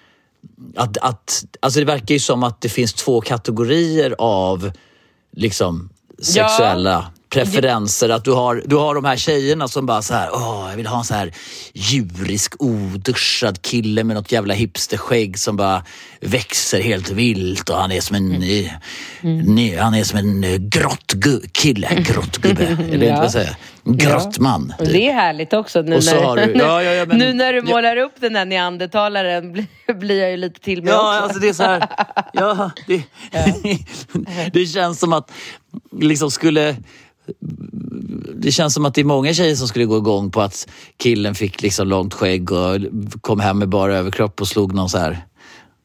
att, 0.76 0.98
att, 0.98 1.44
alltså 1.60 1.80
det 1.80 1.86
verkar 1.86 2.14
ju 2.14 2.18
som 2.18 2.42
att 2.42 2.60
det 2.60 2.68
finns 2.68 2.94
två 2.94 3.20
kategorier 3.20 4.14
av 4.18 4.70
liksom 5.32 5.90
sexuella 6.22 7.12
preferenser. 7.34 8.08
Att 8.08 8.24
du 8.24 8.32
har, 8.32 8.62
du 8.66 8.76
har 8.76 8.94
de 8.94 9.04
här 9.04 9.16
tjejerna 9.16 9.68
som 9.68 9.86
bara 9.86 10.02
så 10.02 10.14
här, 10.14 10.28
åh, 10.32 10.66
jag 10.70 10.76
vill 10.76 10.86
ha 10.86 10.98
en 10.98 11.04
så 11.04 11.14
här 11.14 11.32
djurisk, 11.72 12.54
oduschad 12.62 13.62
kille 13.62 14.04
med 14.04 14.16
något 14.16 14.32
jävla 14.32 14.54
hipsterskägg 14.54 15.38
som 15.38 15.56
bara 15.56 15.82
växer 16.20 16.80
helt 16.80 17.10
vilt 17.10 17.68
och 17.68 17.76
han 17.76 17.92
är 17.92 18.00
som 18.00 18.16
en, 18.16 18.28
ny, 18.28 18.70
ny, 19.46 19.76
han 19.76 19.94
är 19.94 20.04
som 20.04 20.18
en 20.18 20.44
eh, 20.44 20.48
grottgu- 20.48 21.48
kille, 21.52 21.88
grottgubbe. 21.94 22.64
Eller 22.92 23.06
Ja. 23.06 23.20
vad 23.20 23.30
säger? 23.30 23.56
Grottman. 23.86 24.74
Och 24.78 24.84
typ. 24.84 24.92
det 24.94 25.08
är 25.08 25.12
härligt 25.14 25.52
också. 25.52 25.82
Nu, 25.82 25.90
när, 25.90 26.46
du- 26.46 26.52
ja, 26.58 26.82
ja, 26.82 26.92
ja, 26.92 27.04
men- 27.08 27.18
nu 27.18 27.32
när 27.32 27.52
du 27.52 27.58
ja. 27.58 27.64
målar 27.64 27.96
upp 27.96 28.14
den 28.20 28.36
här 28.36 28.44
neandertalaren 28.44 29.52
blir, 29.52 29.66
blir 30.00 30.20
jag 30.20 30.30
ju 30.30 30.36
lite 30.36 30.60
till 30.60 30.82
mig 30.82 30.92
Ja, 30.92 31.10
också. 31.14 31.22
alltså 31.24 31.38
det 31.38 31.48
är 31.48 31.52
så 31.52 31.62
här. 31.62 31.88
Ja, 32.32 32.70
det, 32.86 33.02
det 34.52 34.66
känns 34.66 34.98
som 35.00 35.12
att 35.12 35.30
liksom 36.00 36.30
skulle 36.30 36.76
det 38.34 38.52
känns 38.52 38.74
som 38.74 38.84
att 38.84 38.94
det 38.94 39.00
är 39.00 39.04
många 39.04 39.34
tjejer 39.34 39.54
som 39.54 39.68
skulle 39.68 39.84
gå 39.84 39.96
igång 39.96 40.30
på 40.30 40.40
att 40.40 40.68
killen 40.96 41.34
fick 41.34 41.62
liksom 41.62 41.88
långt 41.88 42.14
skägg 42.14 42.52
och 42.52 42.78
kom 43.20 43.40
hem 43.40 43.58
med 43.58 43.68
bara 43.68 43.96
överkropp 43.96 44.40
och 44.40 44.48
slog 44.48 44.74
någon 44.74 44.88
så 44.88 44.98
här 44.98 45.24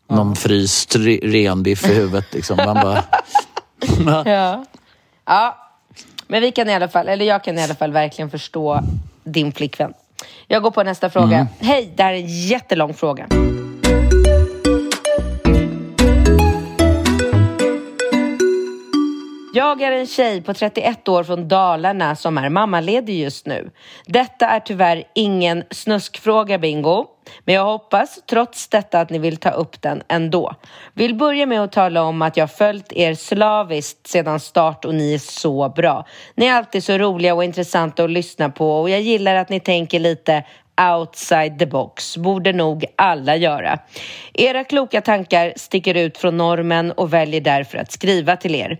någon 0.09 0.35
fryst 0.35 0.95
re- 0.95 1.31
renbiff 1.31 1.85
i 1.89 1.93
huvudet. 1.93 2.25
Liksom. 2.33 2.57
Man 2.57 2.75
bara, 2.75 3.03
Ja. 4.25 4.65
ja, 5.25 5.57
men 6.27 6.41
vi 6.41 6.51
kan 6.51 6.69
i 6.69 6.73
alla 6.73 6.87
fall, 6.87 7.07
eller 7.07 7.25
jag 7.25 7.43
kan 7.43 7.57
i 7.57 7.63
alla 7.63 7.75
fall 7.75 7.91
verkligen 7.91 8.29
förstå 8.31 8.83
din 9.23 9.51
flickvän. 9.51 9.93
Jag 10.47 10.63
går 10.63 10.71
på 10.71 10.83
nästa 10.83 11.09
fråga. 11.09 11.35
Mm. 11.35 11.47
Hej, 11.59 11.93
det 11.95 12.03
här 12.03 12.13
är 12.13 12.17
en 12.17 12.27
jättelång 12.47 12.93
fråga. 12.93 13.27
Jag 19.59 19.81
är 19.81 19.91
en 19.91 20.07
tjej 20.07 20.41
på 20.41 20.53
31 20.53 21.07
år 21.07 21.23
från 21.23 21.47
Dalarna 21.47 22.15
som 22.15 22.37
är 22.37 22.49
mammaledig 22.49 23.19
just 23.19 23.45
nu. 23.45 23.71
Detta 24.05 24.47
är 24.47 24.59
tyvärr 24.59 25.03
ingen 25.15 25.63
snuskfråga, 25.71 26.57
Bingo. 26.57 27.05
Men 27.45 27.55
jag 27.55 27.65
hoppas 27.65 28.19
trots 28.29 28.67
detta 28.67 28.99
att 28.99 29.09
ni 29.09 29.19
vill 29.19 29.37
ta 29.37 29.49
upp 29.49 29.81
den 29.81 30.03
ändå. 30.07 30.55
Vill 30.93 31.15
börja 31.15 31.45
med 31.45 31.63
att 31.63 31.71
tala 31.71 32.01
om 32.01 32.21
att 32.21 32.37
jag 32.37 32.51
följt 32.51 32.93
er 32.93 33.13
slaviskt 33.13 34.07
sedan 34.07 34.39
start 34.39 34.85
och 34.85 34.95
ni 34.95 35.13
är 35.13 35.17
så 35.17 35.69
bra. 35.69 36.05
Ni 36.35 36.45
är 36.45 36.53
alltid 36.53 36.83
så 36.83 36.97
roliga 36.97 37.33
och 37.33 37.43
intressanta 37.43 38.03
att 38.03 38.09
lyssna 38.09 38.49
på 38.49 38.81
och 38.81 38.89
jag 38.89 39.01
gillar 39.01 39.35
att 39.35 39.49
ni 39.49 39.59
tänker 39.59 39.99
lite 39.99 40.43
outside 40.79 41.59
the 41.59 41.65
box, 41.65 42.17
borde 42.17 42.53
nog 42.53 42.85
alla 42.95 43.35
göra. 43.35 43.79
Era 44.33 44.63
kloka 44.63 45.01
tankar 45.01 45.53
sticker 45.55 45.95
ut 45.95 46.17
från 46.17 46.37
normen 46.37 46.91
och 46.91 47.13
väljer 47.13 47.41
därför 47.41 47.77
att 47.77 47.91
skriva 47.91 48.35
till 48.35 48.55
er. 48.55 48.79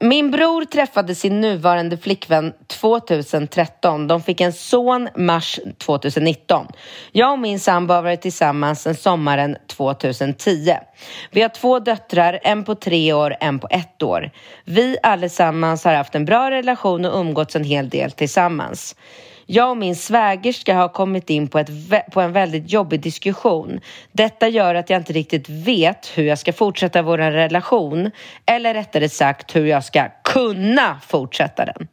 Min 0.00 0.30
bror 0.30 0.64
träffade 0.64 1.14
sin 1.14 1.40
nuvarande 1.40 1.96
flickvän 1.96 2.52
2013. 2.66 4.08
De 4.08 4.22
fick 4.22 4.40
en 4.40 4.52
son 4.52 5.08
mars 5.16 5.60
2019. 5.78 6.66
Jag 7.12 7.32
och 7.32 7.38
min 7.38 7.60
sambo 7.60 7.94
har 7.94 8.02
varit 8.02 8.22
tillsammans 8.22 8.82
sedan 8.82 8.94
sommaren 8.94 9.56
2010. 9.66 10.76
Vi 11.30 11.42
har 11.42 11.48
två 11.48 11.78
döttrar, 11.78 12.40
en 12.42 12.64
på 12.64 12.74
tre 12.74 13.12
år, 13.12 13.36
en 13.40 13.58
på 13.58 13.68
ett 13.70 14.02
år. 14.02 14.30
Vi 14.64 14.96
allesammans 15.02 15.84
har 15.84 15.94
haft 15.94 16.14
en 16.14 16.24
bra 16.24 16.50
relation 16.50 17.04
och 17.04 17.20
umgåtts 17.20 17.56
en 17.56 17.64
hel 17.64 17.88
del 17.88 18.10
tillsammans. 18.10 18.96
Jag 19.48 19.70
och 19.70 19.76
min 19.76 19.96
svägerska 19.96 20.74
har 20.74 20.88
kommit 20.88 21.30
in 21.30 21.48
på, 21.48 21.58
ett, 21.58 21.70
på 22.12 22.20
en 22.20 22.32
väldigt 22.32 22.72
jobbig 22.72 23.00
diskussion. 23.00 23.80
Detta 24.12 24.48
gör 24.48 24.74
att 24.74 24.90
jag 24.90 25.00
inte 25.00 25.12
riktigt 25.12 25.48
vet 25.48 26.12
hur 26.14 26.24
jag 26.24 26.38
ska 26.38 26.52
fortsätta 26.52 27.02
vår 27.02 27.18
relation 27.18 28.10
eller 28.46 28.74
rättare 28.74 29.08
sagt 29.08 29.56
hur 29.56 29.66
jag 29.66 29.84
ska 29.84 30.08
kunna 30.24 31.00
fortsätta 31.06 31.64
den. 31.64 31.88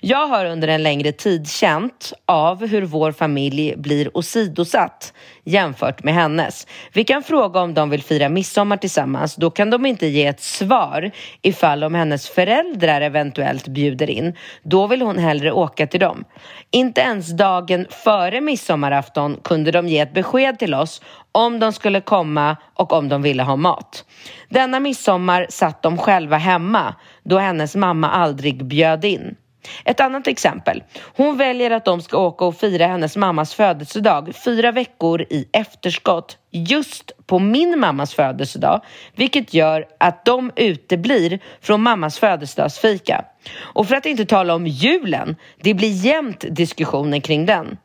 Jag 0.00 0.26
har 0.26 0.44
under 0.44 0.68
en 0.68 0.82
längre 0.82 1.12
tid 1.12 1.48
känt 1.48 2.12
av 2.26 2.66
hur 2.66 2.82
vår 2.82 3.12
familj 3.12 3.74
blir 3.76 4.16
åsidosatt 4.16 5.12
jämfört 5.48 6.02
med 6.02 6.14
hennes. 6.14 6.66
Vi 6.92 7.04
kan 7.04 7.22
fråga 7.22 7.60
om 7.60 7.74
de 7.74 7.90
vill 7.90 8.02
fira 8.02 8.28
midsommar 8.28 8.76
tillsammans. 8.76 9.36
Då 9.36 9.50
kan 9.50 9.70
de 9.70 9.86
inte 9.86 10.06
ge 10.06 10.26
ett 10.26 10.40
svar 10.40 11.10
ifall 11.42 11.84
om 11.84 11.94
hennes 11.94 12.28
föräldrar 12.28 13.00
eventuellt 13.00 13.68
bjuder 13.68 14.10
in. 14.10 14.34
Då 14.62 14.86
vill 14.86 15.02
hon 15.02 15.18
hellre 15.18 15.52
åka 15.52 15.86
till 15.86 16.00
dem. 16.00 16.24
Inte 16.70 17.00
ens 17.00 17.36
dagen 17.36 17.86
före 17.90 18.40
midsommarafton 18.40 19.40
kunde 19.44 19.70
de 19.70 19.88
ge 19.88 19.98
ett 19.98 20.14
besked 20.14 20.58
till 20.58 20.74
oss 20.74 21.02
om 21.32 21.58
de 21.58 21.72
skulle 21.72 22.00
komma 22.00 22.56
och 22.74 22.92
om 22.92 23.08
de 23.08 23.22
ville 23.22 23.42
ha 23.42 23.56
mat. 23.56 24.04
Denna 24.48 24.80
midsommar 24.80 25.46
satt 25.48 25.82
de 25.82 25.98
själva 25.98 26.36
hemma 26.36 26.94
då 27.22 27.38
hennes 27.38 27.76
mamma 27.76 28.10
aldrig 28.10 28.64
bjöd 28.64 29.04
in. 29.04 29.36
Ett 29.84 30.00
annat 30.00 30.26
exempel. 30.26 30.82
Hon 31.16 31.36
väljer 31.36 31.70
att 31.70 31.84
de 31.84 32.02
ska 32.02 32.18
åka 32.18 32.44
och 32.44 32.56
fira 32.56 32.86
hennes 32.86 33.16
mammas 33.16 33.54
födelsedag 33.54 34.34
fyra 34.44 34.72
veckor 34.72 35.22
i 35.22 35.48
efterskott 35.52 36.38
just 36.50 37.12
på 37.26 37.38
min 37.38 37.78
mammas 37.78 38.14
födelsedag 38.14 38.80
vilket 39.14 39.54
gör 39.54 39.86
att 40.00 40.24
de 40.24 40.52
uteblir 40.56 41.38
från 41.60 41.82
mammas 41.82 42.18
födelsedagsfika. 42.18 43.24
Och 43.58 43.88
för 43.88 43.96
att 43.96 44.06
inte 44.06 44.26
tala 44.26 44.54
om 44.54 44.66
julen, 44.66 45.36
det 45.62 45.74
blir 45.74 45.92
jämt 46.06 46.44
diskussioner 46.50 47.20
kring 47.20 47.46
den. 47.46 47.76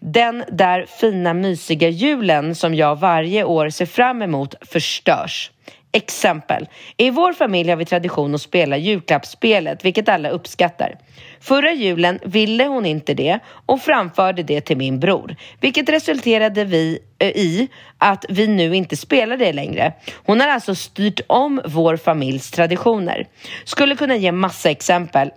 Den 0.00 0.44
där 0.52 0.86
fina 0.86 1.34
mysiga 1.34 1.88
julen 1.88 2.54
som 2.54 2.74
jag 2.74 2.96
varje 2.96 3.44
år 3.44 3.70
ser 3.70 3.86
fram 3.86 4.22
emot 4.22 4.54
förstörs. 4.60 5.51
Exempel. 5.92 6.68
I 6.96 7.10
vår 7.10 7.32
familj 7.32 7.70
har 7.70 7.76
vi 7.76 7.84
tradition 7.84 8.34
att 8.34 8.40
spela 8.40 8.76
julklappsspelet, 8.76 9.84
vilket 9.84 10.08
alla 10.08 10.28
uppskattar. 10.28 10.98
Förra 11.40 11.72
julen 11.72 12.18
ville 12.24 12.64
hon 12.64 12.86
inte 12.86 13.14
det 13.14 13.38
och 13.66 13.80
framförde 13.80 14.42
det 14.42 14.60
till 14.60 14.76
min 14.76 15.00
bror, 15.00 15.36
vilket 15.60 15.88
resulterade 15.88 16.64
vi, 16.64 16.98
äh, 17.18 17.28
i 17.28 17.68
att 17.98 18.24
vi 18.28 18.46
nu 18.46 18.76
inte 18.76 18.96
spelar 18.96 19.36
det 19.36 19.52
längre. 19.52 19.92
Hon 20.26 20.40
har 20.40 20.48
alltså 20.48 20.74
styrt 20.74 21.20
om 21.26 21.60
vår 21.64 21.96
familjs 21.96 22.50
traditioner. 22.50 23.26
Skulle 23.64 23.96
kunna 23.96 24.16
ge 24.16 24.32
massa 24.32 24.70
exempel, 24.70 25.30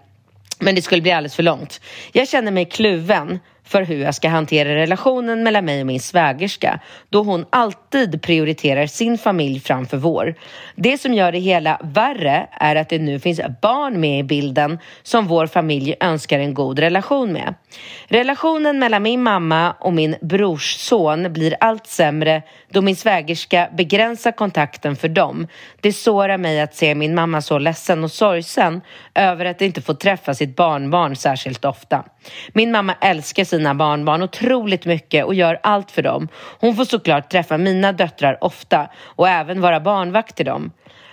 men 0.59 0.75
det 0.75 0.81
skulle 0.81 1.01
bli 1.01 1.11
alldeles 1.11 1.35
för 1.35 1.43
långt. 1.43 1.81
Jag 2.11 2.27
känner 2.27 2.51
mig 2.51 2.65
kluven 2.65 3.39
för 3.65 3.83
hur 3.83 4.01
jag 4.03 4.15
ska 4.15 4.29
hantera 4.29 4.75
relationen 4.75 5.43
mellan 5.43 5.65
mig 5.65 5.81
och 5.81 5.87
min 5.87 5.99
svägerska 5.99 6.79
då 7.09 7.23
hon 7.23 7.45
alltid 7.49 8.21
prioriterar 8.21 8.87
sin 8.87 9.17
familj 9.17 9.59
framför 9.59 9.97
vår. 9.97 10.35
Det 10.75 10.97
som 10.97 11.13
gör 11.13 11.31
det 11.31 11.39
hela 11.39 11.79
värre 11.83 12.47
är 12.51 12.75
att 12.75 12.89
det 12.89 12.99
nu 12.99 13.19
finns 13.19 13.41
barn 13.61 13.99
med 13.99 14.19
i 14.19 14.23
bilden 14.23 14.79
som 15.03 15.27
vår 15.27 15.47
familj 15.47 15.95
önskar 15.99 16.39
en 16.39 16.53
god 16.53 16.79
relation 16.79 17.33
med. 17.33 17.53
Relationen 18.07 18.79
mellan 18.79 19.03
min 19.03 19.23
mamma 19.23 19.75
och 19.79 19.93
min 19.93 20.15
brors 20.21 20.75
son 20.75 21.33
blir 21.33 21.55
allt 21.59 21.87
sämre 21.87 22.41
då 22.69 22.81
min 22.81 22.95
svägerska 22.95 23.69
begränsar 23.77 24.31
kontakten 24.31 24.95
för 24.95 25.07
dem. 25.07 25.47
Det 25.81 25.93
sårar 25.93 26.37
mig 26.37 26.61
att 26.61 26.75
se 26.75 26.95
min 26.95 27.15
mamma 27.15 27.41
så 27.41 27.59
ledsen 27.59 28.03
och 28.03 28.11
sorgsen 28.11 28.81
över 29.15 29.45
att 29.45 29.61
inte 29.61 29.81
få 29.81 29.93
träffa 29.93 30.33
sitt 30.33 30.55
barnbarn 30.55 31.15
särskilt 31.15 31.65
ofta. 31.65 32.03
Min 32.53 32.71
mamma 32.71 32.95
älskar 33.01 33.43
sina 33.43 33.75
barnbarn 33.75 34.21
otroligt 34.21 34.85
mycket 34.85 35.25
och 35.25 35.35
gör 35.35 35.59
allt 35.63 35.91
för 35.91 36.01
dem. 36.01 36.27
Hon 36.59 36.75
får 36.75 36.85
såklart 36.85 37.31
träffa 37.31 37.57
mina 37.57 37.91
döttrar 37.91 38.37
ofta 38.41 38.89
och 38.97 39.29
även 39.29 39.61
vara 39.61 39.79
barnvakt 39.79 40.35
till 40.35 40.45
dem. 40.45 40.71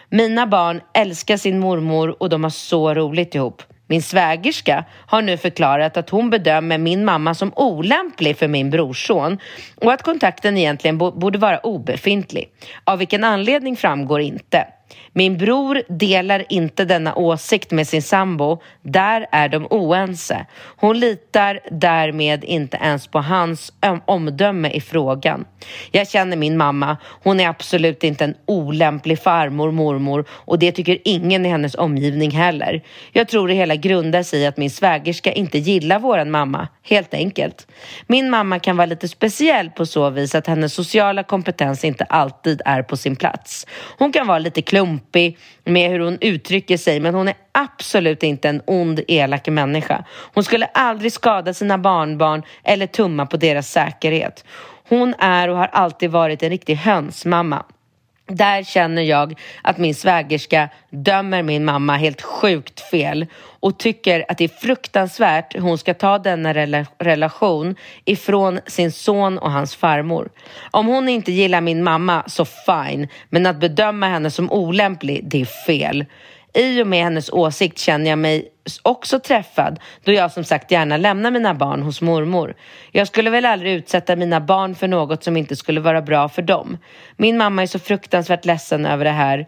Mina 0.08 0.46
barn 0.46 0.80
älskar 0.94 1.36
sin 1.36 1.58
mormor 1.58 2.16
och 2.22 2.28
de 2.28 2.42
har 2.42 2.50
så 2.50 2.94
roligt 2.94 3.34
ihop. 3.34 3.62
Min 3.86 4.02
svägerska 4.02 4.84
har 5.06 5.22
nu 5.22 5.36
förklarat 5.36 5.96
att 5.96 6.10
hon 6.10 6.30
bedömer 6.30 6.78
min 6.78 7.04
mamma 7.04 7.34
som 7.34 7.52
olämplig 7.56 8.36
för 8.36 8.48
min 8.48 8.70
brorson 8.70 9.38
och 9.76 9.92
att 9.92 10.02
kontakten 10.02 10.56
egentligen 10.56 10.98
borde 10.98 11.38
vara 11.38 11.58
obefintlig. 11.58 12.52
Av 12.84 12.98
vilken 12.98 13.24
anledning 13.24 13.76
framgår 13.76 14.20
inte. 14.20 14.66
Min 15.12 15.38
bror 15.38 15.82
delar 15.88 16.44
inte 16.48 16.84
denna 16.84 17.14
åsikt 17.14 17.70
med 17.70 17.88
sin 17.88 18.02
sambo. 18.02 18.62
Där 18.82 19.26
är 19.32 19.48
de 19.48 19.66
oense. 19.70 20.46
Hon 20.76 21.00
litar 21.00 21.60
därmed 21.70 22.44
inte 22.44 22.76
ens 22.76 23.06
på 23.06 23.18
hans 23.20 23.72
omdöme 24.04 24.70
i 24.70 24.80
frågan. 24.80 25.44
Jag 25.90 26.08
känner 26.08 26.36
min 26.36 26.56
mamma. 26.56 26.96
Hon 27.22 27.40
är 27.40 27.48
absolut 27.48 28.04
inte 28.04 28.24
en 28.24 28.34
olämplig 28.46 29.18
farmor, 29.18 29.70
mormor 29.70 30.24
och 30.30 30.58
det 30.58 30.72
tycker 30.72 30.98
ingen 31.04 31.46
i 31.46 31.48
hennes 31.48 31.74
omgivning 31.74 32.30
heller. 32.30 32.82
Jag 33.12 33.28
tror 33.28 33.48
det 33.48 33.54
hela 33.54 33.76
grundar 33.76 34.22
sig 34.22 34.40
i 34.40 34.46
att 34.46 34.56
min 34.56 34.70
svägerska 34.70 35.32
inte 35.32 35.58
gillar 35.58 35.98
våran 35.98 36.30
mamma, 36.30 36.68
helt 36.82 37.14
enkelt. 37.14 37.66
Min 38.06 38.30
mamma 38.30 38.58
kan 38.58 38.76
vara 38.76 38.86
lite 38.86 39.08
speciell 39.08 39.70
på 39.70 39.86
så 39.86 40.10
vis 40.10 40.34
att 40.34 40.46
hennes 40.46 40.74
sociala 40.74 41.22
kompetens 41.22 41.84
inte 41.84 42.04
alltid 42.04 42.62
är 42.64 42.82
på 42.82 42.96
sin 42.96 43.16
plats. 43.16 43.66
Hon 43.98 44.12
kan 44.12 44.26
vara 44.26 44.38
lite 44.38 44.62
klok 44.62 44.81
klumpig 44.82 45.38
med 45.64 45.90
hur 45.90 46.00
hon 46.00 46.18
uttrycker 46.20 46.76
sig 46.76 47.00
men 47.00 47.14
hon 47.14 47.28
är 47.28 47.34
absolut 47.52 48.22
inte 48.22 48.48
en 48.48 48.62
ond, 48.66 49.00
elak 49.08 49.48
människa. 49.48 50.04
Hon 50.34 50.44
skulle 50.44 50.66
aldrig 50.66 51.12
skada 51.12 51.54
sina 51.54 51.78
barnbarn 51.78 52.42
eller 52.64 52.86
tumma 52.86 53.26
på 53.26 53.36
deras 53.36 53.70
säkerhet. 53.70 54.44
Hon 54.88 55.14
är 55.18 55.48
och 55.48 55.56
har 55.56 55.66
alltid 55.72 56.10
varit 56.10 56.42
en 56.42 56.50
riktig 56.50 56.74
hönsmamma. 56.74 57.64
Där 58.26 58.62
känner 58.62 59.02
jag 59.02 59.34
att 59.62 59.78
min 59.78 59.94
svägerska 59.94 60.68
dömer 60.90 61.42
min 61.42 61.64
mamma 61.64 61.96
helt 61.96 62.22
sjukt 62.22 62.80
fel 62.80 63.26
och 63.62 63.78
tycker 63.78 64.24
att 64.28 64.38
det 64.38 64.44
är 64.44 64.48
fruktansvärt 64.48 65.54
hur 65.54 65.60
hon 65.60 65.78
ska 65.78 65.94
ta 65.94 66.18
denna 66.18 66.52
rela 66.54 66.86
relation 66.98 67.76
ifrån 68.04 68.60
sin 68.66 68.92
son 68.92 69.38
och 69.38 69.52
hans 69.52 69.76
farmor. 69.76 70.30
Om 70.70 70.86
hon 70.86 71.08
inte 71.08 71.32
gillar 71.32 71.60
min 71.60 71.84
mamma 71.84 72.24
så 72.26 72.44
fine, 72.44 73.08
men 73.30 73.46
att 73.46 73.60
bedöma 73.60 74.06
henne 74.06 74.30
som 74.30 74.52
olämplig, 74.52 75.20
det 75.24 75.40
är 75.40 75.66
fel. 75.66 76.04
I 76.54 76.82
och 76.82 76.86
med 76.86 77.04
hennes 77.04 77.30
åsikt 77.30 77.78
känner 77.78 78.10
jag 78.10 78.18
mig 78.18 78.48
också 78.82 79.20
träffad 79.20 79.78
då 80.04 80.12
jag 80.12 80.32
som 80.32 80.44
sagt 80.44 80.70
gärna 80.70 80.96
lämnar 80.96 81.30
mina 81.30 81.54
barn 81.54 81.82
hos 81.82 82.00
mormor. 82.00 82.54
Jag 82.92 83.06
skulle 83.06 83.30
väl 83.30 83.44
aldrig 83.44 83.72
utsätta 83.72 84.16
mina 84.16 84.40
barn 84.40 84.74
för 84.74 84.88
något 84.88 85.24
som 85.24 85.36
inte 85.36 85.56
skulle 85.56 85.80
vara 85.80 86.02
bra 86.02 86.28
för 86.28 86.42
dem. 86.42 86.78
Min 87.16 87.36
mamma 87.36 87.62
är 87.62 87.66
så 87.66 87.78
fruktansvärt 87.78 88.44
ledsen 88.44 88.86
över 88.86 89.04
det 89.04 89.10
här. 89.10 89.46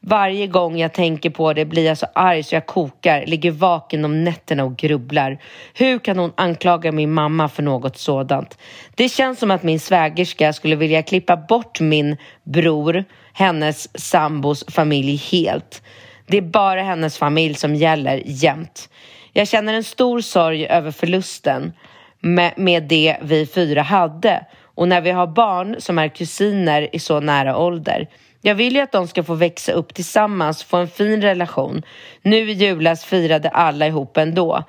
Varje 0.00 0.46
gång 0.46 0.78
jag 0.78 0.92
tänker 0.92 1.30
på 1.30 1.52
det 1.52 1.64
blir 1.64 1.86
jag 1.86 1.98
så 1.98 2.06
arg 2.12 2.42
så 2.42 2.54
jag 2.54 2.66
kokar, 2.66 3.26
ligger 3.26 3.50
vaken 3.50 4.04
om 4.04 4.24
nätterna 4.24 4.64
och 4.64 4.76
grubblar. 4.76 5.38
Hur 5.74 5.98
kan 5.98 6.18
hon 6.18 6.32
anklaga 6.36 6.92
min 6.92 7.12
mamma 7.12 7.48
för 7.48 7.62
något 7.62 7.96
sådant? 7.98 8.58
Det 8.94 9.08
känns 9.08 9.38
som 9.38 9.50
att 9.50 9.62
min 9.62 9.80
svägerska 9.80 10.52
skulle 10.52 10.76
vilja 10.76 11.02
klippa 11.02 11.36
bort 11.36 11.80
min 11.80 12.16
bror, 12.42 13.04
hennes 13.32 14.00
sambos 14.00 14.64
familj 14.68 15.16
helt. 15.16 15.82
Det 16.26 16.36
är 16.36 16.42
bara 16.42 16.82
hennes 16.82 17.18
familj 17.18 17.54
som 17.54 17.74
gäller 17.74 18.22
jämt. 18.24 18.88
Jag 19.32 19.48
känner 19.48 19.74
en 19.74 19.84
stor 19.84 20.20
sorg 20.20 20.66
över 20.66 20.90
förlusten 20.90 21.72
med, 22.20 22.52
med 22.56 22.82
det 22.82 23.16
vi 23.22 23.46
fyra 23.46 23.82
hade 23.82 24.46
och 24.74 24.88
när 24.88 25.00
vi 25.00 25.10
har 25.10 25.26
barn 25.26 25.76
som 25.78 25.98
är 25.98 26.08
kusiner 26.08 26.88
i 26.92 26.98
så 26.98 27.20
nära 27.20 27.58
ålder. 27.58 28.08
Jag 28.42 28.54
vill 28.54 28.74
ju 28.74 28.80
att 28.80 28.92
de 28.92 29.08
ska 29.08 29.22
få 29.22 29.34
växa 29.34 29.72
upp 29.72 29.94
tillsammans, 29.94 30.62
få 30.62 30.76
en 30.76 30.88
fin 30.88 31.22
relation. 31.22 31.82
Nu 32.22 32.50
i 32.50 32.52
julas 32.52 33.04
firade 33.04 33.48
alla 33.48 33.86
ihop 33.86 34.16
ändå. 34.16 34.64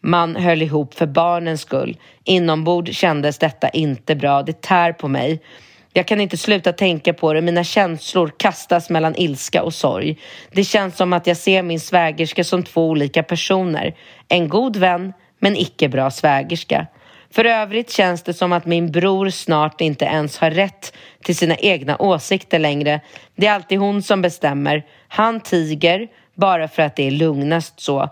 Man 0.00 0.36
höll 0.36 0.62
ihop 0.62 0.94
för 0.94 1.06
barnens 1.06 1.60
skull. 1.60 1.96
Inombord 2.24 2.88
kändes 2.88 3.38
detta 3.38 3.68
inte 3.68 4.14
bra. 4.14 4.42
Det 4.42 4.60
tär 4.60 4.92
på 4.92 5.08
mig. 5.08 5.40
Jag 5.92 6.06
kan 6.06 6.20
inte 6.20 6.36
sluta 6.36 6.72
tänka 6.72 7.12
på 7.14 7.32
det. 7.32 7.40
Mina 7.40 7.64
känslor 7.64 8.32
kastas 8.36 8.90
mellan 8.90 9.16
ilska 9.16 9.62
och 9.62 9.74
sorg. 9.74 10.18
Det 10.52 10.64
känns 10.64 10.96
som 10.96 11.12
att 11.12 11.26
jag 11.26 11.36
ser 11.36 11.62
min 11.62 11.80
svägerska 11.80 12.44
som 12.44 12.62
två 12.62 12.88
olika 12.88 13.22
personer. 13.22 13.94
En 14.28 14.48
god 14.48 14.76
vän, 14.76 15.12
men 15.38 15.56
icke 15.56 15.88
bra 15.88 16.10
svägerska. 16.10 16.86
För 17.34 17.44
övrigt 17.44 17.90
känns 17.90 18.22
det 18.22 18.34
som 18.34 18.52
att 18.52 18.66
min 18.66 18.92
bror 18.92 19.30
snart 19.30 19.80
inte 19.80 20.04
ens 20.04 20.38
har 20.38 20.50
rätt 20.50 20.96
till 21.22 21.36
sina 21.36 21.56
egna 21.56 21.96
åsikter 21.98 22.58
längre. 22.58 23.00
Det 23.36 23.46
är 23.46 23.52
alltid 23.52 23.78
hon 23.78 24.02
som 24.02 24.22
bestämmer. 24.22 24.86
Han 25.08 25.40
tiger 25.40 26.08
bara 26.34 26.68
för 26.68 26.82
att 26.82 26.96
det 26.96 27.06
är 27.06 27.10
lugnast 27.10 27.80
så. 27.80 28.10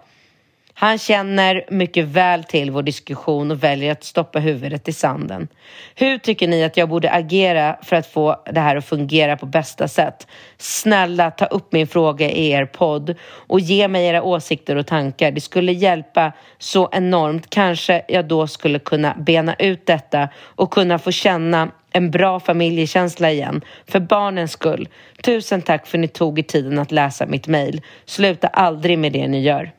Han 0.83 0.99
känner 0.99 1.65
mycket 1.69 2.05
väl 2.05 2.45
till 2.45 2.71
vår 2.71 2.83
diskussion 2.83 3.51
och 3.51 3.65
väljer 3.65 3.93
att 3.93 4.05
stoppa 4.05 4.39
huvudet 4.39 4.89
i 4.89 4.93
sanden. 4.93 5.49
Hur 5.95 6.19
tycker 6.19 6.49
ni 6.49 6.65
att 6.65 6.77
jag 6.77 6.89
borde 6.89 7.11
agera 7.11 7.77
för 7.83 7.97
att 7.97 8.07
få 8.07 8.43
det 8.53 8.61
här 8.61 8.77
att 8.77 8.85
fungera 8.85 9.37
på 9.37 9.47
bästa 9.47 9.89
sätt? 9.89 10.27
Snälla, 10.59 11.31
ta 11.31 11.45
upp 11.45 11.73
min 11.73 11.87
fråga 11.87 12.31
i 12.31 12.51
er 12.51 12.65
podd 12.65 13.15
och 13.23 13.61
ge 13.61 13.89
mig 13.89 14.07
era 14.07 14.23
åsikter 14.23 14.77
och 14.77 14.87
tankar. 14.87 15.31
Det 15.31 15.41
skulle 15.41 15.73
hjälpa 15.73 16.33
så 16.59 16.89
enormt. 16.93 17.51
Kanske 17.51 18.03
jag 18.09 18.29
då 18.29 18.47
skulle 18.47 18.79
kunna 18.79 19.15
bena 19.15 19.55
ut 19.55 19.87
detta 19.87 20.29
och 20.37 20.71
kunna 20.71 20.99
få 20.99 21.11
känna 21.11 21.71
en 21.93 22.11
bra 22.11 22.41
familjekänsla 22.41 23.31
igen. 23.31 23.61
För 23.87 24.01
barnens 24.01 24.53
skull. 24.53 24.89
Tusen 25.23 25.63
tack 25.63 25.87
för 25.87 25.99
att 25.99 26.01
ni 26.01 26.09
tog 26.09 26.39
er 26.39 26.43
tiden 26.43 26.79
att 26.79 26.93
läsa 26.93 27.27
mitt 27.27 27.47
mejl. 27.47 27.81
Sluta 28.05 28.49
aldrig 28.49 28.99
med 28.99 29.13
det 29.13 29.29
ni 29.29 29.41
gör. 29.43 29.73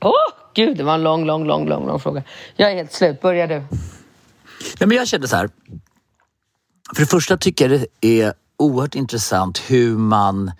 Åh, 0.00 0.10
oh, 0.10 0.34
gud, 0.54 0.76
det 0.76 0.84
var 0.84 0.94
en 0.94 1.02
lång, 1.02 1.24
lång, 1.24 1.46
lång, 1.46 1.68
lång, 1.68 1.86
lång 1.86 2.00
fråga. 2.00 2.22
Jag 2.56 2.70
är 2.70 2.76
helt 2.76 2.92
slut. 2.92 3.20
Börja 3.20 3.46
du. 3.46 3.54
Nej, 3.54 4.86
men 4.86 4.90
jag 4.90 5.08
kände 5.08 5.28
så 5.28 5.36
här. 5.36 5.50
För 6.94 7.02
det 7.02 7.06
första 7.06 7.36
tycker 7.36 7.70
jag 7.70 7.80
det 8.00 8.22
är 8.22 8.34
oerhört 8.56 8.94
intressant 8.94 9.58
hur 9.58 9.96
man... 9.96 10.52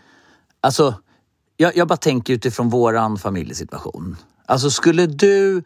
Alltså, 0.61 0.95
jag, 1.57 1.77
jag 1.77 1.89
bara 1.89 1.97
tänker 1.97 2.33
utifrån 2.33 2.69
våran 2.69 3.19
familjesituation. 3.19 4.17
Alltså 4.47 4.71
skulle 4.71 5.07
du... 5.07 5.63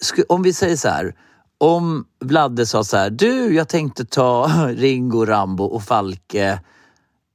Skulle, 0.00 0.26
om 0.28 0.42
vi 0.42 0.52
säger 0.52 0.76
så 0.76 0.88
här. 0.88 1.14
Om 1.58 2.04
Vladde 2.20 2.66
sa 2.66 2.84
så 2.84 2.96
här, 2.96 3.10
du 3.10 3.54
jag 3.54 3.68
tänkte 3.68 4.04
ta 4.04 4.46
Ringo, 4.68 5.24
Rambo 5.24 5.64
och 5.64 5.82
Falke 5.82 6.60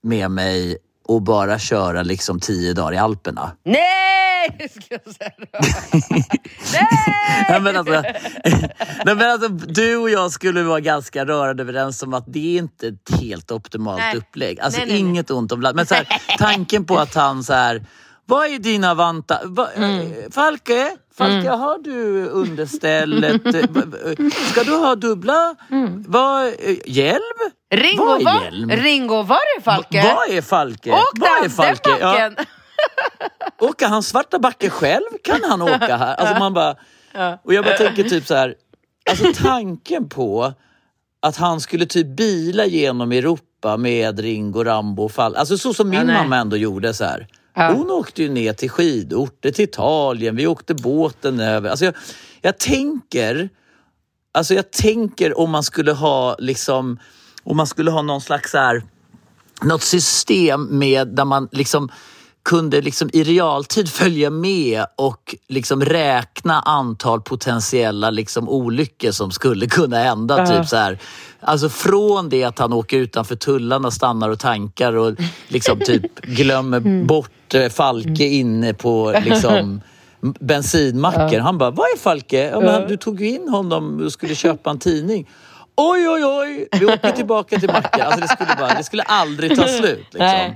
med 0.03 0.31
mig 0.31 0.77
och 1.03 1.21
bara 1.21 1.59
köra 1.59 2.03
liksom 2.03 2.39
tio 2.39 2.73
dagar 2.73 2.93
i 2.93 2.97
Alperna. 2.97 3.51
Nej! 3.63 4.24
Nej! 7.49 7.61
men 7.61 7.77
alltså, 7.77 7.91
nej 9.05 9.15
men 9.15 9.31
alltså, 9.31 9.47
du 9.47 9.97
och 9.97 10.09
jag 10.09 10.31
skulle 10.31 10.63
vara 10.63 10.79
ganska 10.79 11.25
rörande 11.25 11.63
överens 11.63 12.03
om 12.03 12.13
att 12.13 12.23
det 12.27 12.55
är 12.55 12.59
inte 12.59 12.87
ett 12.87 13.19
helt 13.21 13.51
optimalt 13.51 13.99
nej. 13.99 14.17
upplägg. 14.17 14.59
Alltså 14.59 14.79
nej, 14.79 14.89
nej, 14.89 14.99
inget 14.99 15.31
ont 15.31 15.51
om 15.51 15.59
Vlad. 15.59 15.75
Men 15.75 15.85
så 15.85 15.95
här, 15.95 16.07
tanken 16.37 16.85
på 16.85 16.97
att 16.97 17.15
han 17.15 17.43
så 17.43 17.53
här, 17.53 17.85
vad 18.25 18.47
är 18.47 18.59
dina 18.59 18.93
vanta... 18.93 19.39
Va, 19.43 19.67
mm. 19.75 20.31
Falke, 20.31 20.91
Falke 21.17 21.47
mm. 21.47 21.59
har 21.59 21.83
du 21.83 22.27
understället? 22.27 23.41
Ska 24.51 24.63
du 24.63 24.71
ha 24.71 24.95
dubbla? 24.95 25.55
Mm. 25.71 26.03
Vad, 26.07 26.53
hjälm? 26.85 27.21
Ringo, 27.73 28.05
vad 28.05 28.27
är 28.27 28.43
hjälm? 28.43 28.69
Ringo, 28.69 29.23
var 29.23 29.39
är 29.57 29.61
Falke? 29.61 30.03
Va, 30.03 30.15
vad 30.15 30.37
är 30.37 30.41
Falke? 30.41 30.91
Åk 30.91 31.11
vad 31.15 31.45
är 31.45 31.49
Falke? 31.49 31.89
Ja. 31.99 32.29
Åker 33.59 33.88
han 33.88 34.03
svarta 34.03 34.39
backe 34.39 34.69
själv? 34.69 35.17
Kan 35.23 35.39
han 35.43 35.61
åka 35.61 35.97
här? 35.97 36.15
Alltså 36.15 36.39
man 36.39 36.53
bara... 36.53 36.75
Och 37.43 37.53
jag 37.53 37.65
bara 37.65 37.77
tänker 37.77 38.03
typ 38.03 38.27
så 38.27 38.36
här, 38.36 38.55
alltså 39.09 39.43
tanken 39.43 40.09
på 40.09 40.53
att 41.19 41.38
han 41.38 41.61
skulle 41.61 41.86
typ 41.86 42.07
bila 42.07 42.65
genom 42.65 43.11
Europa 43.11 43.77
med 43.77 44.19
Ringo, 44.19 44.63
Rambo 44.63 45.03
och 45.03 45.11
Falke. 45.11 45.39
Alltså 45.39 45.57
så 45.57 45.73
som 45.73 45.89
min 45.89 46.09
ja, 46.09 46.23
mamma 46.23 46.38
ändå 46.38 46.57
gjorde 46.57 46.93
så 46.93 47.03
här. 47.03 47.27
Ja. 47.53 47.71
Hon 47.73 47.91
åkte 47.91 48.23
ju 48.23 48.29
ner 48.29 48.53
till 48.53 48.69
skidorter, 48.69 49.51
till 49.51 49.63
Italien, 49.63 50.36
vi 50.36 50.47
åkte 50.47 50.73
båten 50.73 51.39
över. 51.39 51.69
Alltså 51.69 51.86
jag, 51.86 51.93
jag 52.41 52.57
tänker, 52.57 53.49
alltså 54.31 54.53
jag 54.53 54.71
tänker 54.71 55.39
om 55.39 55.51
man 55.51 55.63
skulle 55.63 55.91
ha 55.91 56.36
liksom, 56.39 56.99
om 57.43 57.57
man 57.57 57.67
skulle 57.67 57.91
ha 57.91 58.01
någon 58.01 58.21
slags 58.21 58.51
så 58.51 58.57
här, 58.57 58.83
något 59.61 59.83
system 59.83 60.79
med 60.79 61.07
där 61.07 61.25
man 61.25 61.49
liksom 61.51 61.89
kunde 62.45 62.81
liksom 62.81 63.09
i 63.13 63.23
realtid 63.23 63.89
följa 63.93 64.29
med 64.29 64.85
och 64.95 65.35
liksom 65.47 65.85
räkna 65.85 66.61
antal 66.61 67.21
potentiella 67.21 68.09
liksom 68.09 68.49
olyckor 68.49 69.11
som 69.11 69.31
skulle 69.31 69.67
kunna 69.67 69.97
hända. 69.97 70.41
Uh 70.41 70.45
typ 70.45 70.67
så 70.67 70.75
här. 70.75 70.99
Alltså 71.39 71.69
från 71.69 72.29
det 72.29 72.43
att 72.43 72.59
han 72.59 72.73
åker 72.73 72.97
utanför 72.97 73.35
tullarna, 73.35 73.91
stannar 73.91 74.29
och 74.29 74.39
tankar 74.39 74.93
och 74.93 75.15
liksom 75.47 75.79
typ 75.79 76.21
glömmer 76.21 76.77
mm. 76.77 77.07
bort 77.07 77.53
eh, 77.53 77.69
Falke 77.69 78.09
mm. 78.09 78.33
inne 78.33 78.73
på 78.73 79.21
liksom 79.25 79.81
bensinmacken. 80.39 81.41
Han 81.41 81.57
bara, 81.57 81.71
vad 81.71 81.85
är 81.85 81.97
Falke? 81.97 82.49
Ja, 82.49 82.59
men, 82.59 82.87
du 82.87 82.97
tog 82.97 83.21
ju 83.21 83.29
in 83.29 83.49
honom 83.49 84.01
och 84.05 84.11
skulle 84.11 84.35
köpa 84.35 84.69
en 84.69 84.79
tidning. 84.79 85.29
Oj, 85.77 86.09
oj, 86.09 86.25
oj! 86.25 86.67
Vi 86.79 86.85
åker 86.85 87.11
tillbaka 87.11 87.59
till 87.59 87.69
macken. 87.69 88.01
Alltså, 88.01 88.21
det, 88.21 88.27
skulle 88.27 88.55
bara, 88.59 88.73
det 88.73 88.83
skulle 88.83 89.03
aldrig 89.03 89.55
ta 89.57 89.67
slut. 89.67 90.07
Liksom. 90.11 90.55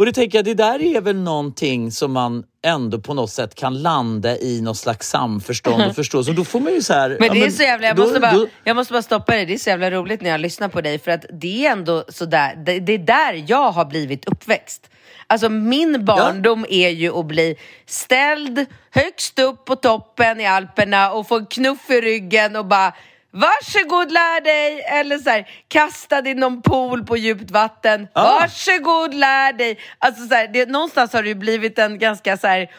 Och 0.00 0.06
det 0.06 0.12
tänker 0.12 0.38
jag, 0.38 0.44
det 0.44 0.54
där 0.54 0.82
är 0.82 1.00
väl 1.00 1.16
någonting 1.16 1.90
som 1.90 2.12
man 2.12 2.44
ändå 2.62 3.00
på 3.00 3.14
något 3.14 3.30
sätt 3.30 3.54
kan 3.54 3.82
landa 3.82 4.38
i 4.38 4.60
något 4.60 4.76
slags 4.76 5.08
samförstånd 5.08 5.82
och 5.82 5.94
förståelse. 5.96 6.30
Och 6.30 6.36
då 6.36 6.44
får 6.44 6.60
man 6.60 6.72
ju 6.72 6.82
så 6.82 6.92
här... 6.92 7.16
Men 7.20 7.30
det 7.30 7.38
ja, 7.38 7.46
är 7.46 7.50
så 7.50 7.62
jävla, 7.62 7.86
jag, 7.86 7.96
då, 7.96 8.02
måste 8.02 8.20
bara, 8.20 8.32
då... 8.32 8.46
jag 8.64 8.76
måste 8.76 8.92
bara 8.92 9.02
stoppa 9.02 9.32
dig, 9.32 9.46
det 9.46 9.54
är 9.54 9.58
så 9.58 9.70
jävla 9.70 9.90
roligt 9.90 10.20
när 10.20 10.30
jag 10.30 10.40
lyssnar 10.40 10.68
på 10.68 10.80
dig 10.80 10.98
för 10.98 11.10
att 11.10 11.24
det 11.32 11.66
är 11.66 11.72
ändå 11.72 12.04
sådär, 12.08 12.62
det, 12.66 12.80
det 12.80 12.92
är 12.92 12.98
där 12.98 13.44
jag 13.46 13.72
har 13.72 13.84
blivit 13.84 14.28
uppväxt. 14.28 14.90
Alltså 15.26 15.48
min 15.48 16.04
barndom 16.04 16.66
ja. 16.68 16.76
är 16.76 16.90
ju 16.90 17.18
att 17.18 17.26
bli 17.26 17.56
ställd 17.86 18.66
högst 18.90 19.38
upp 19.38 19.64
på 19.64 19.76
toppen 19.76 20.40
i 20.40 20.46
Alperna 20.46 21.12
och 21.12 21.28
få 21.28 21.36
en 21.36 21.46
knuff 21.46 21.90
i 21.90 22.00
ryggen 22.00 22.56
och 22.56 22.66
bara 22.66 22.92
Varsågod 23.32 24.12
lär 24.12 24.40
dig! 24.40 24.80
Eller 24.80 25.18
så 25.18 25.30
här, 25.30 25.48
kasta 25.68 26.22
dig 26.22 26.32
i 26.32 26.34
någon 26.34 26.62
pool 26.62 27.04
på 27.04 27.16
djupt 27.16 27.50
vatten. 27.50 28.08
Ah. 28.12 28.24
Varsågod 28.24 29.14
lär 29.14 29.52
dig! 29.52 29.78
Alltså 29.98 30.26
så 30.26 30.34
här, 30.34 30.48
det, 30.48 30.68
någonstans 30.68 31.12
har 31.12 31.22
ju 31.22 31.34
blivit 31.34 31.78
en 31.78 31.98
ganska 31.98 32.36
så 32.36 32.46
här, 32.46 32.70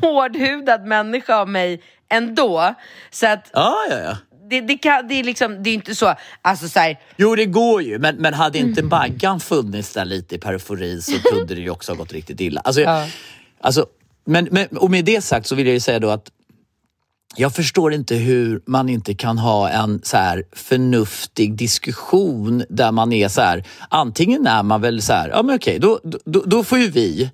hårdhudad 0.00 0.86
människa 0.86 1.36
av 1.36 1.48
mig 1.48 1.82
ändå. 2.08 2.74
Så 3.10 3.26
att... 3.26 3.56
Ah, 3.56 3.74
ja, 3.90 3.98
ja. 3.98 4.16
Det, 4.50 4.60
det, 4.60 4.78
kan, 4.78 5.08
det, 5.08 5.14
är 5.14 5.24
liksom, 5.24 5.62
det 5.62 5.70
är 5.70 5.74
inte 5.74 5.94
så, 5.94 6.14
alltså 6.42 6.68
så 6.68 6.78
här... 6.78 7.00
Jo 7.16 7.36
det 7.36 7.46
går 7.46 7.82
ju, 7.82 7.98
men, 7.98 8.16
men 8.16 8.34
hade 8.34 8.58
inte 8.58 8.80
mm. 8.80 8.88
Baggan 8.88 9.40
funnits 9.40 9.92
där 9.92 10.04
lite 10.04 10.34
i 10.34 10.38
periferin 10.38 11.02
så 11.02 11.18
kunde 11.18 11.54
det 11.54 11.60
ju 11.60 11.70
också 11.70 11.92
ha 11.92 11.96
gått 11.96 12.12
riktigt 12.12 12.40
illa. 12.40 12.60
Alltså, 12.64 12.80
ja. 12.80 13.06
alltså, 13.60 13.86
men, 14.26 14.48
men, 14.50 14.66
och 14.66 14.90
med 14.90 15.04
det 15.04 15.24
sagt 15.24 15.46
så 15.46 15.54
vill 15.54 15.66
jag 15.66 15.74
ju 15.74 15.80
säga 15.80 15.98
då 15.98 16.10
att 16.10 16.30
jag 17.36 17.54
förstår 17.54 17.92
inte 17.92 18.14
hur 18.14 18.62
man 18.66 18.88
inte 18.88 19.14
kan 19.14 19.38
ha 19.38 19.68
en 19.68 20.00
så 20.02 20.16
här 20.16 20.44
förnuftig 20.52 21.56
diskussion 21.56 22.64
där 22.68 22.92
man 22.92 23.12
är 23.12 23.28
så 23.28 23.40
här, 23.40 23.64
antingen 23.88 24.46
är 24.46 24.62
man 24.62 24.80
väl 24.80 25.02
så 25.02 25.12
här, 25.12 25.28
ja 25.28 25.42
men 25.42 25.56
okej, 25.56 25.78
då, 25.78 26.00
då, 26.24 26.42
då 26.46 26.64
får 26.64 26.78
ju 26.78 26.90
vi 26.90 27.30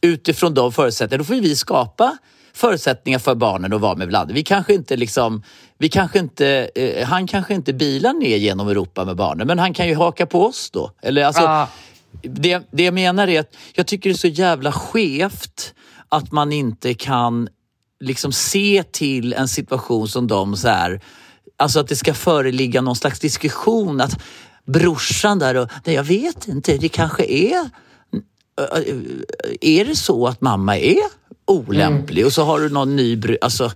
utifrån 0.00 0.54
de 0.54 0.72
förutsättningarna, 0.72 1.22
då 1.22 1.26
får 1.26 1.36
ju 1.36 1.42
vi 1.42 1.56
skapa 1.56 2.18
förutsättningar 2.54 3.18
för 3.18 3.34
barnen 3.34 3.72
att 3.72 3.80
vara 3.80 3.96
med 3.96 4.08
Vladde. 4.08 4.34
Vi 4.34 4.42
kanske 4.42 4.74
inte 4.74 4.96
liksom, 4.96 5.42
vi 5.78 5.88
kanske 5.88 6.18
inte, 6.18 6.70
eh, 6.74 7.06
han 7.06 7.26
kanske 7.26 7.54
inte 7.54 7.72
bilar 7.72 8.12
ner 8.12 8.36
genom 8.36 8.68
Europa 8.68 9.04
med 9.04 9.16
barnen, 9.16 9.46
men 9.46 9.58
han 9.58 9.74
kan 9.74 9.88
ju 9.88 9.94
haka 9.94 10.26
på 10.26 10.44
oss 10.44 10.70
då. 10.70 10.90
Eller 11.02 11.24
alltså, 11.24 11.42
ah. 11.42 11.68
det, 12.22 12.62
det 12.70 12.84
jag 12.84 12.94
menar 12.94 13.28
är 13.28 13.40
att 13.40 13.56
jag 13.74 13.86
tycker 13.86 14.10
det 14.10 14.14
är 14.14 14.18
så 14.18 14.26
jävla 14.26 14.72
skevt 14.72 15.74
att 16.08 16.32
man 16.32 16.52
inte 16.52 16.94
kan 16.94 17.48
liksom 18.04 18.32
se 18.32 18.84
till 18.90 19.32
en 19.32 19.48
situation 19.48 20.08
som 20.08 20.26
de 20.26 20.56
så 20.56 20.68
här, 20.68 21.00
alltså 21.56 21.80
att 21.80 21.88
det 21.88 21.96
ska 21.96 22.14
föreligga 22.14 22.80
någon 22.80 22.96
slags 22.96 23.20
diskussion 23.20 24.00
att 24.00 24.22
brorsan 24.66 25.38
där 25.38 25.54
och, 25.54 25.68
nej 25.84 25.94
jag 25.94 26.04
vet 26.04 26.48
inte, 26.48 26.76
det 26.76 26.88
kanske 26.88 27.24
är 27.24 27.70
är 29.60 29.84
det 29.84 29.96
så 29.96 30.26
att 30.26 30.40
mamma 30.40 30.78
är 30.78 31.02
olämplig 31.46 32.20
mm. 32.20 32.26
och 32.26 32.32
så 32.32 32.44
har 32.44 32.60
du 32.60 32.68
någon 32.68 32.96
ny 32.96 33.38
alltså 33.40 33.72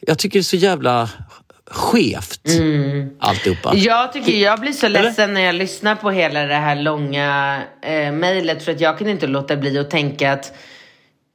jag 0.00 0.18
tycker 0.18 0.38
det 0.38 0.40
är 0.40 0.44
så 0.44 0.56
jävla 0.56 1.10
skevt 1.70 2.48
mm. 2.48 3.10
alltihopa. 3.18 3.74
Jag, 3.76 4.12
tycker, 4.12 4.32
jag 4.32 4.60
blir 4.60 4.72
så 4.72 4.88
ledsen 4.88 5.34
när 5.34 5.40
jag 5.40 5.54
lyssnar 5.54 5.96
på 5.96 6.10
hela 6.10 6.46
det 6.46 6.54
här 6.54 6.76
långa 6.76 7.62
eh, 7.82 8.12
mejlet 8.12 8.62
för 8.62 8.72
att 8.72 8.80
jag 8.80 8.98
kan 8.98 9.08
inte 9.08 9.26
låta 9.26 9.56
bli 9.56 9.78
att 9.78 9.90
tänka 9.90 10.32
att 10.32 10.52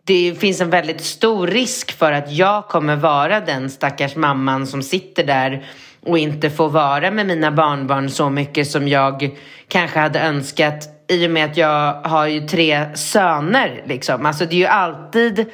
det 0.05 0.35
finns 0.39 0.61
en 0.61 0.69
väldigt 0.69 1.01
stor 1.01 1.47
risk 1.47 1.91
för 1.91 2.11
att 2.11 2.31
jag 2.31 2.67
kommer 2.67 2.95
vara 2.95 3.39
den 3.39 3.69
stackars 3.69 4.15
mamman 4.15 4.67
som 4.67 4.83
sitter 4.83 5.23
där 5.23 5.65
och 6.01 6.17
inte 6.17 6.49
får 6.49 6.69
vara 6.69 7.11
med 7.11 7.25
mina 7.25 7.51
barnbarn 7.51 8.09
så 8.09 8.29
mycket 8.29 8.67
som 8.67 8.87
jag 8.87 9.37
kanske 9.67 9.99
hade 9.99 10.19
önskat 10.19 10.89
i 11.07 11.27
och 11.27 11.31
med 11.31 11.45
att 11.45 11.57
jag 11.57 11.93
har 11.93 12.27
ju 12.27 12.47
tre 12.47 12.95
söner 12.95 13.83
liksom. 13.85 14.25
Alltså 14.25 14.45
det 14.45 14.55
är 14.55 14.59
ju 14.59 14.65
alltid, 14.65 15.45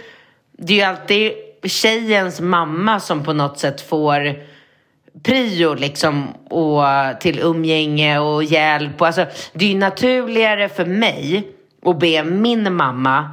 det 0.57 0.73
är 0.73 0.77
ju 0.77 0.83
alltid 0.83 1.31
tjejens 1.63 2.41
mamma 2.41 2.99
som 2.99 3.23
på 3.23 3.33
något 3.33 3.59
sätt 3.59 3.81
får 3.81 4.35
prio 5.23 5.73
liksom 5.73 6.27
och 6.49 6.83
till 7.21 7.39
umgänge 7.39 8.19
och 8.19 8.43
hjälp. 8.43 9.01
Alltså, 9.01 9.25
det 9.53 9.65
är 9.65 9.69
ju 9.69 9.77
naturligare 9.77 10.69
för 10.69 10.85
mig 10.85 11.47
att 11.85 11.99
be 11.99 12.23
min 12.23 12.73
mamma 12.73 13.31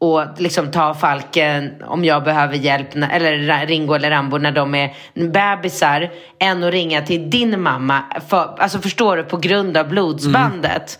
och 0.00 0.24
liksom 0.36 0.70
ta 0.70 0.94
Falken 0.94 1.82
om 1.82 2.04
jag 2.04 2.24
behöver 2.24 2.54
hjälp, 2.54 2.94
eller 2.94 3.66
Ringo 3.66 3.94
eller 3.94 4.10
Rambo 4.10 4.38
när 4.38 4.52
de 4.52 4.74
är 4.74 4.94
bebisar, 5.14 6.10
än 6.38 6.64
att 6.64 6.72
ringa 6.72 7.02
till 7.02 7.30
din 7.30 7.60
mamma. 7.60 8.02
För, 8.28 8.56
alltså 8.58 8.80
förstår 8.80 9.16
du, 9.16 9.24
på 9.24 9.36
grund 9.36 9.76
av 9.76 9.88
blodsbandet. 9.88 10.98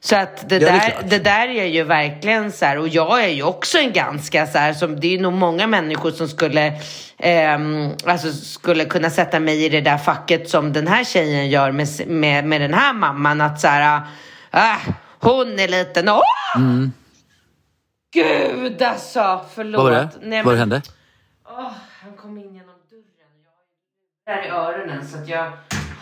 Så 0.00 0.16
att 0.16 0.48
det, 0.48 0.58
Ja, 0.58 0.68
det 0.68 0.68
är 0.68 0.80
där, 0.80 1.08
det 1.08 1.18
där 1.18 1.48
är 1.48 1.64
ju 1.64 1.82
verkligen 1.82 2.52
så 2.52 2.64
här, 2.64 2.78
och 2.78 2.88
jag 2.88 3.24
är 3.24 3.28
ju 3.28 3.42
också 3.42 3.78
en 3.78 3.92
ganska 3.92 4.46
så 4.46 4.58
här, 4.58 4.72
som, 4.72 5.00
det 5.00 5.14
är 5.14 5.18
nog 5.18 5.32
många 5.32 5.66
människor 5.66 6.10
som 6.10 6.28
skulle, 6.28 6.72
ehm, 7.18 7.90
alltså 8.04 8.32
skulle 8.32 8.84
kunna 8.84 9.10
sätta 9.10 9.40
mig 9.40 9.64
i 9.64 9.68
det 9.68 9.80
där 9.80 9.98
facket 9.98 10.48
som 10.48 10.72
den 10.72 10.86
här 10.86 11.04
tjejen 11.04 11.50
gör 11.50 11.72
med, 11.72 11.88
med, 12.06 12.44
med 12.44 12.60
den 12.60 12.74
här 12.74 12.92
mamman. 12.92 13.40
Att 13.40 13.60
så 13.60 13.68
här, 13.68 14.00
ah, 14.50 14.76
hon 15.20 15.58
är 15.58 15.68
liten, 15.68 16.08
åh! 16.08 16.22
Gud 18.14 18.82
alltså, 18.82 19.40
förlåt. 19.54 19.82
Vad 19.82 19.92
var 19.92 19.98
det? 20.00 20.08
Nej, 20.22 20.42
Vad 20.42 20.52
men- 20.52 20.58
hände? 20.58 20.82
Åh, 21.48 21.70
han 22.02 22.12
kom 22.16 22.38
in 22.38 22.44
genom 22.44 22.74
dörren. 22.90 23.04
Jag 24.26 24.36
där 24.36 24.46
i 24.46 24.48
öronen 24.48 25.08
så 25.08 25.18
att 25.18 25.28
jag 25.28 25.52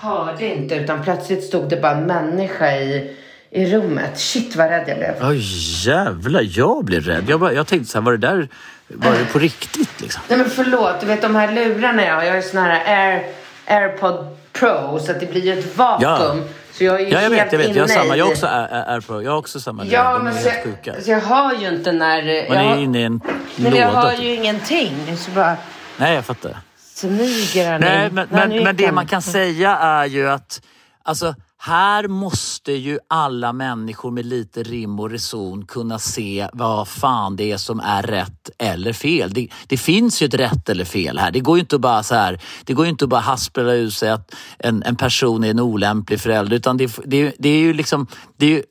hörde 0.01 0.47
inte 0.55 0.75
utan 0.75 1.03
plötsligt 1.03 1.45
stod 1.45 1.69
det 1.69 1.77
bara 1.77 1.93
en 1.93 2.05
människa 2.07 2.77
i, 2.77 3.17
i 3.51 3.67
rummet. 3.67 4.21
Shit 4.21 4.57
vad 4.57 4.69
rädd 4.71 4.85
jag 4.89 4.99
blev. 4.99 5.15
Oj 5.23 5.41
jävlar, 5.87 6.43
jag 6.45 6.85
blev 6.85 7.03
rädd. 7.03 7.25
Jag, 7.29 7.41
bara, 7.41 7.53
jag 7.53 7.67
tänkte 7.67 7.91
så 7.91 7.99
här, 7.99 8.05
var 8.05 8.13
det 8.13 8.19
där 8.19 8.49
var 8.89 9.13
det 9.13 9.25
på 9.33 9.39
riktigt 9.39 10.01
liksom? 10.01 10.23
Nej 10.29 10.39
men 10.39 10.51
förlåt, 10.51 11.01
du 11.01 11.07
vet 11.07 11.23
de 11.23 11.35
här 11.35 11.53
lurarna 11.53 12.05
jag 12.05 12.15
har, 12.15 12.23
jag 12.23 12.31
har 12.31 12.37
ju 12.37 12.43
såna 12.43 12.63
här 12.63 12.83
Air, 12.87 13.27
AirPod 13.67 14.37
Pro 14.53 14.99
så 14.99 15.13
att 15.13 15.21
det 15.21 15.27
blir 15.27 15.45
ju 15.45 15.59
ett 15.59 15.77
vakuum. 15.77 16.45
Så 16.73 16.85
jag 16.85 17.01
är 17.01 17.05
ju 17.05 17.11
Ja, 17.13 17.23
jag 17.23 17.31
helt 17.31 17.33
vet, 17.33 17.53
jag 17.53 17.59
vet. 17.59 17.77
Jag 17.77 17.83
har 17.83 17.89
samma. 17.89 18.17
Jag 18.17 18.25
har 18.25 18.33
också 18.33 18.47
Air- 18.47 18.69
Air- 18.73 18.89
AirPro. 18.95 19.23
Jag 19.23 19.31
har 19.31 19.39
också 19.39 19.61
samma. 19.61 19.85
Ja, 19.85 20.13
de 20.13 20.21
är 20.21 20.25
men 20.33 20.43
så, 20.43 20.49
helt 20.49 20.65
sjuka. 20.65 20.95
så 21.03 21.11
jag 21.11 21.21
hör 21.21 21.55
ju 21.61 21.69
inte 21.69 21.93
när... 21.93 22.49
Man 22.49 22.65
jag, 22.67 22.77
är 22.79 22.81
inne 22.83 23.01
i 23.01 23.03
en 23.05 23.21
Nej, 23.25 23.35
men 23.57 23.77
jag 23.81 23.95
låda. 23.95 24.01
hör 24.01 24.11
typ. 24.17 24.25
ju 24.25 24.35
ingenting. 24.35 25.17
Så 25.17 25.31
bara 25.31 25.57
Nej, 25.97 26.15
jag 26.15 26.25
fattar. 26.25 26.57
smyger 26.79 27.73
han 27.73 27.81
Nej, 27.81 28.07
in. 28.09 28.15
men, 28.15 28.29
men, 28.31 28.65
men 28.65 28.77
det 28.77 28.93
man 28.93 29.07
kan 29.07 29.23
säga 29.23 29.77
är 29.77 30.05
ju 30.07 30.29
att 30.31 30.63
alltså, 31.03 31.35
här 31.65 32.09
måste 32.09 32.73
ju 32.73 32.99
alla 33.09 33.53
människor 33.53 34.11
med 34.11 34.27
lite 34.27 34.63
rim 34.63 35.01
och 35.01 35.11
reson 35.11 35.67
kunna 35.67 35.99
se 35.99 36.49
vad 36.53 36.89
fan 36.89 37.37
det 37.37 37.53
är 37.53 37.57
som 37.57 37.81
är 37.81 38.03
rätt 38.03 38.51
eller 38.59 38.93
fel. 38.93 39.33
Det, 39.33 39.49
det 39.67 39.77
finns 39.77 40.23
ju 40.23 40.27
ett 40.27 40.35
rätt 40.35 40.69
eller 40.69 40.85
fel 40.85 41.19
här. 41.19 41.31
Det 41.31 41.41
går 41.41 41.57
ju 41.57 41.61
inte 41.61 41.77
att 41.77 41.81
bara 41.81 42.03
så 42.03 42.15
här, 42.15 42.41
det 42.65 42.73
går 42.73 42.85
ju 42.85 42.91
inte 42.91 43.05
att 43.05 43.09
bara 43.09 43.21
haspla 43.21 43.73
ut 43.73 43.95
sig 43.95 44.11
att 44.11 44.35
en, 44.59 44.83
en 44.83 44.97
person 44.97 45.45
är 45.45 45.51
en 45.51 45.61
olämplig 45.61 46.21
förälder 46.21 46.57
utan 46.57 46.77
det, 46.77 46.99
det, 47.05 47.35
det 47.39 47.49
är 47.49 47.59
ju 47.59 47.73
liksom, 47.73 48.07
det 48.37 48.47
är 48.47 48.51
ju, 48.51 48.63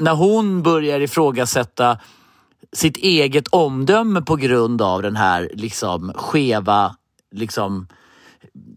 när 0.00 0.14
hon 0.14 0.62
börjar 0.62 1.00
ifrågasätta 1.00 1.98
sitt 2.72 2.96
eget 2.96 3.48
omdöme 3.48 4.22
på 4.22 4.36
grund 4.36 4.82
av 4.82 5.02
den 5.02 5.16
här 5.16 5.50
liksom 5.54 6.12
skeva 6.14 6.96
liksom 7.32 7.86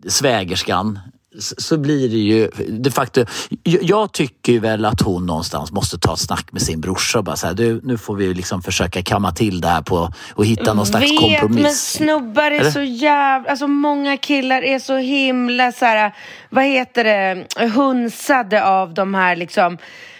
svägerskan 0.07 0.99
så 1.39 1.77
blir 1.77 2.09
det 2.09 2.17
ju 2.17 2.49
de 2.79 2.91
facto... 2.91 3.25
Jag 3.63 4.11
tycker 4.11 4.59
väl 4.59 4.85
att 4.85 5.01
hon 5.01 5.25
någonstans 5.25 5.71
måste 5.71 5.97
ta 5.97 6.13
ett 6.13 6.19
snack 6.19 6.51
med 6.51 6.61
sin 6.61 6.81
brorsa 6.81 7.17
och 7.17 7.23
bara 7.23 7.35
säga 7.35 7.53
du, 7.53 7.81
nu 7.83 7.97
får 7.97 8.15
vi 8.15 8.33
liksom 8.33 8.61
försöka 8.61 9.01
kamma 9.01 9.31
till 9.31 9.61
det 9.61 9.67
här 9.67 9.81
på 9.81 10.13
och 10.33 10.45
hitta 10.45 10.73
någon 10.73 10.85
slags 10.85 11.11
vet, 11.11 11.19
kompromiss. 11.19 11.63
men 11.63 11.73
snubbar 11.73 12.51
är 12.51 12.59
Eller? 12.59 12.71
så 12.71 12.81
jävla... 12.81 13.49
Alltså 13.49 13.67
många 13.67 14.17
killar 14.17 14.61
är 14.61 14.79
så 14.79 14.97
himla 14.97 15.71
så 15.71 15.85
här, 15.85 16.15
vad 16.49 16.63
heter 16.63 17.03
det, 17.03 17.45
hunsade 17.67 18.65
av 18.65 18.93
de 18.93 19.13
här 19.13 19.35
liksom 19.35 19.77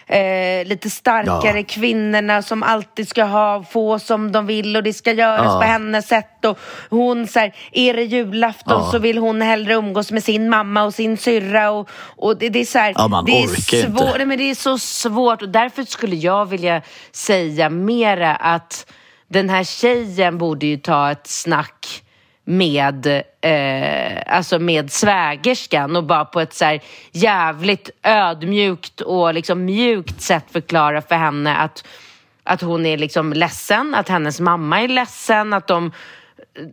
Eh, 0.07 0.65
lite 0.67 0.89
starkare 0.89 1.57
Ja. 1.59 1.65
kvinnorna 1.67 2.41
som 2.41 2.63
alltid 2.63 3.07
ska 3.07 3.23
ha, 3.23 3.63
få 3.63 3.99
som 3.99 4.31
de 4.31 4.45
vill 4.45 4.75
och 4.75 4.83
det 4.83 4.93
ska 4.93 5.11
göras 5.11 5.45
Ja. 5.53 5.59
på 5.59 5.65
hennes 5.67 6.07
sätt. 6.07 6.45
Och 6.45 6.59
hon 6.89 7.27
så 7.27 7.39
här, 7.39 7.55
är 7.71 7.93
det 7.93 8.03
julafton 8.03 8.81
Ja. 8.85 8.91
så 8.91 8.99
vill 8.99 9.17
hon 9.17 9.41
hellre 9.41 9.73
umgås 9.73 10.11
med 10.11 10.23
sin 10.23 10.49
mamma 10.49 10.83
och 10.83 10.93
sin 10.93 11.17
syrra. 11.17 11.71
Och, 11.71 11.89
och 12.17 12.37
det, 12.37 12.49
det 12.49 12.59
är 12.59 12.65
så 12.65 12.79
här, 12.79 12.93
Ja, 12.97 13.07
man 13.07 13.25
det 13.25 13.31
är 13.43 13.47
svårt, 13.87 14.17
nej, 14.17 14.25
men 14.25 14.37
det 14.37 14.49
är 14.49 14.55
så 14.55 14.77
svårt 14.77 15.41
och 15.41 15.49
därför 15.49 15.83
skulle 15.83 16.15
jag 16.15 16.45
vilja 16.45 16.81
säga 17.11 17.69
mera 17.69 18.35
att 18.35 18.91
den 19.27 19.49
här 19.49 19.63
tjejen 19.63 20.37
borde 20.37 20.65
ju 20.65 20.77
ta 20.77 21.11
ett 21.11 21.27
snack 21.27 22.01
med, 22.45 23.23
eh, 23.41 24.35
alltså 24.35 24.59
med 24.59 24.91
svägerskan 24.91 25.95
och 25.95 26.03
bara 26.03 26.25
på 26.25 26.39
ett 26.39 26.53
så 26.53 26.65
här 26.65 26.81
jävligt 27.11 27.89
ödmjukt 28.03 29.01
och 29.01 29.33
liksom 29.33 29.65
mjukt 29.65 30.21
sätt 30.21 30.45
förklara 30.51 31.01
för 31.01 31.15
henne 31.15 31.55
att, 31.55 31.87
att 32.43 32.61
hon 32.61 32.85
är 32.85 32.97
liksom 32.97 33.33
ledsen, 33.33 33.95
att 33.95 34.09
hennes 34.09 34.39
mamma 34.39 34.81
är 34.81 34.87
ledsen, 34.87 35.53
att 35.53 35.67
de, 35.67 35.91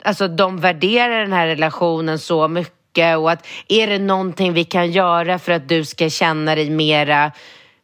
alltså 0.04 0.28
de 0.28 0.60
värderar 0.60 1.20
den 1.20 1.32
här 1.32 1.46
relationen 1.46 2.18
så 2.18 2.48
mycket 2.48 3.18
och 3.18 3.30
att 3.30 3.46
är 3.68 3.86
det 3.86 3.98
någonting 3.98 4.52
vi 4.52 4.64
kan 4.64 4.90
göra 4.90 5.38
för 5.38 5.52
att 5.52 5.68
du 5.68 5.84
ska 5.84 6.10
känna 6.10 6.54
dig 6.54 6.70
mera 6.70 7.32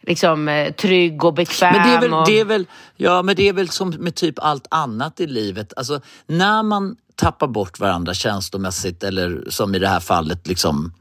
liksom 0.00 0.48
eh, 0.48 0.72
trygg 0.72 1.24
och 1.24 1.34
bekväm. 1.34 1.72
Men 1.72 1.88
det 1.88 1.94
är, 1.94 2.00
väl, 2.00 2.14
och... 2.14 2.26
det, 2.26 2.40
är 2.40 2.44
väl, 2.44 2.66
ja, 2.96 3.22
men 3.22 3.36
det 3.36 3.48
är 3.48 3.52
väl 3.52 3.68
som 3.68 3.90
med 3.90 4.14
typ 4.14 4.38
allt 4.38 4.66
annat 4.70 5.20
i 5.20 5.26
livet. 5.26 5.72
Alltså, 5.76 6.00
när 6.26 6.62
man 6.62 6.96
tappar 7.20 7.46
bort 7.46 7.80
varandra 7.80 8.14
känslomässigt 8.14 9.02
eller 9.04 9.44
som 9.48 9.74
i 9.74 9.78
det 9.78 9.88
här 9.88 10.00
fallet, 10.00 10.46
liksom, 10.46 10.92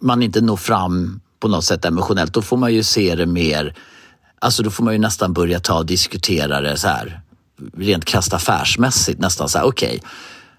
man 0.00 0.22
inte 0.22 0.40
når 0.40 0.56
fram 0.56 1.20
på 1.40 1.48
något 1.48 1.64
sätt 1.64 1.84
emotionellt, 1.84 2.32
då 2.32 2.42
får 2.42 2.56
man 2.56 2.74
ju 2.74 2.82
se 2.82 3.14
det 3.14 3.26
mer 3.26 3.74
Alltså 4.44 4.62
då 4.62 4.70
får 4.70 4.84
man 4.84 4.92
ju 4.92 4.98
nästan 4.98 5.32
börja 5.32 5.60
ta 5.60 5.78
och 5.78 5.86
diskutera 5.86 6.60
det 6.60 6.76
så 6.76 6.88
här 6.88 7.20
rent 7.76 8.04
krasst 8.04 8.34
affärsmässigt 8.34 9.20
nästan 9.20 9.48
så 9.48 9.58
här, 9.58 9.66
okej 9.66 10.02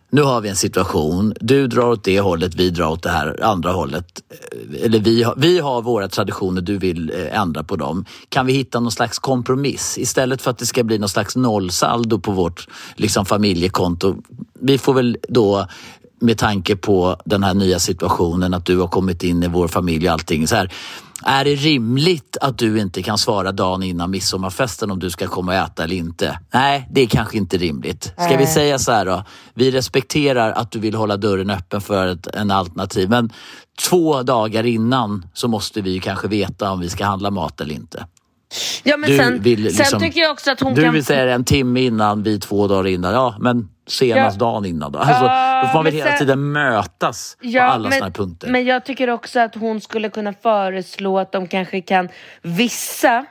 nu 0.09 0.21
har 0.21 0.41
vi 0.41 0.49
en 0.49 0.55
situation, 0.55 1.33
du 1.39 1.67
drar 1.67 1.87
åt 1.87 2.03
det 2.03 2.19
hållet, 2.19 2.55
vi 2.55 2.69
drar 2.69 2.87
åt 2.87 3.03
det 3.03 3.09
här 3.09 3.43
andra 3.43 3.71
hållet. 3.71 4.21
Eh, 4.29 4.85
eller 4.85 4.99
vi 4.99 5.23
har, 5.23 5.33
vi 5.37 5.59
har 5.59 5.81
våra 5.81 6.07
traditioner, 6.07 6.61
du 6.61 6.77
vill 6.77 7.11
eh, 7.15 7.39
ändra 7.39 7.63
på 7.63 7.75
dem. 7.75 8.05
Kan 8.29 8.45
vi 8.45 8.53
hitta 8.53 8.79
någon 8.79 8.91
slags 8.91 9.19
kompromiss 9.19 9.97
istället 9.97 10.41
för 10.41 10.51
att 10.51 10.57
det 10.57 10.65
ska 10.65 10.83
bli 10.83 10.97
någon 10.97 11.09
slags 11.09 11.35
nollsaldo 11.35 12.19
på 12.19 12.31
vårt 12.31 12.67
liksom, 12.95 13.25
familjekonto? 13.25 14.15
Vi 14.59 14.77
får 14.77 14.93
väl 14.93 15.17
då 15.29 15.67
med 16.19 16.37
tanke 16.37 16.75
på 16.75 17.17
den 17.25 17.43
här 17.43 17.53
nya 17.53 17.79
situationen, 17.79 18.53
att 18.53 18.65
du 18.65 18.77
har 18.77 18.87
kommit 18.87 19.23
in 19.23 19.43
i 19.43 19.47
vår 19.47 19.67
familj 19.67 20.07
och 20.07 20.13
allting. 20.13 20.47
Så 20.47 20.55
här, 20.55 20.71
är 21.25 21.45
det 21.45 21.55
rimligt 21.55 22.37
att 22.41 22.57
du 22.57 22.79
inte 22.79 23.03
kan 23.03 23.17
svara 23.17 23.51
dagen 23.51 23.83
innan 23.83 24.11
midsommarfesten 24.11 24.91
om 24.91 24.99
du 24.99 25.09
ska 25.09 25.27
komma 25.27 25.51
och 25.51 25.57
äta 25.57 25.83
eller 25.83 25.95
inte? 25.95 26.39
Nej, 26.53 26.87
det 26.91 27.01
är 27.01 27.07
kanske 27.07 27.37
inte 27.37 27.57
rimligt. 27.57 28.13
Ska 28.17 28.37
vi 28.37 28.47
säga 28.47 28.79
så 28.79 28.91
här 28.91 29.05
då? 29.05 29.23
Vi 29.53 29.71
respekterar 29.71 30.51
att 30.51 30.71
du 30.71 30.79
vill 30.79 30.95
hålla 30.95 31.17
dörren 31.17 31.49
öppen 31.49 31.81
för 31.81 32.07
ett, 32.07 32.27
en 32.35 32.51
alternativ, 32.51 33.09
men 33.09 33.29
två 33.89 34.23
dagar 34.23 34.65
innan 34.65 35.25
så 35.33 35.47
måste 35.47 35.81
vi 35.81 35.99
kanske 35.99 36.27
veta 36.27 36.71
om 36.71 36.79
vi 36.79 36.89
ska 36.89 37.05
handla 37.05 37.31
mat 37.31 37.61
eller 37.61 37.75
inte. 37.75 38.05
Ja, 38.83 38.97
men 38.97 39.09
Du 39.09 39.17
sen, 39.17 39.41
vill 39.41 39.59
liksom- 39.59 39.85
sen 39.85 39.99
tycker 39.99 40.21
jag 40.21 40.31
också 40.31 40.51
att 40.51 40.59
hon 40.59 40.73
Du 40.73 40.83
kan... 40.83 40.93
vill 40.93 41.05
säga 41.05 41.35
en 41.35 41.45
timme 41.45 41.81
innan, 41.81 42.23
vi 42.23 42.39
två 42.39 42.67
dagar 42.67 42.87
innan. 42.87 43.13
Ja, 43.13 43.35
men 43.39 43.69
senast 43.87 44.39
dagen 44.39 44.65
innan 44.65 44.91
då. 44.91 44.99
Alltså, 44.99 45.25
Ja, 45.25 45.61
då 45.61 45.67
får 45.67 45.73
man 45.77 45.83
väl 45.85 45.93
hela 45.93 46.09
sen- 46.09 46.17
tiden 46.19 46.51
mötas 46.51 47.37
på 47.53 47.61
alla 47.61 47.91
såna 47.91 48.05
här 48.05 48.11
punkter. 48.11 48.47
Men 48.47 48.65
jag 48.65 48.85
tycker 48.85 49.09
också 49.09 49.39
att 49.39 49.55
hon 49.55 49.81
skulle 49.81 50.09
kunna 50.09 50.33
föreslå 50.33 51.19
att 51.19 51.31
de 51.31 51.47
kanske 51.47 51.81
kan 51.81 52.09
vissa 52.41 53.25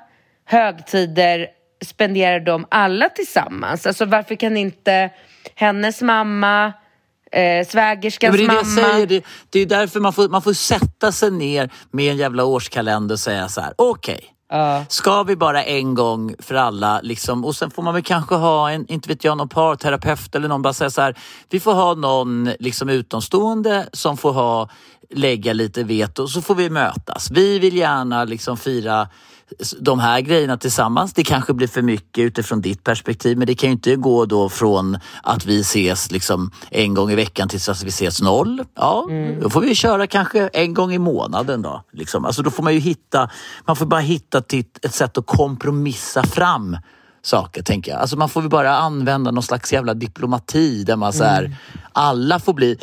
högtider 0.45 1.47
spendera 1.85 2.41
dem 2.41 2.67
alla 2.71 3.09
tillsammans. 3.09 3.87
Alltså 3.87 4.05
varför 4.05 4.35
kan 4.35 4.57
inte 4.57 5.11
hennes 5.55 6.03
mamma, 6.03 6.73
eh, 7.33 7.43
Ja, 7.43 7.65
svägerskans 7.65 8.37
men 8.39 8.47
det 8.47 8.53
är 8.53 8.57
det 8.57 8.65
mamma... 8.65 8.81
jag 8.81 8.91
säger. 8.93 9.07
Det, 9.07 9.25
det 9.51 9.59
är 9.61 9.67
därför 9.67 10.01
man 10.01 10.13
får, 10.13 10.29
man 10.29 10.43
får 10.43 10.53
sätta 10.53 11.13
sig 11.13 11.31
ner 11.31 11.71
med 11.91 12.11
en 12.11 12.17
jävla 12.17 12.45
årskalender 12.45 13.13
och 13.15 13.19
säga 13.21 13.49
så 13.49 13.61
här, 13.61 13.73
okej. 13.79 14.34
Ska 14.89 15.23
vi 15.23 15.37
bara 15.37 15.65
en 15.65 15.95
gång 15.95 16.35
för 16.39 16.55
alla, 16.55 17.01
liksom, 17.01 17.45
och 17.45 17.57
sen 17.57 17.71
får 17.71 17.83
man 17.83 17.95
väl 17.95 18.03
kanske 18.03 18.35
ha 18.35 18.71
en, 18.71 18.87
inte 18.87 19.09
vet 19.09 19.25
jag, 19.25 19.37
någon 19.37 19.49
parterapeut 19.49 20.35
eller 20.35 20.49
någon 20.49 20.63
bara 20.63 20.73
säga 20.73 20.91
så 20.91 21.01
här, 21.01 21.15
vi 21.51 21.61
får 21.61 21.75
ha 21.75 21.95
någon 21.95 22.51
liksom 22.61 22.89
utomstående 22.89 23.89
som 23.93 24.17
får 24.17 24.33
ha, 24.33 24.69
lägga 25.15 25.53
lite 25.53 25.85
veto, 25.85 26.29
så 26.29 26.43
får 26.43 26.55
vi 26.55 26.71
mötas. 26.71 27.31
Vi 27.31 27.59
vill 27.59 27.77
gärna 27.77 28.25
liksom 28.25 28.57
fira 28.57 29.09
de 29.81 29.99
här 29.99 30.21
grejerna 30.21 30.57
tillsammans. 30.57 31.13
Det 31.13 31.25
kanske 31.25 31.53
blir 31.55 31.69
för 31.69 31.83
mycket 31.83 32.23
utifrån 32.23 32.61
ditt 32.61 32.85
perspektiv 32.85 33.39
men 33.39 33.47
det 33.47 33.55
kan 33.55 33.69
ju 33.69 33.73
inte 33.73 33.97
gå 33.97 34.25
då 34.25 34.49
från 34.49 34.99
att 35.23 35.47
vi 35.47 35.61
ses 35.61 36.11
liksom 36.11 36.51
en 36.71 36.95
gång 36.95 37.11
i 37.11 37.15
veckan 37.15 37.49
tills 37.49 37.69
att 37.69 37.83
vi 37.83 37.89
ses 37.89 38.23
noll. 38.23 38.63
Ja, 38.75 39.07
då 39.43 39.51
får 39.51 39.61
vi 39.61 39.75
köra 39.75 40.07
kanske 40.07 40.49
en 40.49 40.75
gång 40.75 40.93
i 40.93 40.99
månaden 40.99 41.63
då. 41.63 41.83
Liksom. 41.93 42.25
Alltså 42.25 42.43
då 42.43 42.51
får 42.51 42.63
man 42.63 42.75
ju 42.75 42.81
hitta, 42.81 43.31
man 43.67 43.77
får 43.77 43.87
bara 43.87 44.01
hitta 44.01 44.39
ett- 44.39 44.95
sätt 44.95 45.19
att 45.19 45.27
kompromissa 45.27 46.23
fram 46.23 46.77
saker 47.23 47.63
tänker 47.63 47.93
jag. 47.93 48.01
Alltså 48.01 48.17
man 48.17 48.29
får 48.29 48.41
väl 48.41 48.51
bara 48.51 48.77
använda 48.77 49.31
någon 49.31 49.43
slags 49.43 49.73
jävla 49.73 49.95
diplomati 49.95 50.85
där 50.85 50.97
man 50.97 51.13
så 51.13 51.25
här, 51.25 51.57
alla 51.93 52.39
får 52.41 52.53
bli 52.55 52.79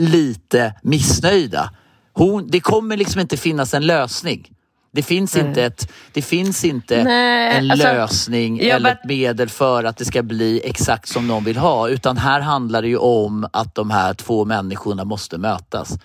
lite 0.00 0.74
missnöjda. 0.82 1.70
Hon, 2.12 2.48
det 2.50 2.60
kommer 2.60 2.96
liksom 2.96 3.20
inte 3.20 3.36
finnas 3.36 3.74
en 3.74 3.86
lösning. 3.86 4.48
Det 4.92 5.02
finns 5.02 5.36
inte, 5.36 5.64
ett, 5.64 5.92
det 6.12 6.22
finns 6.22 6.64
inte 6.64 7.04
Nej, 7.04 7.56
en 7.56 7.70
alltså, 7.70 7.86
lösning 7.86 8.58
eller 8.58 8.80
bara- 8.80 8.92
ett 8.92 9.04
medel 9.04 9.48
för 9.48 9.84
att 9.84 9.96
det 9.96 10.04
ska 10.04 10.22
bli 10.22 10.60
exakt 10.64 11.08
som 11.08 11.26
någon 11.26 11.44
vill 11.44 11.56
ha. 11.56 11.88
Utan 11.88 12.16
här 12.16 12.40
handlar 12.40 12.82
det 12.82 12.88
ju 12.88 12.96
om 12.96 13.46
att 13.52 13.74
de 13.74 13.90
här 13.90 14.14
två 14.14 14.44
människorna 14.44 15.04
måste 15.04 15.38
mötas. 15.38 15.98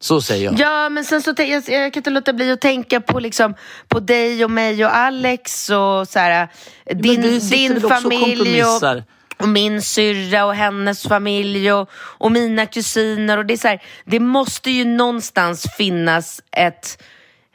Så 0.00 0.20
säger 0.20 0.44
jag. 0.44 0.60
Ja, 0.60 0.88
men 0.88 1.04
sen 1.04 1.22
så 1.22 1.34
jag, 1.36 1.48
jag 1.68 1.92
kan 1.92 2.00
inte 2.00 2.10
låta 2.10 2.32
bli 2.32 2.50
att 2.52 2.60
tänka 2.60 3.00
på, 3.00 3.20
liksom, 3.20 3.54
på 3.88 4.00
dig 4.00 4.44
och 4.44 4.50
mig 4.50 4.84
och 4.84 4.96
Alex 4.96 5.70
och 5.70 6.08
så 6.08 6.18
här, 6.18 6.48
din, 6.94 7.20
Men 7.20 7.30
vi 7.30 7.38
din 7.38 7.80
familj 7.80 8.64
och, 8.64 8.66
kompromissar. 8.80 8.96
och 8.96 9.02
och 9.40 9.48
min 9.48 9.82
syrra 9.82 10.44
och 10.44 10.54
hennes 10.54 11.02
familj 11.02 11.72
och, 11.72 11.90
och 11.94 12.32
mina 12.32 12.66
kusiner. 12.66 13.38
Och 13.38 13.46
det, 13.46 13.54
är 13.54 13.58
så 13.58 13.68
här, 13.68 13.82
det 14.04 14.20
måste 14.20 14.70
ju 14.70 14.84
någonstans 14.84 15.66
finnas 15.76 16.42
ett, 16.52 17.02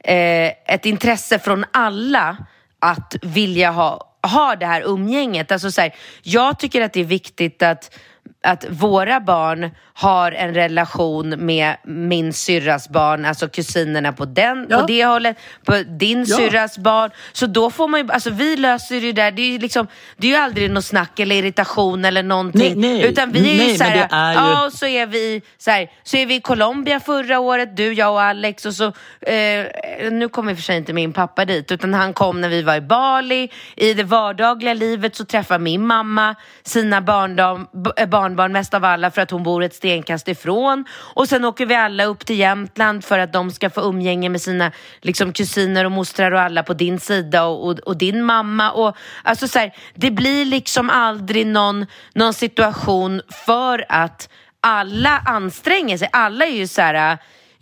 eh, 0.03 0.47
ett 0.47 0.85
intresse 0.85 1.39
från 1.39 1.65
alla 1.71 2.37
att 2.79 3.15
vilja 3.21 3.71
ha, 3.71 4.17
ha 4.21 4.55
det 4.55 4.65
här 4.65 4.81
umgänget. 4.81 5.51
Alltså 5.51 5.71
så 5.71 5.81
här, 5.81 5.95
jag 6.23 6.59
tycker 6.59 6.81
att 6.81 6.93
det 6.93 6.99
är 6.99 7.05
viktigt 7.05 7.63
att 7.63 7.99
att 8.45 8.65
våra 8.69 9.19
barn 9.19 9.71
har 9.93 10.31
en 10.31 10.53
relation 10.53 11.29
med 11.29 11.75
min 11.83 12.33
syrras 12.33 12.89
barn, 12.89 13.25
alltså 13.25 13.47
kusinerna 13.47 14.13
på, 14.13 14.25
den, 14.25 14.67
Ja. 14.69 14.79
på 14.79 14.85
det 14.85 15.05
hållet, 15.05 15.37
på 15.65 15.83
din 15.87 16.25
Ja. 16.27 16.37
syrras 16.37 16.77
barn. 16.77 17.11
Så 17.33 17.45
då 17.47 17.69
får 17.71 17.87
man 17.87 17.99
ju, 17.99 18.11
alltså 18.11 18.29
vi 18.29 18.55
löser 18.57 18.95
ju 18.95 19.01
det 19.01 19.11
där, 19.21 19.31
det 19.31 19.41
är 19.41 19.51
ju 19.51 19.57
liksom, 19.59 19.87
det 20.17 20.27
är 20.27 20.31
ju 20.31 20.37
aldrig 20.37 20.71
något 20.71 20.85
snack 20.85 21.19
eller 21.19 21.35
irritation 21.35 22.05
eller 22.05 22.23
någonting. 22.23 22.79
Nej, 22.81 22.93
nej. 22.93 23.05
Utan 23.05 23.31
vi 23.31 23.39
är 23.39 23.57
Nej, 23.57 23.71
ju 23.71 23.77
såhär, 23.77 23.95
ju- 23.95 24.07
ja 24.11 24.65
och 24.65 24.73
så 24.73 24.85
är 24.85 25.05
vi 25.05 25.41
så 25.57 25.71
här, 25.71 25.87
så 26.03 26.17
är 26.17 26.25
vi 26.25 26.35
i 26.35 26.41
Colombia 26.41 26.99
förra 26.99 27.39
året, 27.39 27.77
du, 27.77 27.93
jag 27.93 28.11
och 28.13 28.21
Alex 28.21 28.65
och 28.65 28.73
så, 28.73 28.85
eh, 29.21 30.11
nu 30.11 30.29
kommer 30.31 30.51
i 30.51 30.53
och 30.53 30.57
för 30.57 30.63
sig 30.63 30.77
inte 30.77 30.93
min 30.93 31.13
pappa 31.13 31.45
dit, 31.45 31.71
utan 31.71 31.93
han 31.93 32.13
kom 32.13 32.41
när 32.41 32.49
vi 32.49 32.61
var 32.61 32.75
i 32.75 32.81
Bali. 32.81 33.49
I 33.75 33.93
det 33.93 34.03
vardagliga 34.03 34.73
livet 34.73 35.15
så 35.15 35.25
träffar 35.25 35.59
min 35.59 35.87
mamma 35.87 36.35
sina 36.63 37.01
barndom, 37.01 37.67
eh, 37.97 38.05
barnbarn 38.35 38.51
mest 38.51 38.73
av 38.73 38.85
alla 38.85 39.11
för 39.11 39.21
att 39.21 39.31
hon 39.31 39.43
bor 39.43 39.63
ett 39.63 39.73
stenkast 39.73 40.27
ifrån. 40.27 40.85
Och 41.15 41.29
sen 41.29 41.45
åker 41.45 41.65
vi 41.65 41.75
alla 41.75 42.05
upp 42.05 42.25
till 42.25 42.39
Jämtland 42.39 43.03
för 43.03 43.19
att 43.19 43.33
de 43.33 43.51
ska 43.51 43.69
få 43.69 43.81
umgänge 43.81 44.29
med 44.29 44.41
sina 44.41 44.71
liksom, 45.01 45.33
kusiner 45.33 45.85
och 45.85 45.91
mostrar 45.91 46.31
och 46.31 46.41
alla 46.41 46.63
på 46.63 46.73
din 46.73 46.99
sida 46.99 47.43
och, 47.45 47.67
och, 47.67 47.79
och 47.79 47.97
din 47.97 48.23
mamma. 48.23 48.71
Och, 48.71 48.97
alltså, 49.23 49.47
så 49.47 49.59
här, 49.59 49.73
det 49.95 50.11
blir 50.11 50.45
liksom 50.45 50.89
aldrig 50.89 51.47
någon, 51.47 51.85
någon 52.13 52.33
situation 52.33 53.21
för 53.45 53.85
att 53.89 54.29
alla 54.61 55.21
anstränger 55.25 55.97
sig. 55.97 56.09
Alla 56.11 56.45
är 56.45 56.55
ju 56.55 56.67
så 56.67 56.81
här... 56.81 57.17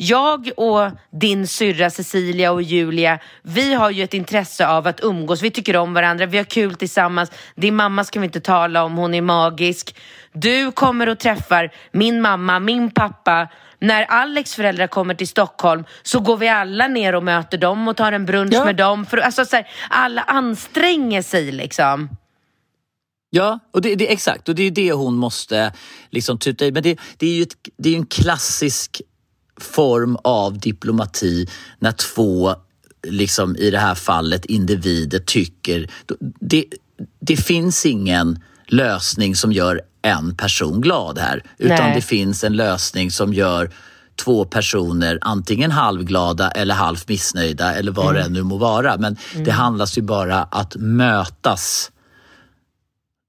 Jag 0.07 0.49
och 0.57 0.91
din 1.11 1.47
syrra 1.47 1.89
Cecilia 1.89 2.51
och 2.51 2.61
Julia, 2.61 3.19
vi 3.41 3.73
har 3.73 3.89
ju 3.89 4.03
ett 4.03 4.13
intresse 4.13 4.67
av 4.67 4.87
att 4.87 5.03
umgås. 5.03 5.41
Vi 5.41 5.51
tycker 5.51 5.75
om 5.75 5.93
varandra, 5.93 6.25
vi 6.25 6.37
har 6.37 6.43
kul 6.45 6.75
tillsammans. 6.75 7.31
Din 7.55 7.75
mamma 7.75 8.03
ska 8.03 8.19
vi 8.19 8.25
inte 8.25 8.41
tala 8.41 8.83
om, 8.83 8.97
hon 8.97 9.13
är 9.13 9.21
magisk. 9.21 9.95
Du 10.33 10.71
kommer 10.71 11.09
och 11.09 11.19
träffar 11.19 11.71
min 11.91 12.21
mamma, 12.21 12.59
min 12.59 12.91
pappa. 12.91 13.47
När 13.79 14.03
Alex 14.03 14.55
föräldrar 14.55 14.87
kommer 14.87 15.15
till 15.15 15.27
Stockholm 15.27 15.83
så 16.03 16.19
går 16.19 16.37
vi 16.37 16.47
alla 16.47 16.87
ner 16.87 17.15
och 17.15 17.23
möter 17.23 17.57
dem 17.57 17.87
och 17.87 17.97
tar 17.97 18.11
en 18.11 18.25
brunch 18.25 18.53
Ja. 18.53 18.65
med 18.65 18.75
dem. 18.75 19.05
För, 19.05 19.17
alltså, 19.17 19.45
så 19.45 19.55
här, 19.55 19.67
alla 19.89 20.21
anstränger 20.21 21.21
sig 21.21 21.51
liksom. 21.51 22.09
Ja, 23.29 23.59
och 23.73 23.81
det, 23.81 23.95
det, 23.95 24.11
exakt. 24.11 24.49
Och 24.49 24.55
det 24.55 24.63
är 24.63 24.71
det 24.71 24.91
hon 24.91 25.15
måste 25.15 25.73
liksom 26.09 26.39
tuta 26.39 26.65
i. 26.65 26.71
Men 26.71 26.83
det, 26.83 26.99
det 27.17 27.25
är 27.27 27.33
ju 27.33 27.43
ett, 27.43 27.55
det 27.77 27.89
är 27.89 27.97
en 27.97 28.05
klassisk 28.05 29.01
form 29.61 30.17
av 30.23 30.59
diplomati 30.59 31.47
när 31.79 31.91
två, 31.91 32.55
liksom 33.07 33.55
i 33.55 33.71
det 33.71 33.79
här 33.79 33.95
fallet, 33.95 34.45
individer 34.45 35.19
tycker... 35.19 35.91
Det, 36.39 36.65
det 37.19 37.37
finns 37.37 37.85
ingen 37.85 38.39
lösning 38.67 39.35
som 39.35 39.51
gör 39.51 39.81
en 40.01 40.35
person 40.35 40.81
glad 40.81 41.17
här. 41.17 41.43
Utan 41.57 41.77
Nej. 41.77 41.95
det 41.95 42.01
finns 42.01 42.43
en 42.43 42.55
lösning 42.55 43.11
som 43.11 43.33
gör 43.33 43.71
två 44.15 44.45
personer 44.45 45.19
antingen 45.21 45.71
halvglada 45.71 46.51
eller 46.51 46.75
halvt 46.75 47.07
missnöjda 47.07 47.75
eller 47.75 47.91
vad 47.91 48.15
det 48.15 48.21
än 48.21 48.33
nu 48.33 48.43
må 48.43 48.57
vara. 48.57 48.97
Men 48.97 49.17
det 49.35 49.51
handlas 49.51 49.97
ju 49.97 50.01
bara 50.01 50.43
att 50.43 50.75
mötas. 50.75 51.91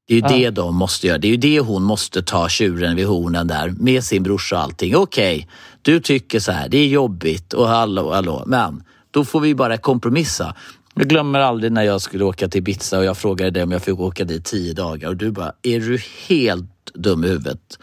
Det 0.09 0.15
är 0.15 0.19
ju 0.19 0.45
det 0.45 0.51
de 0.51 0.77
måste 0.77 1.07
göra. 1.07 1.19
Det 1.19 1.27
är 1.27 1.31
ju 1.31 1.37
det 1.37 1.61
hon 1.61 1.83
måste 1.83 2.23
ta 2.23 2.49
tjuren 2.49 2.97
vid 2.97 3.07
hornen 3.07 3.47
där 3.47 3.75
med 3.79 4.05
sin 4.05 4.23
brorsa 4.23 4.57
och 4.57 4.63
allting. 4.63 4.97
Okej, 4.97 5.49
du 5.85 6.01
tycker 6.01 6.41
så 6.41 6.53
här, 6.53 6.69
det 6.69 6.79
är 6.79 6.87
jobbigt 6.87 7.53
och 7.53 7.69
hallå, 7.69 8.13
hallå, 8.13 8.43
men 8.47 8.85
då 9.11 9.25
får 9.25 9.41
vi 9.41 9.55
bara 9.55 9.79
kompromissa. 9.79 10.55
Jag 10.95 11.09
glömmer 11.09 11.41
aldrig 11.41 11.73
när 11.73 11.83
jag 11.83 12.01
skulle 12.01 12.25
åka 12.25 12.49
till 12.49 12.59
Ibiza 12.59 12.99
och 12.99 13.05
jag 13.05 13.17
frågade 13.17 13.51
dig 13.51 13.63
om 13.63 13.73
jag 13.73 13.83
fick 13.83 13.99
åka 13.99 14.25
dit 14.25 14.45
tio 14.45 14.73
dagar 14.73 15.09
och 15.09 15.17
du 15.17 15.31
bara, 15.31 15.53
är 15.63 15.81
du 15.81 15.99
helt 16.29 16.71
dum 16.95 17.25
i 17.25 17.29
huvudet? 17.29 17.79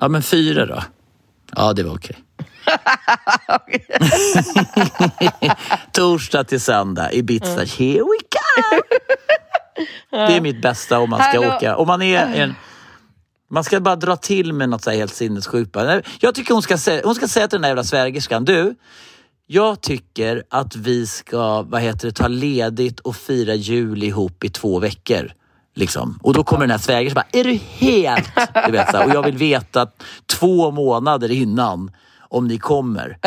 Ja, 0.00 0.08
men 0.08 0.22
fyra 0.22 0.66
då? 0.66 0.82
Ja, 1.56 1.72
det 1.72 1.82
var 1.82 1.94
okej. 1.94 2.16
Torsdag 5.92 6.44
till 6.44 6.60
söndag, 6.60 7.12
Ibiza, 7.12 7.64
here 7.64 7.98
we 7.98 8.18
go! 8.30 8.80
Det 10.10 10.36
är 10.36 10.40
mitt 10.40 10.62
bästa 10.62 10.98
om 10.98 11.10
man 11.10 11.20
ska 11.22 11.40
Hallå. 11.40 11.56
åka. 11.56 11.76
Om 11.76 11.86
man 11.86 12.02
är 12.02 12.26
en... 12.26 12.54
Man 13.52 13.64
ska 13.64 13.80
bara 13.80 13.96
dra 13.96 14.16
till 14.16 14.52
med 14.52 14.68
något 14.68 14.82
så 14.82 14.90
här 14.90 14.96
helt 14.96 15.14
sinnessjukt. 15.14 15.76
Jag 16.20 16.34
tycker 16.34 16.54
hon 16.54 16.62
ska, 16.62 16.78
säga, 16.78 17.02
hon 17.04 17.14
ska 17.14 17.28
säga 17.28 17.48
till 17.48 17.56
den 17.56 17.62
där 17.62 17.68
jävla 17.68 17.84
svägerskan, 17.84 18.44
du, 18.44 18.74
jag 19.46 19.80
tycker 19.80 20.42
att 20.48 20.76
vi 20.76 21.06
ska 21.06 21.62
vad 21.62 21.80
heter 21.80 22.06
det, 22.06 22.12
ta 22.12 22.28
ledigt 22.28 23.00
och 23.00 23.16
fira 23.16 23.54
jul 23.54 24.02
ihop 24.02 24.44
i 24.44 24.48
två 24.48 24.78
veckor. 24.78 25.32
Liksom. 25.74 26.18
Och 26.22 26.34
då 26.34 26.44
kommer 26.44 26.60
den 26.60 26.70
här 26.70 26.78
svägerskan 26.78 27.14
bara, 27.14 27.40
är 27.40 27.44
du 27.44 27.52
helt... 27.52 28.28
Du 28.66 28.72
vet, 28.72 28.90
så 28.90 28.96
här, 28.96 29.06
och 29.06 29.14
jag 29.14 29.22
vill 29.22 29.36
veta 29.36 29.86
två 30.26 30.70
månader 30.70 31.30
innan 31.30 31.90
om 32.32 32.48
ni 32.48 32.58
kommer. 32.58 33.18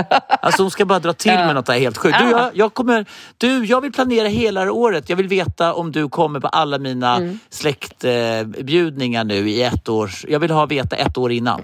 Alltså 0.41 0.62
hon 0.62 0.72
ska 0.72 0.86
bara 0.86 0.99
dra 0.99 1.14
till 1.14 1.32
med 1.45 1.56
något 1.56 1.66
där 1.66 1.80
helt 1.80 1.97
sjukt. 1.97 2.18
Du 2.20 2.30
jag, 2.30 2.51
jag, 2.53 2.74
kommer, 2.74 3.06
du, 3.38 3.66
jag 3.66 3.82
vill 3.82 3.91
planera 3.91 4.28
hela 4.28 4.72
året. 4.72 5.10
Jag 5.10 5.18
vill 5.18 5.28
veta 5.28 5.74
om 5.74 5.91
du 5.91 6.10
kommer 6.10 6.39
på 6.39 6.47
alla 6.47 6.78
mina 6.80 7.20
släktbjudningar 7.49 9.24
nu 9.24 9.49
i 9.49 9.64
ett 9.64 9.89
års... 9.89 10.26
Jag 10.30 10.39
vill 10.39 10.51
ha 10.51 10.66
veta 10.66 10.95
ett 10.95 11.18
år 11.18 11.32
innan. 11.32 11.62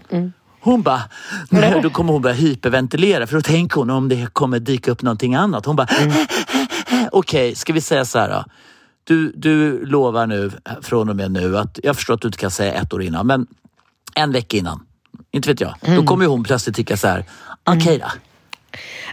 Hon 0.63 0.81
bara, 0.81 1.01
då 1.83 1.89
kommer 1.89 2.13
hon 2.13 2.21
börja 2.21 2.35
hyperventilera 2.35 3.27
för 3.27 3.35
då 3.35 3.41
tänker 3.41 3.75
hon 3.75 3.89
om 3.89 4.09
det 4.09 4.33
kommer 4.33 4.59
dyka 4.59 4.91
upp 4.91 5.01
någonting 5.01 5.35
annat. 5.35 5.65
Hon 5.65 5.75
bara, 5.75 5.87
okej, 7.11 7.55
ska 7.55 7.73
vi 7.73 7.81
säga 7.81 8.05
så 8.05 8.19
här 8.19 8.29
då? 8.29 8.45
Du, 9.03 9.31
du 9.35 9.85
lovar 9.85 10.27
nu 10.27 10.51
från 10.81 11.09
och 11.09 11.15
med 11.15 11.31
nu 11.31 11.57
att, 11.57 11.79
jag 11.83 11.95
förstår 11.95 12.13
att 12.13 12.21
du 12.21 12.27
inte 12.27 12.37
kan 12.37 12.51
säga 12.51 12.73
ett 12.73 12.93
år 12.93 13.01
innan, 13.01 13.27
men 13.27 13.47
en 14.15 14.31
vecka 14.31 14.57
innan, 14.57 14.79
inte 15.31 15.49
vet 15.49 15.61
jag. 15.61 15.75
Då 15.81 16.03
kommer 16.03 16.25
hon 16.25 16.43
plötsligt 16.43 16.75
tycka 16.75 16.97
så 16.97 17.07
här, 17.07 17.25
okej 17.63 17.97
då. 17.97 18.07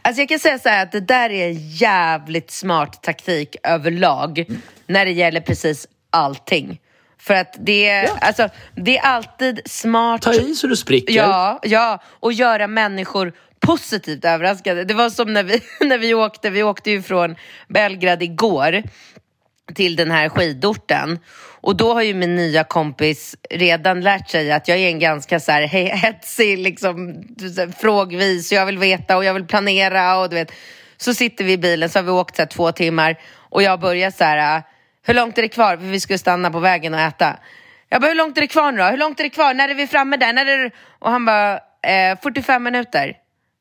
Alltså 0.02 0.22
jag 0.22 0.28
kan 0.28 0.38
säga 0.38 0.58
så 0.58 0.68
här 0.68 0.82
att 0.82 0.92
det 0.92 1.00
där 1.00 1.30
är 1.30 1.48
jävligt 1.82 2.50
smart 2.50 3.02
taktik 3.02 3.56
överlag 3.62 4.46
när 4.86 5.04
det 5.04 5.12
gäller 5.12 5.40
precis 5.40 5.86
allting. 6.10 6.80
För 7.20 7.34
att 7.34 7.56
det 7.58 7.88
är, 7.88 8.10
alltså, 8.20 8.48
det 8.74 8.98
är 8.98 9.02
alltid 9.02 9.60
smart 9.64 10.22
Ta 10.22 10.34
i 10.34 10.54
så 10.54 10.66
du 10.66 10.76
spricker. 10.76 11.14
Ja, 11.14 11.58
ja, 11.62 12.02
och 12.20 12.32
göra 12.32 12.66
människor 12.66 13.32
positivt 13.60 14.24
överraskade. 14.24 14.84
Det 14.84 14.94
var 14.94 15.10
som 15.10 15.32
när 15.32 15.42
vi, 15.42 15.60
när 15.80 15.98
vi 15.98 16.14
åkte, 16.14 16.50
vi 16.50 16.62
åkte 16.62 16.90
ju 16.90 17.02
från 17.02 17.36
Belgrad 17.68 18.22
igår 18.22 18.82
till 19.74 19.96
den 19.96 20.10
här 20.10 20.28
skidorten. 20.28 21.18
Och 21.61 21.76
då 21.76 21.94
har 21.94 22.02
ju 22.02 22.14
min 22.14 22.36
nya 22.36 22.64
kompis 22.64 23.36
redan 23.50 24.00
lärt 24.00 24.28
sig 24.28 24.52
att 24.52 24.68
jag 24.68 24.78
är 24.78 24.88
en 24.88 24.98
ganska 24.98 25.40
så 25.40 25.52
här 25.52 25.62
hetsig, 25.62 26.59
liksom, 26.59 27.22
frågvis. 27.78 28.52
Jag 28.52 28.66
vill 28.66 28.78
veta 28.78 29.16
och 29.16 29.24
jag 29.24 29.34
vill 29.34 29.46
planera 29.46 30.18
och 30.18 30.28
du 30.28 30.36
vet. 30.36 30.52
Så 30.96 31.14
sitter 31.14 31.44
vi 31.44 31.52
i 31.52 31.59
bilen, 31.59 31.88
så 31.88 31.98
har 31.98 32.04
vi 32.04 32.11
åkt 32.11 32.36
så 32.36 32.42
här, 32.42 32.46
två 32.46 32.72
timmar 32.72 33.16
och 33.34 33.62
jag 33.62 33.80
börjar 33.80 34.11
så 34.11 34.24
här, 34.24 34.56
ah, 34.56 34.62
hur 35.06 35.14
långt 35.14 35.38
är 35.38 35.42
det 35.42 35.48
kvar? 35.48 35.76
För 35.76 35.84
vi 35.84 36.00
skulle 36.00 36.18
stanna 36.18 36.50
på 36.50 36.59
vägen 36.59 36.94
och 36.94 37.00
äta. 37.00 37.36
Jag 37.88 38.00
bara, 38.00 38.09
hur 38.09 38.14
långt 38.14 38.36
är 38.36 38.40
det 38.40 38.46
kvar 38.46 38.72
nu 38.72 38.78
då? 38.78 38.84
Hur 38.84 38.96
långt 38.96 39.20
är 39.20 39.24
det 39.24 39.30
kvar? 39.30 39.54
När 39.54 39.68
är 39.68 39.74
vi 39.74 39.86
framme 39.86 40.16
där? 40.16 40.32
När 40.32 40.46
är 40.46 40.59
det... 40.59 40.70
Och 40.98 41.11
han 41.11 41.24
bara, 41.24 41.54
eh, 41.82 42.18
45 42.22 42.62
minuter. 42.62 43.16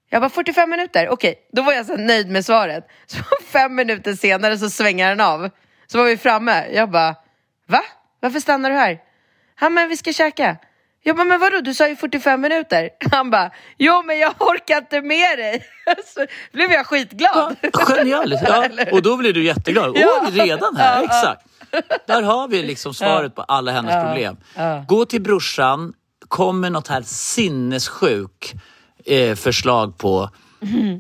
Jag 0.10 0.22
bara 0.22 0.30
45 0.30 0.70
minuter, 0.70 1.10
okej. 1.10 1.36
Då 1.52 1.62
var 1.62 1.74
jag 1.74 1.86
så 1.86 1.98
nöjd 1.98 2.30
med 2.30 2.46
svaret. 2.46 2.88
Så 3.08 3.18
fem 3.52 3.76
minuter 3.76 4.14
senare 4.14 4.58
så 4.58 4.70
svänger 4.70 5.10
han 5.10 5.22
av. 5.22 5.50
Så 5.88 5.98
var 5.98 6.06
vi 6.06 6.18
framme. 6.18 6.66
Jag 6.74 6.92
bara, 6.92 7.16
va? 7.68 7.82
Varför 8.20 8.40
stannar 8.40 8.70
du 8.70 8.76
här? 8.76 9.00
Han 9.56 9.74
men 9.74 9.90
vi 9.90 9.98
ska 9.98 10.14
käka. 10.14 10.58
Jag 11.04 11.16
bara, 11.16 11.26
men 11.26 11.40
vadå, 11.40 11.62
du 11.62 11.74
sa 11.74 11.88
ju 11.88 11.96
45 11.96 12.42
minuter. 12.42 12.90
Han 13.12 13.30
bara, 13.30 13.52
jo 13.78 14.04
men 14.06 14.20
jag 14.20 14.34
orkar 14.40 14.78
inte 14.78 15.02
med 15.02 15.38
dig. 15.38 15.66
Så 16.06 16.26
blev 16.52 16.72
jag 16.72 16.86
skitglad. 16.86 17.56
Genialiskt! 17.74 18.44
Ja, 18.48 18.70
och 18.92 19.02
då 19.02 19.18
blir 19.18 19.34
du 19.34 19.44
jätteglad. 19.44 19.92
Ja. 19.96 20.28
Oj, 20.28 20.40
redan 20.40 20.76
här, 20.76 21.04
exakt. 21.04 21.46
Där 22.08 22.22
har 22.22 22.48
vi 22.48 22.64
liksom 22.64 22.94
svaret 22.94 23.36
på 23.36 23.42
alla 23.42 23.72
hennes 23.72 24.06
problem. 24.06 24.38
Gå 24.88 25.06
till 25.06 25.22
brorsan, 25.22 25.94
kom 26.28 26.60
med 26.60 26.72
något 26.72 26.88
här 26.88 27.02
sinnessjuk 27.02 28.54
eh, 29.06 29.36
förslag 29.36 29.98
på 29.98 30.30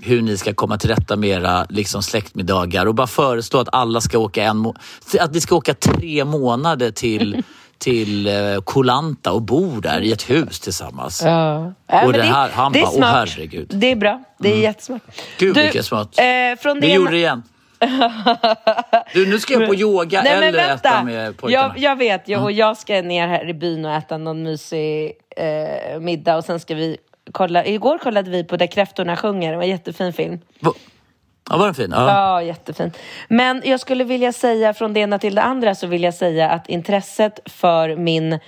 hur 0.04 0.22
ni 0.22 0.38
ska 0.38 0.54
komma 0.54 0.78
till 0.78 0.90
rätta 0.90 1.16
med 1.16 1.30
era 1.30 1.66
liksom, 1.70 2.04
släktmiddagar 2.04 2.86
och 2.86 2.96
bara 2.96 3.08
föreslå 3.08 3.60
att 3.60 3.70
alla 3.72 4.02
ska 4.02 4.18
åka 4.20 4.44
en 4.44 4.74
att 5.20 5.34
ni 5.34 5.42
ska 5.42 5.56
åka 5.56 5.74
tre 5.74 6.26
månader 6.26 6.92
till, 6.92 7.44
till 7.78 8.28
eh, 8.28 8.62
Kolanta 8.64 9.32
och 9.32 9.42
bo 9.42 9.80
där 9.80 10.02
i 10.02 10.12
ett 10.12 10.30
hus 10.30 10.60
tillsammans. 10.60 11.22
Ja. 11.26 11.74
Ja, 11.88 12.02
Och 12.06 12.12
men 12.12 12.20
den 12.20 12.28
här- 12.28 12.50
han 12.50 12.72
det 12.72 12.82
bara, 12.82 12.92
åh, 12.94 13.04
herregud. 13.06 13.68
Det 13.74 13.92
är 13.92 13.96
bra. 13.96 14.24
Det 14.40 14.54
är 14.54 14.58
jättesmart. 14.58 15.02
Gud 15.40 15.56
Du, 15.56 15.62
vilket 15.62 15.86
smart. 15.86 16.20
Eh, 16.20 16.26
från 16.62 16.80
Vi 16.80 16.88
det 16.88 16.94
gjorde 16.94 17.12
det 17.12 17.18
igen. 17.18 17.44
Du, 19.14 19.28
nu 19.30 19.40
ska 19.40 19.54
jag 19.54 19.68
på 19.68 19.76
yoga 19.76 20.22
Nej, 20.24 20.34
men 20.40 20.44
eller 20.44 20.68
vänta. 20.68 20.90
äta 20.90 21.04
med 21.04 21.38
pojkarna. 21.38 21.66
Mm. 21.66 21.82
Jag, 21.82 21.92
jag 21.92 21.96
vet, 21.98 22.28
jag, 22.28 22.44
och 22.44 22.52
jag 22.52 22.78
ska 22.78 23.02
ner 23.02 23.28
här 23.28 23.50
i 23.50 23.54
byn 23.54 23.86
och 23.86 23.92
äta 23.92 24.18
någon 24.18 24.44
mysig 24.44 25.12
eh, 25.38 26.00
middag 26.00 26.38
och 26.38 26.44
sen 26.46 26.60
ska 26.60 26.76
vi 26.76 26.98
kolla. 27.32 27.66
Igår 27.66 27.98
kollade 27.98 28.32
vi 28.32 28.44
på 28.44 28.58
Där 28.58 28.68
kräftorna 28.68 29.16
sjunger, 29.18 29.52
det 29.52 29.56
var 29.58 29.64
en 29.64 29.70
jättefin 29.70 30.14
film. 30.14 30.40
Va- 30.60 30.74
Ja, 31.50 31.58
var 31.58 31.66
den 31.66 31.76
fin? 31.76 31.92
Ja. 31.96 32.08
Ja, 32.10 32.42
jättefin. 32.42 32.92
Men 33.28 33.62
jag 33.66 33.80
skulle 33.80 34.04
vilja 34.04 34.34
säga 34.34 34.74
från 34.74 34.94
det 34.94 35.00
ena 35.00 35.20
till 35.20 35.36
det 35.36 35.42
andra 35.42 35.76
så 35.76 35.88
vill 35.88 36.04
jag 36.04 36.14
säga 36.14 36.50
att 36.50 36.70
intresset 36.70 37.40
för 37.46 37.96
min 37.96 38.40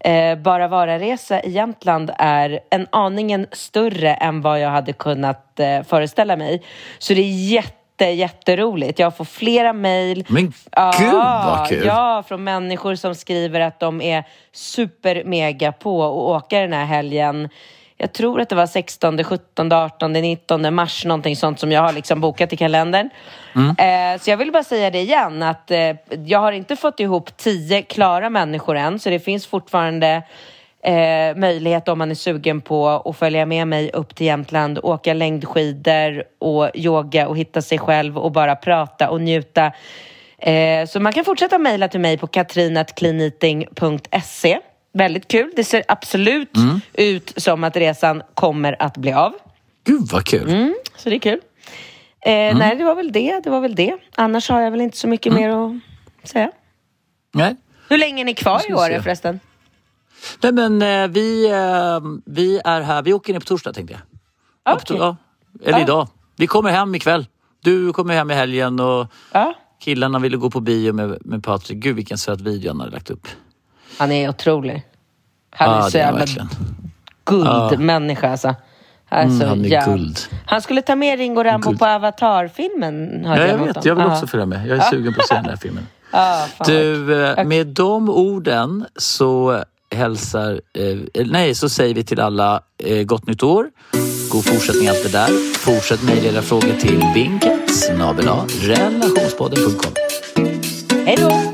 eh, 0.00 0.38
Bara 0.38 0.68
Vara-resa 0.68 1.42
i 1.42 1.50
Jämtland 1.50 2.10
är 2.18 2.60
en 2.70 2.86
aningen 2.92 3.46
större 3.52 4.14
än 4.14 4.40
vad 4.40 4.60
jag 4.60 4.68
hade 4.70 4.92
kunnat 4.92 5.60
eh, 5.60 5.82
föreställa 5.82 6.36
mig. 6.36 6.62
Så 6.98 7.14
det 7.14 7.20
är 7.20 7.48
jätte, 7.52 8.04
jätteroligt. 8.04 8.98
Jag 8.98 9.16
får 9.16 9.24
flera 9.24 9.72
mejl. 9.72 10.24
Men 10.28 10.42
gud 10.98 11.12
vad 11.12 11.68
kul! 11.68 11.82
Ja, 11.86 12.24
från 12.28 12.44
människor 12.44 12.94
som 12.94 13.14
skriver 13.14 13.60
att 13.60 13.80
de 13.80 14.00
är 14.02 14.24
super 14.52 15.24
mega 15.24 15.72
på 15.72 16.04
att 16.04 16.42
åka 16.44 16.60
den 16.60 16.72
här 16.72 16.84
helgen. 16.84 17.48
Jag 18.04 18.12
tror 18.12 18.40
att 18.40 18.48
det 18.48 18.54
var 18.54 18.66
16, 18.66 19.24
17, 19.24 19.72
18, 19.72 20.12
19 20.12 20.74
mars, 20.74 21.04
någonting 21.04 21.36
sånt 21.36 21.60
som 21.60 21.72
jag 21.72 21.80
har 21.80 21.92
liksom 21.92 22.20
bokat 22.20 22.52
i 22.52 22.56
kalendern. 22.56 23.10
Eh, 23.78 24.20
så 24.20 24.30
jag 24.30 24.36
vill 24.36 24.52
bara 24.52 24.64
säga 24.64 24.90
det 24.90 25.00
igen, 25.00 25.42
att 25.42 25.70
eh, 25.70 25.96
jag 26.26 26.38
har 26.38 26.52
inte 26.52 26.76
fått 26.76 27.00
ihop 27.00 27.36
tio 27.36 27.82
klara 27.82 28.30
människor 28.30 28.76
än, 28.76 28.98
så 28.98 29.10
det 29.10 29.20
finns 29.20 29.46
fortfarande 29.46 30.22
eh, 30.82 31.36
möjlighet 31.36 31.88
om 31.88 31.98
man 31.98 32.10
är 32.10 32.14
sugen 32.14 32.60
på 32.60 32.88
att 32.88 33.16
följa 33.16 33.46
med 33.46 33.68
mig 33.68 33.90
upp 33.92 34.14
till 34.14 34.26
Jämtland, 34.26 34.78
åka 34.82 35.14
längdskidor 35.14 36.24
och 36.38 36.70
yoga 36.74 37.28
och 37.28 37.38
hitta 37.38 37.62
sig 37.62 37.78
själv 37.78 38.18
och 38.18 38.32
bara 38.32 38.56
prata 38.56 39.10
och 39.10 39.20
njuta. 39.20 39.72
Eh, 40.38 40.86
så 40.86 41.00
man 41.00 41.12
kan 41.12 41.24
fortsätta 41.24 41.58
mejla 41.58 41.88
till 41.88 42.00
mig 42.00 42.18
på 42.18 42.26
katrinatcleaneating.se. 42.26 44.58
Väldigt 44.94 45.28
kul. 45.28 45.50
Det 45.56 45.64
ser 45.64 45.82
absolut 45.88 46.50
ut 46.92 47.32
som 47.36 47.64
att 47.64 47.76
resan 47.76 48.22
kommer 48.34 48.82
att 48.82 48.96
bli 48.96 49.12
av. 49.12 49.32
Gud 49.84 50.08
vad 50.12 50.24
kul! 50.24 50.48
Mm, 50.48 50.74
så 50.96 51.08
det 51.08 51.14
är 51.16 51.20
kul. 51.20 51.40
Eh, 52.20 52.56
Nej, 52.58 52.76
det 52.76 52.84
var 52.84 52.94
väl 52.94 53.12
det. 53.12 53.40
Det 53.44 53.50
var 53.50 53.60
väl 53.60 53.74
det. 53.74 53.96
Annars 54.16 54.48
har 54.50 54.60
jag 54.60 54.70
väl 54.70 54.80
inte 54.80 54.96
så 54.96 55.08
mycket 55.08 55.32
mer 55.32 55.48
att 56.22 56.28
säga. 56.28 56.50
Nej. 57.34 57.56
Hur 57.88 57.98
länge 57.98 58.22
är 58.22 58.24
ni 58.24 58.34
kvar 58.34 58.58
i 58.58 58.92
se. 58.92 59.02
förresten? 59.02 59.40
Nej 60.42 60.52
men 60.52 60.82
eh, 60.82 61.08
vi, 61.08 61.46
eh, 61.50 62.00
vi 62.24 62.60
är 62.64 62.80
här, 62.80 63.02
vi 63.02 63.12
åker 63.12 63.32
ner 63.32 63.40
på 63.40 63.46
torsdag 63.46 63.72
tänkte 63.72 63.94
jag. 64.64 64.74
Okej. 64.74 64.96
to- 64.96 64.98
ja, 65.00 65.16
eller 65.64 65.78
Ja. 65.78 65.84
idag. 65.84 66.08
Vi 66.36 66.46
kommer 66.46 66.70
hem 66.70 66.94
ikväll. 66.94 67.26
Du 67.60 67.92
kommer 67.92 68.14
hem 68.14 68.30
i 68.30 68.34
helgen 68.34 68.80
och 68.80 69.06
Ja. 69.32 69.54
killarna 69.80 70.18
ville 70.18 70.36
gå 70.36 70.50
på 70.50 70.60
bio 70.60 70.92
med, 70.92 71.18
med 71.26 71.44
Patrik. 71.44 71.78
Gud 71.78 71.96
vilken 71.96 72.18
söt 72.18 72.40
video 72.40 72.70
han 72.70 72.80
hade 72.80 72.92
lagt 72.92 73.10
upp. 73.10 73.28
Han 73.98 74.12
är 74.12 74.28
otrolig. 74.28 74.82
Han 75.50 75.70
är 75.70 75.74
Ja, 75.76 75.90
så 75.90 75.98
jävla 75.98 76.24
guldmänniska 77.24 78.30
alltså. 78.30 78.54
Han 79.06 79.20
är, 79.20 79.28
så 79.28 79.34
Mm, 79.34 79.48
han 79.48 79.64
är 79.64 79.68
jävla- 79.68 79.92
guld. 79.96 80.18
Han 80.46 80.62
skulle 80.62 80.82
ta 80.82 80.94
med 80.96 81.18
Ringo 81.18 81.42
Rambo 81.42 81.68
Guld. 81.68 81.78
på 81.78 81.86
Avatar-filmen. 81.86 83.22
Ja, 83.24 83.38
jag 83.46 83.58
något 83.58 83.68
vet. 83.68 83.76
om. 83.76 83.82
Jag 83.84 83.94
vill 83.94 84.04
Ja. 84.08 84.12
också 84.12 84.26
följa 84.26 84.46
med. 84.46 84.66
Jag 84.68 84.78
är 84.78 84.82
sugen 84.82 85.14
på 85.14 85.20
att 85.20 85.28
se 85.28 85.34
den 85.34 85.44
här 85.44 85.56
filmen. 85.56 85.86
Ja, 86.10 86.46
vad 86.58 86.68
Du, 86.68 87.24
eh, 87.24 87.44
med 87.44 87.66
de 87.66 88.08
orden 88.08 88.86
så 88.96 89.62
hälsar, 89.94 90.60
eh, 90.78 91.24
nej, 91.26 91.54
så 91.54 91.68
säger 91.68 91.94
vi 91.94 92.04
till 92.04 92.20
alla 92.20 92.60
eh, 92.84 93.02
gott 93.02 93.26
nytt 93.26 93.42
år. 93.42 93.66
God 94.30 94.44
fortsättning 94.44 94.88
allt 94.88 95.02
det 95.02 95.12
där. 95.12 95.54
Fortsätt 95.58 96.02
mejla 96.02 96.28
era 96.28 96.42
frågor 96.42 96.74
till 96.80 97.04
binket 97.14 97.70
snabel 97.76 98.26
relationspodden.com. 98.60 99.92
Hej 101.06 101.16
då! 101.20 101.53